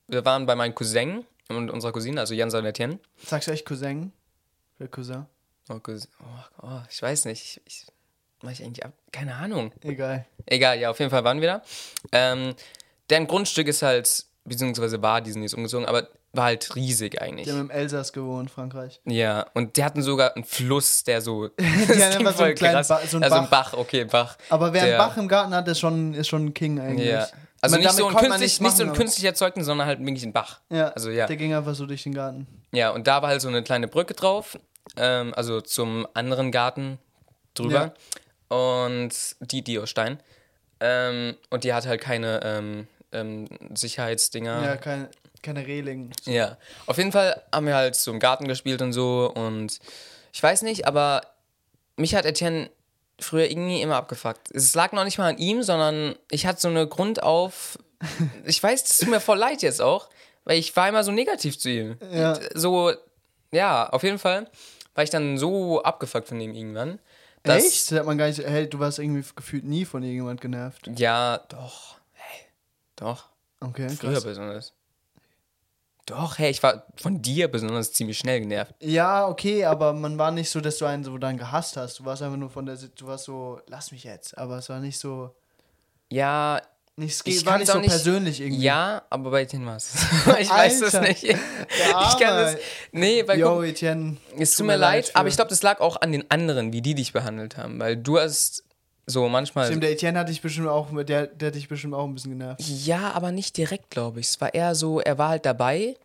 wir 0.08 0.24
waren 0.26 0.46
bei 0.46 0.56
meinem 0.56 0.76
Cousin 0.76 1.26
und 1.50 1.70
unserer 1.72 1.92
Cousine, 1.92 2.20
also 2.20 2.34
Jan 2.34 2.50
und 2.54 2.66
Etienne. 2.66 3.00
Sagst 3.26 3.48
du 3.48 3.52
echt 3.52 3.66
Cousin? 3.66 4.12
Oder 4.80 4.90
Cousin? 4.90 5.26
Oh, 5.70 5.80
Cousin, 5.80 6.10
oh, 6.22 6.66
oh, 6.68 6.82
ich 6.90 7.02
weiß 7.02 7.26
nicht, 7.26 7.42
ich, 7.44 7.62
ich 7.66 7.86
mach 8.42 8.52
ich 8.52 8.64
eigentlich 8.64 8.86
ab, 8.86 8.94
keine 9.12 9.36
Ahnung. 9.36 9.72
Egal. 9.82 10.26
Egal, 10.46 10.80
ja, 10.80 10.90
auf 10.90 11.00
jeden 11.00 11.12
Fall 11.12 11.24
waren 11.24 11.42
wir 11.42 11.48
da. 11.48 11.62
Ähm, 12.12 12.56
deren 13.10 13.28
Grundstück 13.28 13.68
ist 13.68 13.82
halt, 13.82 14.26
beziehungsweise 14.46 15.02
war, 15.02 15.22
die 15.22 15.32
sind 15.32 15.44
jetzt 15.44 15.54
umgezogen, 15.54 15.86
aber 15.86 16.08
war 16.32 16.46
halt 16.46 16.76
riesig 16.76 17.22
eigentlich. 17.22 17.46
Die 17.48 17.52
haben 17.52 17.62
im 17.62 17.70
Elsass 17.72 18.14
gewohnt, 18.14 18.52
Frankreich. 18.52 19.02
Ja, 19.06 19.48
und 19.56 19.78
die 19.78 19.84
hatten 19.84 20.04
sogar 20.04 20.36
einen 20.36 20.46
Fluss, 20.46 21.04
der 21.04 21.22
so. 21.22 21.48
Die 21.60 21.64
klingt 21.66 22.02
einfach 22.04 22.38
so 22.38 22.44
einen 22.44 22.54
kleinen. 22.56 22.88
Ba- 22.88 23.02
so 23.08 23.18
einen 23.18 23.24
also 23.24 23.36
ein 23.38 23.50
Bach. 23.50 23.72
Bach, 23.72 23.74
okay, 23.74 24.06
Bach. 24.06 24.38
Aber 24.50 24.72
wer 24.74 24.82
einen 24.84 24.92
Der- 24.92 24.98
Bach 25.00 25.18
im 25.18 25.28
Garten 25.28 25.56
hat, 25.56 25.68
ist 25.68 25.80
schon, 25.80 26.14
ist 26.14 26.28
schon 26.28 26.46
ein 26.46 26.54
King 26.54 26.80
eigentlich. 26.80 27.10
Ja. 27.10 27.28
Also 27.62 27.78
nicht 27.78 27.92
so, 27.92 28.08
künstlich, 28.08 28.62
nicht 28.62 28.78
so 28.78 28.84
ein 28.84 28.94
künstlich 28.94 29.26
erzeugten, 29.26 29.64
sondern 29.64 29.88
halt 29.88 30.00
wirklich 30.00 30.24
ein 30.24 30.34
Bach. 30.34 30.62
Ja, 30.70 30.90
Also 30.90 31.10
ja. 31.10 31.28
der 31.28 31.36
ging 31.36 31.54
einfach 31.54 31.76
so 31.76 31.86
durch 31.86 32.04
den 32.04 32.14
Garten. 32.14 32.48
Ja, 32.72 32.92
und 32.92 33.08
da 33.08 33.22
war 33.22 33.30
halt 33.30 33.42
so 33.42 33.48
eine 33.48 33.64
kleine 33.64 33.88
Brücke 33.88 34.14
drauf, 34.14 34.58
ähm, 34.96 35.34
also 35.36 35.60
zum 35.62 36.08
anderen 36.14 36.52
Garten 36.52 37.00
drüber. 37.54 37.94
Und 38.48 39.12
die 39.42 39.62
Diostein. 39.64 40.20
Ähm, 40.80 41.36
und 41.50 41.64
die 41.64 41.74
hat 41.74 41.86
halt 41.86 42.02
keine 42.02 42.40
ähm, 42.44 42.88
ähm, 43.12 43.48
Sicherheitsdinger. 43.76 44.64
Ja, 44.64 44.76
keine, 44.78 45.10
keine 45.44 45.68
Reling. 45.68 46.12
Ja, 46.26 46.58
auf 46.86 46.98
jeden 46.98 47.12
Fall 47.12 47.44
haben 47.54 47.68
wir 47.68 47.76
halt 47.76 47.96
so 47.96 48.12
im 48.12 48.20
Garten 48.20 48.48
gespielt 48.48 48.82
und 48.82 48.94
so 48.94 49.32
und 49.36 49.80
ich 50.32 50.42
weiß 50.42 50.62
nicht, 50.62 50.88
aber 50.88 51.22
mich 51.98 52.16
hat 52.16 52.26
Etienne 52.26 52.70
früher 53.24 53.50
irgendwie 53.50 53.82
immer 53.82 53.96
abgefuckt. 53.98 54.52
Es 54.54 54.74
lag 54.76 54.92
noch 54.92 55.04
nicht 55.04 55.18
mal 55.18 55.30
an 55.30 55.38
ihm, 55.38 55.64
sondern 55.64 56.16
ich 56.32 56.46
hatte 56.46 56.62
so 56.62 56.68
eine 56.68 56.88
Grundauf. 56.88 57.78
Ich 58.46 58.64
weiß, 58.64 58.84
es 58.90 58.98
tut 59.00 59.10
mir 59.10 59.20
voll 59.20 59.38
leid 59.38 59.62
jetzt 59.62 59.82
auch, 59.82 60.10
weil 60.46 60.58
ich 60.58 60.74
war 60.76 60.88
immer 60.88 61.04
so 61.04 61.12
negativ 61.12 61.60
zu 61.60 61.70
ihm. 61.70 61.98
Ja. 62.12 62.34
Und 62.34 62.50
So, 62.54 62.94
ja, 63.52 63.90
auf 63.90 64.04
jeden 64.04 64.20
Fall 64.20 64.50
war 64.96 65.04
ich 65.04 65.10
dann 65.10 65.38
so 65.38 65.84
abgefuckt 65.84 66.28
von 66.30 66.40
ihm 66.40 66.54
irgendwann. 66.54 67.00
dass- 67.44 67.64
Echt? 67.66 67.92
Das 67.92 68.00
hat 68.00 68.06
man 68.06 68.18
gar 68.18 68.28
nicht. 68.28 68.40
Hey, 68.40 68.70
du 68.70 68.80
warst 68.80 69.00
irgendwie 69.00 69.24
gefühlt 69.36 69.66
nie 69.66 69.84
von 69.86 70.02
irgendjemand 70.02 70.40
genervt. 70.42 70.90
Ja, 70.96 71.40
doch. 71.50 71.98
Hey, 72.14 72.46
doch. 72.96 73.26
Okay, 73.60 73.90
Früher 73.90 74.14
krass. 74.14 74.24
besonders. 74.24 74.74
Doch, 76.10 76.38
hey, 76.38 76.50
ich 76.52 76.62
war 76.64 76.86
von 76.96 77.22
dir 77.22 77.48
besonders 77.50 77.94
ziemlich 77.94 78.18
schnell 78.18 78.40
genervt. 78.42 78.74
Ja, 78.82 79.28
okay, 79.28 79.66
aber 79.66 79.94
man 79.94 80.18
war 80.18 80.32
nicht 80.32 80.50
so, 80.50 80.60
dass 80.62 80.78
du 80.78 80.86
einen 80.86 81.04
so 81.04 81.18
dann 81.18 81.38
gehasst 81.38 81.78
hast. 81.78 82.00
Du 82.00 82.06
warst 82.06 82.22
einfach 82.22 82.38
nur 82.38 82.50
von 82.50 82.66
der. 82.66 82.76
Du 82.76 83.08
warst 83.08 83.26
so, 83.26 83.60
lass 83.68 83.92
mich 83.92 84.04
jetzt. 84.04 84.38
Aber 84.38 84.58
es 84.58 84.70
war 84.70 84.80
nicht 84.80 84.98
so. 85.00 85.36
Ja, 86.12 86.62
Nicht, 86.96 87.12
es 87.16 87.22
Ich 87.26 87.46
war 87.46 87.58
nicht 87.58 87.72
so 87.72 87.78
nicht- 87.80 87.90
persönlich 87.90 88.42
irgendwie. 88.42 88.62
Ja, 88.62 89.04
aber 89.10 89.30
bei 89.32 89.44
Etienne 89.44 89.66
war 89.68 89.78
es. 89.78 89.94
ich 90.40 90.50
weiß 90.50 90.82
es 90.82 90.96
Alter, 90.96 91.08
nicht. 91.08 91.24
Ich 91.24 92.18
kann 92.20 92.36
das. 92.36 92.58
Nee, 92.92 93.24
weil 93.26 93.40
Yo, 93.40 93.56
guck, 93.56 93.66
Etienne. 93.66 94.18
es 94.38 94.56
tut 94.56 94.66
mir 94.66 94.76
leid, 94.76 95.08
für- 95.08 95.16
aber 95.16 95.30
ich 95.30 95.36
glaube, 95.36 95.50
das 95.50 95.62
lag 95.64 95.80
auch 95.80 96.02
an 96.02 96.12
den 96.12 96.30
anderen, 96.30 96.74
wie 96.74 96.82
die 96.82 96.96
dich 96.96 97.14
behandelt 97.14 97.56
haben. 97.58 97.80
Weil 97.80 97.96
du 97.96 98.20
hast 98.20 98.64
so 99.10 99.28
manchmal. 99.28 99.68
Stimmt, 99.68 99.84
der 99.84 99.92
Etienne 99.92 100.20
hat 100.20 100.30
dich 100.30 100.42
bestimmt 100.42 100.68
auch, 100.68 100.88
der, 101.04 101.28
der 101.28 101.48
hat 101.48 101.56
dich 101.56 101.68
bestimmt 101.68 101.94
auch 101.94 102.06
ein 102.06 102.14
bisschen 102.14 102.38
genervt. 102.38 102.62
Ja, 102.62 103.12
aber 103.14 103.32
nicht 103.32 103.58
direkt, 103.58 103.90
glaube 103.90 104.20
ich. 104.20 104.28
Es 104.28 104.42
war 104.42 104.54
eher 104.54 104.76
so, 104.76 105.00
er 105.00 105.18
war 105.18 105.30
halt 105.30 105.46
dabei 105.46 105.96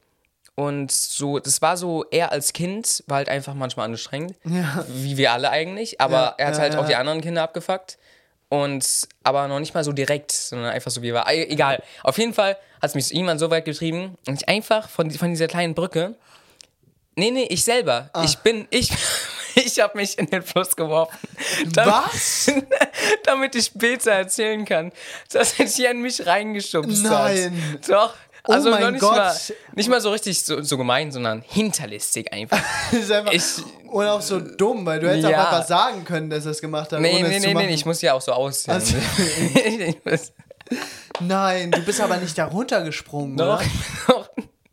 und 0.55 0.93
so, 0.93 1.39
das 1.41 1.61
war 1.63 1.77
so, 1.77 2.05
er 2.11 2.31
als 2.31 2.53
Kind 2.53 3.03
war 3.07 3.19
halt 3.19 3.29
einfach 3.29 3.55
manchmal 3.55 3.87
anstrengend. 3.87 4.35
Ja. 4.45 4.85
Wie 4.89 5.17
wir 5.17 5.33
alle 5.33 5.51
eigentlich, 5.51 6.01
aber 6.01 6.17
Ja, 6.17 6.35
er 6.39 6.47
hat 6.47 6.55
ja, 6.55 6.61
halt 6.61 6.77
auch 6.77 6.87
die 6.87 6.95
anderen 6.95 7.21
Kinder 7.21 7.43
abgefuckt. 7.43 7.99
Und 8.51 9.09
aber 9.25 9.49
noch 9.49 9.59
nicht 9.59 9.75
mal 9.75 9.83
so 9.83 9.91
direkt, 9.91 10.31
sondern 10.31 10.71
einfach 10.71 10.91
so 10.91 11.03
wie 11.03 11.09
er 11.09 11.15
war. 11.15 11.33
Egal. 11.33 11.83
Auf 12.05 12.19
jeden 12.19 12.35
Fall 12.35 12.57
hat 12.81 12.91
es 12.91 12.95
mich 12.95 13.13
irgendwann 13.13 13.39
so 13.39 13.51
weit 13.51 13.65
getrieben 13.65 14.17
und 14.29 14.35
ich 14.41 14.49
einfach 14.49 14.89
von, 14.89 15.11
von 15.11 15.31
dieser 15.31 15.49
kleinen 15.49 15.75
Brücke. 15.75 16.15
Nee, 17.17 17.33
nee, 17.33 17.47
ich 17.49 17.65
selber. 17.65 18.11
Ah. 18.13 18.23
Ich 18.25 18.39
bin, 18.39 18.69
ich, 18.71 18.91
ich 19.55 19.81
habe 19.81 19.97
mich 19.99 20.19
in 20.19 20.27
den 20.27 20.43
Fluss 20.43 20.75
geworfen. 20.77 21.17
Damit, 21.73 21.95
Was? 21.95 22.51
damit 23.25 23.55
ich 23.55 23.67
später 23.67 24.13
erzählen 24.13 24.65
kann, 24.65 24.93
dass 25.33 25.59
Etienne 25.59 26.01
mich 26.01 26.27
reingeschubst 26.27 27.03
Nein. 27.05 27.63
hat. 27.75 27.89
Doch. 27.89 28.15
Oh 28.47 28.53
Also 28.53 28.69
noch 28.69 28.91
nicht 28.91 29.01
Gott. 29.01 29.17
mal, 29.17 29.35
nicht 29.75 29.89
mal 29.89 30.01
so 30.03 30.11
richtig 30.11 30.45
so, 30.45 30.61
so 30.61 30.77
gemein, 30.77 31.11
sondern 31.11 31.43
hinterlistig 31.47 32.31
einfach. 32.31 32.61
Das 32.93 33.01
ist 33.01 33.11
einfach, 33.11 33.33
Ich- 33.33 33.65
und 33.91 34.07
auch 34.07 34.21
so 34.21 34.39
dumm, 34.39 34.85
weil 34.85 35.01
du 35.01 35.09
hättest 35.09 35.29
Ja. 35.31 35.41
auch 35.43 35.53
einfach 35.53 35.67
sagen 35.67 36.05
können, 36.05 36.29
dass 36.29 36.45
er 36.45 36.51
es 36.51 36.61
gemacht 36.61 36.93
hat. 36.93 37.01
Nee, 37.01 37.15
ohne 37.21 37.29
nee, 37.29 37.37
es 37.37 37.43
zu 37.43 37.49
nee, 37.49 37.55
machen. 37.55 37.67
nee, 37.69 37.75
ich 37.75 37.87
muss 37.87 38.03
ja 38.03 38.13
auch 38.13 38.21
so 38.21 38.33
aussehen. 38.33 38.75
Also- 38.75 38.97
Nein, 41.21 41.71
du 41.71 41.81
bist 41.83 42.01
aber 42.01 42.17
nicht 42.17 42.37
da 42.37 42.47
runtergesprungen, 42.47 43.35
oder? 43.41 43.61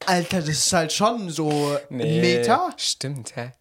Alter, 0.05 0.39
das 0.39 0.49
ist 0.49 0.73
halt 0.73 0.91
schon 0.91 1.29
so 1.29 1.77
Nee, 1.89 2.19
Meter, 2.19 2.69
Stimmt, 2.77 3.35
hä? 3.35 3.51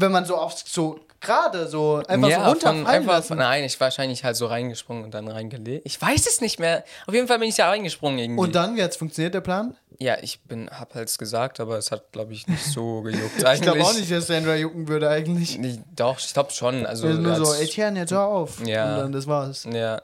Wenn 0.00 0.12
man 0.12 0.24
so 0.24 0.36
auf 0.36 0.54
so 0.64 1.00
gerade 1.20 1.68
so 1.68 2.02
einfach 2.06 2.28
ja, 2.28 2.44
so 2.44 2.50
runterfallen 2.50 2.86
einfach, 2.86 3.12
lassen. 3.14 3.38
nein, 3.38 3.64
ich 3.64 3.78
wahrscheinlich 3.80 4.24
halt 4.24 4.36
so 4.36 4.46
reingesprungen 4.46 5.04
und 5.04 5.14
dann 5.14 5.28
reingelegt. 5.28 5.84
Ich 5.84 6.00
weiß 6.00 6.26
es 6.26 6.40
nicht 6.40 6.60
mehr. 6.60 6.84
Auf 7.06 7.14
jeden 7.14 7.26
Fall 7.26 7.38
bin 7.38 7.48
ich 7.48 7.56
da 7.56 7.68
reingesprungen 7.68 8.18
irgendwie. 8.18 8.40
Und 8.40 8.54
dann, 8.54 8.76
wie 8.76 8.82
hat's 8.82 8.96
funktioniert, 8.96 9.34
der 9.34 9.40
Plan? 9.40 9.76
ja, 10.00 10.16
ich 10.22 10.40
bin, 10.42 10.70
hab 10.70 10.94
halt 10.94 11.16
gesagt, 11.18 11.58
aber 11.58 11.76
es 11.76 11.90
hat, 11.90 12.12
glaube 12.12 12.32
ich, 12.32 12.46
nicht 12.46 12.64
so 12.64 13.02
gejuckt. 13.02 13.42
Ich 13.54 13.60
glaube 13.60 13.82
auch 13.82 13.94
nicht, 13.94 14.10
dass 14.10 14.28
Sandra 14.28 14.54
jucken 14.54 14.86
würde 14.86 15.10
eigentlich. 15.10 15.58
nicht. 15.58 15.80
Doch, 15.96 16.18
ich 16.20 16.32
glaube 16.32 16.52
schon. 16.52 16.86
Also, 16.86 17.08
nur 17.08 17.34
so, 17.34 17.52
Etienne, 17.54 17.98
jetzt 17.98 18.12
hör 18.12 18.26
auf. 18.26 18.64
Ja. 18.64 18.92
Und 18.94 18.98
dann, 19.00 19.12
das 19.12 19.26
war's. 19.26 19.66
Ja. 19.70 20.00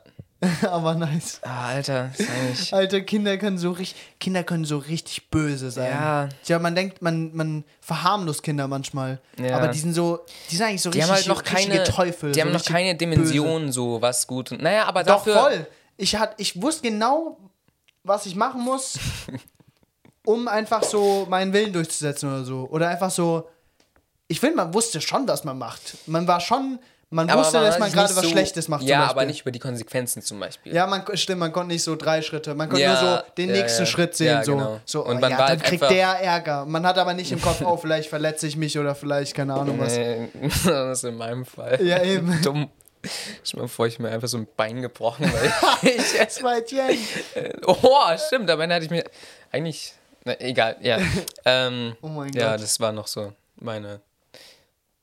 aber 0.70 0.94
nice. 0.94 1.40
Ah, 1.42 1.68
Alter, 1.68 2.10
ist 2.16 2.28
eigentlich. 2.28 2.74
Alter, 2.74 3.00
Kinder 3.00 3.36
können 3.38 3.58
so 3.58 3.72
richtig, 3.72 4.00
Kinder 4.20 4.44
können 4.44 4.64
so 4.64 4.78
richtig 4.78 5.30
böse 5.30 5.70
sein. 5.70 5.90
Ja. 5.90 6.28
Ja, 6.46 6.58
man 6.58 6.74
denkt, 6.74 7.02
man, 7.02 7.34
man 7.34 7.64
verharmlost 7.80 8.42
Kinder 8.42 8.68
manchmal. 8.68 9.20
Ja. 9.38 9.56
Aber 9.56 9.68
die 9.68 9.78
sind 9.78 9.94
so, 9.94 10.24
die 10.50 10.56
sind 10.56 10.66
eigentlich 10.66 10.82
so 10.82 10.90
Die 10.90 10.98
richtig, 10.98 11.10
haben 11.10 11.16
halt 11.16 11.28
noch 11.28 11.42
keine, 11.42 11.84
Teufel. 11.84 12.32
die 12.32 12.40
so 12.40 12.46
haben 12.46 12.52
noch 12.52 12.64
keine 12.64 12.94
Dimension, 12.94 13.72
so 13.72 14.00
was 14.00 14.26
gut 14.26 14.52
und. 14.52 14.62
Naja, 14.62 14.84
aber. 14.86 15.02
Doch, 15.04 15.24
dafür. 15.24 15.34
voll. 15.34 15.66
Ich, 15.96 16.16
hat, 16.16 16.34
ich 16.38 16.60
wusste 16.60 16.88
genau, 16.88 17.38
was 18.02 18.26
ich 18.26 18.34
machen 18.34 18.62
muss, 18.62 18.98
um 20.24 20.48
einfach 20.48 20.82
so 20.82 21.26
meinen 21.28 21.52
Willen 21.52 21.72
durchzusetzen 21.72 22.28
oder 22.28 22.44
so. 22.44 22.68
Oder 22.70 22.88
einfach 22.88 23.10
so. 23.10 23.48
Ich 24.26 24.40
finde, 24.40 24.56
man 24.56 24.74
wusste 24.74 25.00
schon, 25.00 25.28
was 25.28 25.44
man 25.44 25.58
macht. 25.58 25.96
Man 26.06 26.26
war 26.26 26.40
schon. 26.40 26.78
Man 27.10 27.30
Aber 27.30 27.42
wusste, 27.42 27.60
dass 27.60 27.74
hat 27.74 27.80
man 27.80 27.92
gerade 27.92 28.16
was 28.16 28.24
so, 28.24 28.30
Schlechtes 28.30 28.68
macht. 28.68 28.82
Ja, 28.82 29.06
aber 29.06 29.24
nicht 29.24 29.42
über 29.42 29.50
die 29.50 29.58
Konsequenzen 29.58 30.22
zum 30.22 30.40
Beispiel. 30.40 30.74
Ja, 30.74 30.86
man, 30.86 31.04
stimmt, 31.16 31.40
man 31.40 31.52
konnte 31.52 31.72
nicht 31.72 31.82
so 31.82 31.96
drei 31.96 32.22
Schritte. 32.22 32.54
Man 32.54 32.68
konnte 32.68 32.82
Ja, 32.82 33.00
nur 33.00 33.18
so 33.18 33.22
den 33.36 33.50
ja, 33.50 33.56
nächsten 33.56 33.82
ja. 33.82 33.86
Schritt 33.86 34.16
sehen. 34.16 34.26
Ja, 34.26 34.44
so, 34.44 34.56
genau. 34.56 34.80
so 34.84 35.04
Und 35.04 35.16
oh, 35.16 35.20
man 35.20 35.30
ja, 35.30 35.38
war 35.38 35.48
dann 35.48 35.60
halt 35.60 35.64
kriegt 35.64 35.90
der 35.90 36.08
Ärger. 36.08 36.64
Man 36.66 36.86
hat 36.86 36.98
aber 36.98 37.14
nicht 37.14 37.30
im 37.32 37.40
Kopf, 37.40 37.60
oh, 37.64 37.76
vielleicht 37.76 38.08
verletze 38.08 38.46
ich 38.46 38.56
mich 38.56 38.78
oder 38.78 38.94
vielleicht, 38.94 39.34
keine 39.34 39.54
Ahnung 39.54 39.78
was. 39.78 39.96
Nee, 39.96 40.28
das 40.64 40.98
ist 40.98 41.04
in 41.04 41.16
meinem 41.16 41.44
Fall. 41.44 41.80
Ja, 41.82 42.02
eben. 42.02 42.40
Dumm. 42.42 42.70
Dir 43.02 43.58
mal 43.58 43.68
vor, 43.68 43.86
ich 43.86 43.98
mir 43.98 44.08
einfach 44.08 44.28
so 44.28 44.38
ein 44.38 44.48
Bein 44.56 44.80
gebrochen, 44.80 45.30
weil 45.30 45.92
ich 45.94 46.18
Das 46.18 46.42
war. 46.42 46.56
Oh, 47.66 48.16
stimmt, 48.26 48.50
aber 48.50 48.62
dann 48.62 48.76
hatte 48.76 48.86
ich 48.86 48.90
mir 48.90 49.04
eigentlich. 49.52 49.92
Na, 50.24 50.40
egal, 50.40 50.76
ja. 50.80 50.98
Ähm, 51.44 51.96
Oh 52.00 52.08
mein 52.08 52.32
ja, 52.32 52.52
Gott. 52.52 52.62
das 52.62 52.80
war 52.80 52.92
noch 52.92 53.06
so 53.06 53.34
meine 53.56 54.00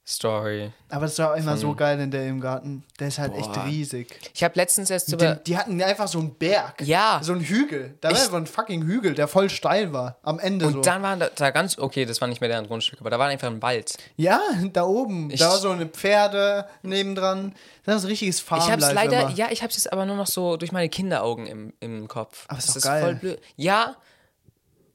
Story. 0.08 0.72
Aber 0.90 1.06
das 1.06 1.18
war 1.20 1.32
auch 1.32 1.36
immer 1.38 1.56
so 1.56 1.76
geil 1.76 2.00
in 2.00 2.10
der 2.10 2.28
im 2.28 2.42
Garten. 2.42 2.84
Der 3.00 3.08
ist 3.10 3.20
halt 3.20 3.34
echt 3.36 3.54
Boah. 3.54 3.66
riesig. 3.66 4.08
Ich 4.34 4.44
habe 4.44 4.54
letztens 4.56 4.90
erst 4.90 5.14
über. 5.14 5.36
Die, 5.36 5.44
die 5.44 5.58
hatten 5.58 5.82
einfach 5.82 6.08
so 6.08 6.18
einen 6.20 6.34
Berg. 6.34 6.82
Ja. 6.82 7.20
So 7.22 7.34
einen 7.34 7.42
Hügel. 7.42 7.96
Da 8.02 8.10
war 8.10 8.16
Ich- 8.18 8.24
einfach 8.24 8.38
ein 8.38 8.48
fucking 8.48 8.82
Hügel, 8.84 9.14
der 9.14 9.28
voll 9.28 9.50
steil 9.50 9.94
war. 9.94 10.18
Am 10.24 10.40
Ende 10.40 10.66
Und 10.66 10.74
so. 10.74 10.82
dann 10.82 11.04
war 11.04 11.16
da, 11.16 11.30
da 11.34 11.52
ganz. 11.52 11.78
Okay, 11.78 12.06
das 12.06 12.20
war 12.20 12.28
nicht 12.28 12.42
mehr 12.42 12.50
deren 12.50 12.68
Grundstück, 12.68 13.00
aber 13.00 13.12
da 13.12 13.20
war 13.20 13.28
einfach 13.28 13.48
ein 13.48 13.62
Wald. 13.62 13.96
ja, 14.18 14.42
da 14.74 14.84
oben. 14.84 15.30
Ich- 15.30 15.40
da 15.40 15.50
war 15.50 15.58
so 15.60 15.70
eine 15.70 15.86
Pferde 15.86 16.68
nebendran. 16.82 17.54
Das 17.86 17.98
ist 17.98 18.04
ein 18.04 18.08
richtiges 18.10 18.38
Ich 18.40 18.44
Farmlife 18.44 18.72
hab's 18.72 18.94
leider. 18.94 19.22
immer. 19.22 19.32
Ja, 19.36 19.48
ich 19.52 19.62
hab's 19.64 19.76
jetzt 19.76 19.94
aber 19.94 20.06
nur 20.06 20.16
noch 20.18 20.28
so 20.28 20.58
durch 20.58 20.72
meine 20.72 20.90
Kinderaugen 20.90 21.46
im, 21.46 21.74
im 21.80 22.08
Kopf. 22.08 22.46
Aber 22.48 22.58
ist 22.58 22.68
das 22.70 22.74
doch 22.74 22.78
ist 22.80 22.84
geil. 22.86 23.04
voll 23.04 23.16
blöd. 23.16 23.42
Ja. 23.56 23.96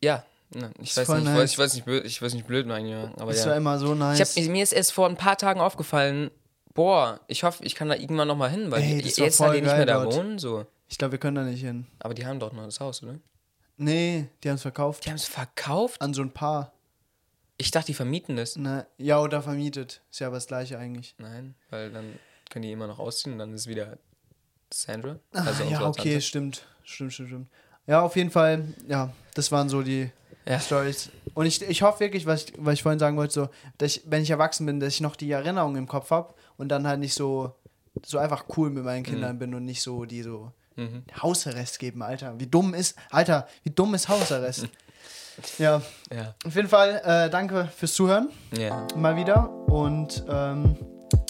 Ja. 0.02 0.24
Na, 0.54 0.70
ich 0.80 0.90
Ist 0.90 0.96
weiß 0.96 1.08
nicht, 1.08 1.18
ich 1.18 1.24
nice. 1.24 1.38
weiß, 1.38 1.52
ich 1.52 1.58
weiß 1.58 1.74
nicht, 1.74 1.84
blöd, 1.84 2.04
ich 2.04 2.22
weiß 2.22 2.34
nicht 2.34 2.46
blöd 2.46 2.66
meinen, 2.66 2.86
ja. 2.88 3.10
Aber 3.16 3.32
Das 3.32 3.40
ja. 3.44 3.50
war 3.50 3.56
immer 3.56 3.78
so 3.78 3.94
nice. 3.94 4.36
Ich 4.36 4.44
hab, 4.44 4.50
mir 4.52 4.62
ist 4.62 4.72
erst 4.72 4.92
vor 4.92 5.08
ein 5.08 5.16
paar 5.16 5.36
Tagen 5.36 5.60
aufgefallen, 5.60 6.30
Boah, 6.74 7.20
ich 7.26 7.42
hoffe, 7.42 7.64
ich 7.64 7.74
kann 7.74 7.88
da 7.88 7.94
irgendwann 7.94 8.28
nochmal 8.28 8.50
hin, 8.50 8.70
weil 8.70 8.82
Ey, 8.82 9.00
jetzt 9.00 9.40
halt 9.40 9.56
die 9.56 9.62
nicht 9.62 9.74
mehr 9.74 9.86
da 9.86 10.02
dort. 10.04 10.14
wohnen, 10.14 10.38
so. 10.38 10.66
Ich 10.88 10.98
glaube, 10.98 11.12
wir 11.12 11.18
können 11.18 11.34
da 11.36 11.42
nicht 11.42 11.62
hin. 11.62 11.86
Aber 12.00 12.12
die 12.12 12.26
haben 12.26 12.38
doch 12.38 12.52
noch 12.52 12.66
das 12.66 12.80
Haus, 12.80 13.02
oder? 13.02 13.14
Nee, 13.78 14.28
die 14.44 14.48
haben 14.50 14.56
es 14.56 14.62
verkauft. 14.62 15.04
Die 15.06 15.08
haben 15.08 15.16
es 15.16 15.24
verkauft? 15.24 16.02
An 16.02 16.12
so 16.12 16.20
ein 16.20 16.30
Paar. 16.32 16.72
Ich 17.56 17.70
dachte, 17.70 17.86
die 17.86 17.94
vermieten 17.94 18.36
das. 18.36 18.56
Ne, 18.56 18.86
ja, 18.98 19.18
oder 19.20 19.40
vermietet. 19.40 20.02
Ist 20.10 20.20
ja 20.20 20.26
aber 20.26 20.36
das 20.36 20.46
gleiche 20.48 20.78
eigentlich. 20.78 21.14
Nein, 21.16 21.54
weil 21.70 21.90
dann 21.90 22.18
können 22.50 22.64
die 22.64 22.72
immer 22.72 22.86
noch 22.86 22.98
ausziehen 22.98 23.32
und 23.32 23.38
dann 23.38 23.54
ist 23.54 23.66
wieder 23.68 23.96
Sandra. 24.70 25.18
Ah, 25.32 25.44
Also 25.46 25.62
ja, 25.62 25.68
unsere 25.78 25.86
okay, 25.88 26.02
Tante. 26.10 26.20
stimmt. 26.20 26.66
Stimmt, 26.84 27.12
stimmt, 27.14 27.28
stimmt. 27.30 27.48
Ja, 27.86 28.02
auf 28.02 28.16
jeden 28.16 28.30
Fall, 28.30 28.64
ja, 28.86 29.14
das 29.32 29.50
waren 29.50 29.70
so 29.70 29.80
die 29.82 30.10
Ja. 30.48 30.60
Stories. 30.60 31.10
Und 31.34 31.46
ich, 31.46 31.60
ich 31.62 31.82
hoffe 31.82 32.00
wirklich, 32.00 32.24
was 32.26 32.44
ich, 32.44 32.52
was 32.58 32.74
ich 32.74 32.82
vorhin 32.82 32.98
sagen 32.98 33.16
wollte, 33.16 33.32
so, 33.34 33.48
dass 33.78 33.96
ich, 33.96 34.02
wenn 34.06 34.22
ich 34.22 34.30
erwachsen 34.30 34.64
bin, 34.66 34.78
dass 34.80 34.94
ich 34.94 35.00
noch 35.00 35.16
die 35.16 35.30
Erinnerungen 35.30 35.76
im 35.76 35.88
Kopf 35.88 36.10
habe 36.10 36.34
und 36.56 36.68
dann 36.68 36.86
halt 36.86 37.00
nicht 37.00 37.14
so, 37.14 37.52
so 38.04 38.18
einfach 38.18 38.44
cool 38.56 38.70
mit 38.70 38.84
meinen 38.84 39.02
Kindern 39.02 39.38
bin 39.38 39.54
und 39.54 39.64
nicht 39.64 39.82
so 39.82 40.04
die 40.04 40.22
so 40.22 40.52
Mhm. 40.78 41.04
Hausarrest 41.22 41.78
geben, 41.78 42.02
Alter. 42.02 42.38
Wie 42.38 42.46
dumm 42.46 42.74
ist, 42.74 42.98
Alter, 43.10 43.48
wie 43.62 43.70
dumm 43.70 43.94
ist 43.94 44.10
Hausarrest? 44.10 44.68
ja, 45.58 45.80
Ja. 46.14 46.34
auf 46.44 46.54
jeden 46.54 46.68
Fall, 46.68 47.00
äh, 47.02 47.30
danke 47.30 47.68
fürs 47.74 47.94
Zuhören, 47.94 48.28
Ja. 48.54 48.86
mal 48.94 49.16
wieder 49.16 49.48
und 49.70 50.22
ähm, 50.28 50.76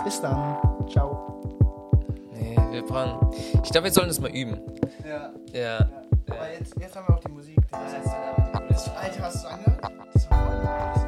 bis 0.04 0.20
dann. 0.20 0.58
Ciao. 0.90 2.02
Nee, 2.32 2.56
wir 2.72 2.82
brauchen. 2.82 3.36
Ich 3.62 3.70
glaube, 3.70 3.84
wir 3.84 3.92
sollen 3.92 4.08
das 4.08 4.18
mal 4.18 4.30
üben. 4.30 4.60
Ja. 5.08 5.32
Ja. 5.52 5.78
Aber 6.28 6.52
jetzt, 6.52 6.74
jetzt 6.80 6.96
haben 6.96 7.06
wir 7.06 7.14
auch 7.14 7.20
die 7.20 7.30
Musik. 7.30 7.56
Die 7.56 8.45
Alter, 9.00 9.22
hast 9.22 9.44
du 9.44 9.48
angehört? 9.48 9.80
Das 10.12 10.30
war. 10.30 11.05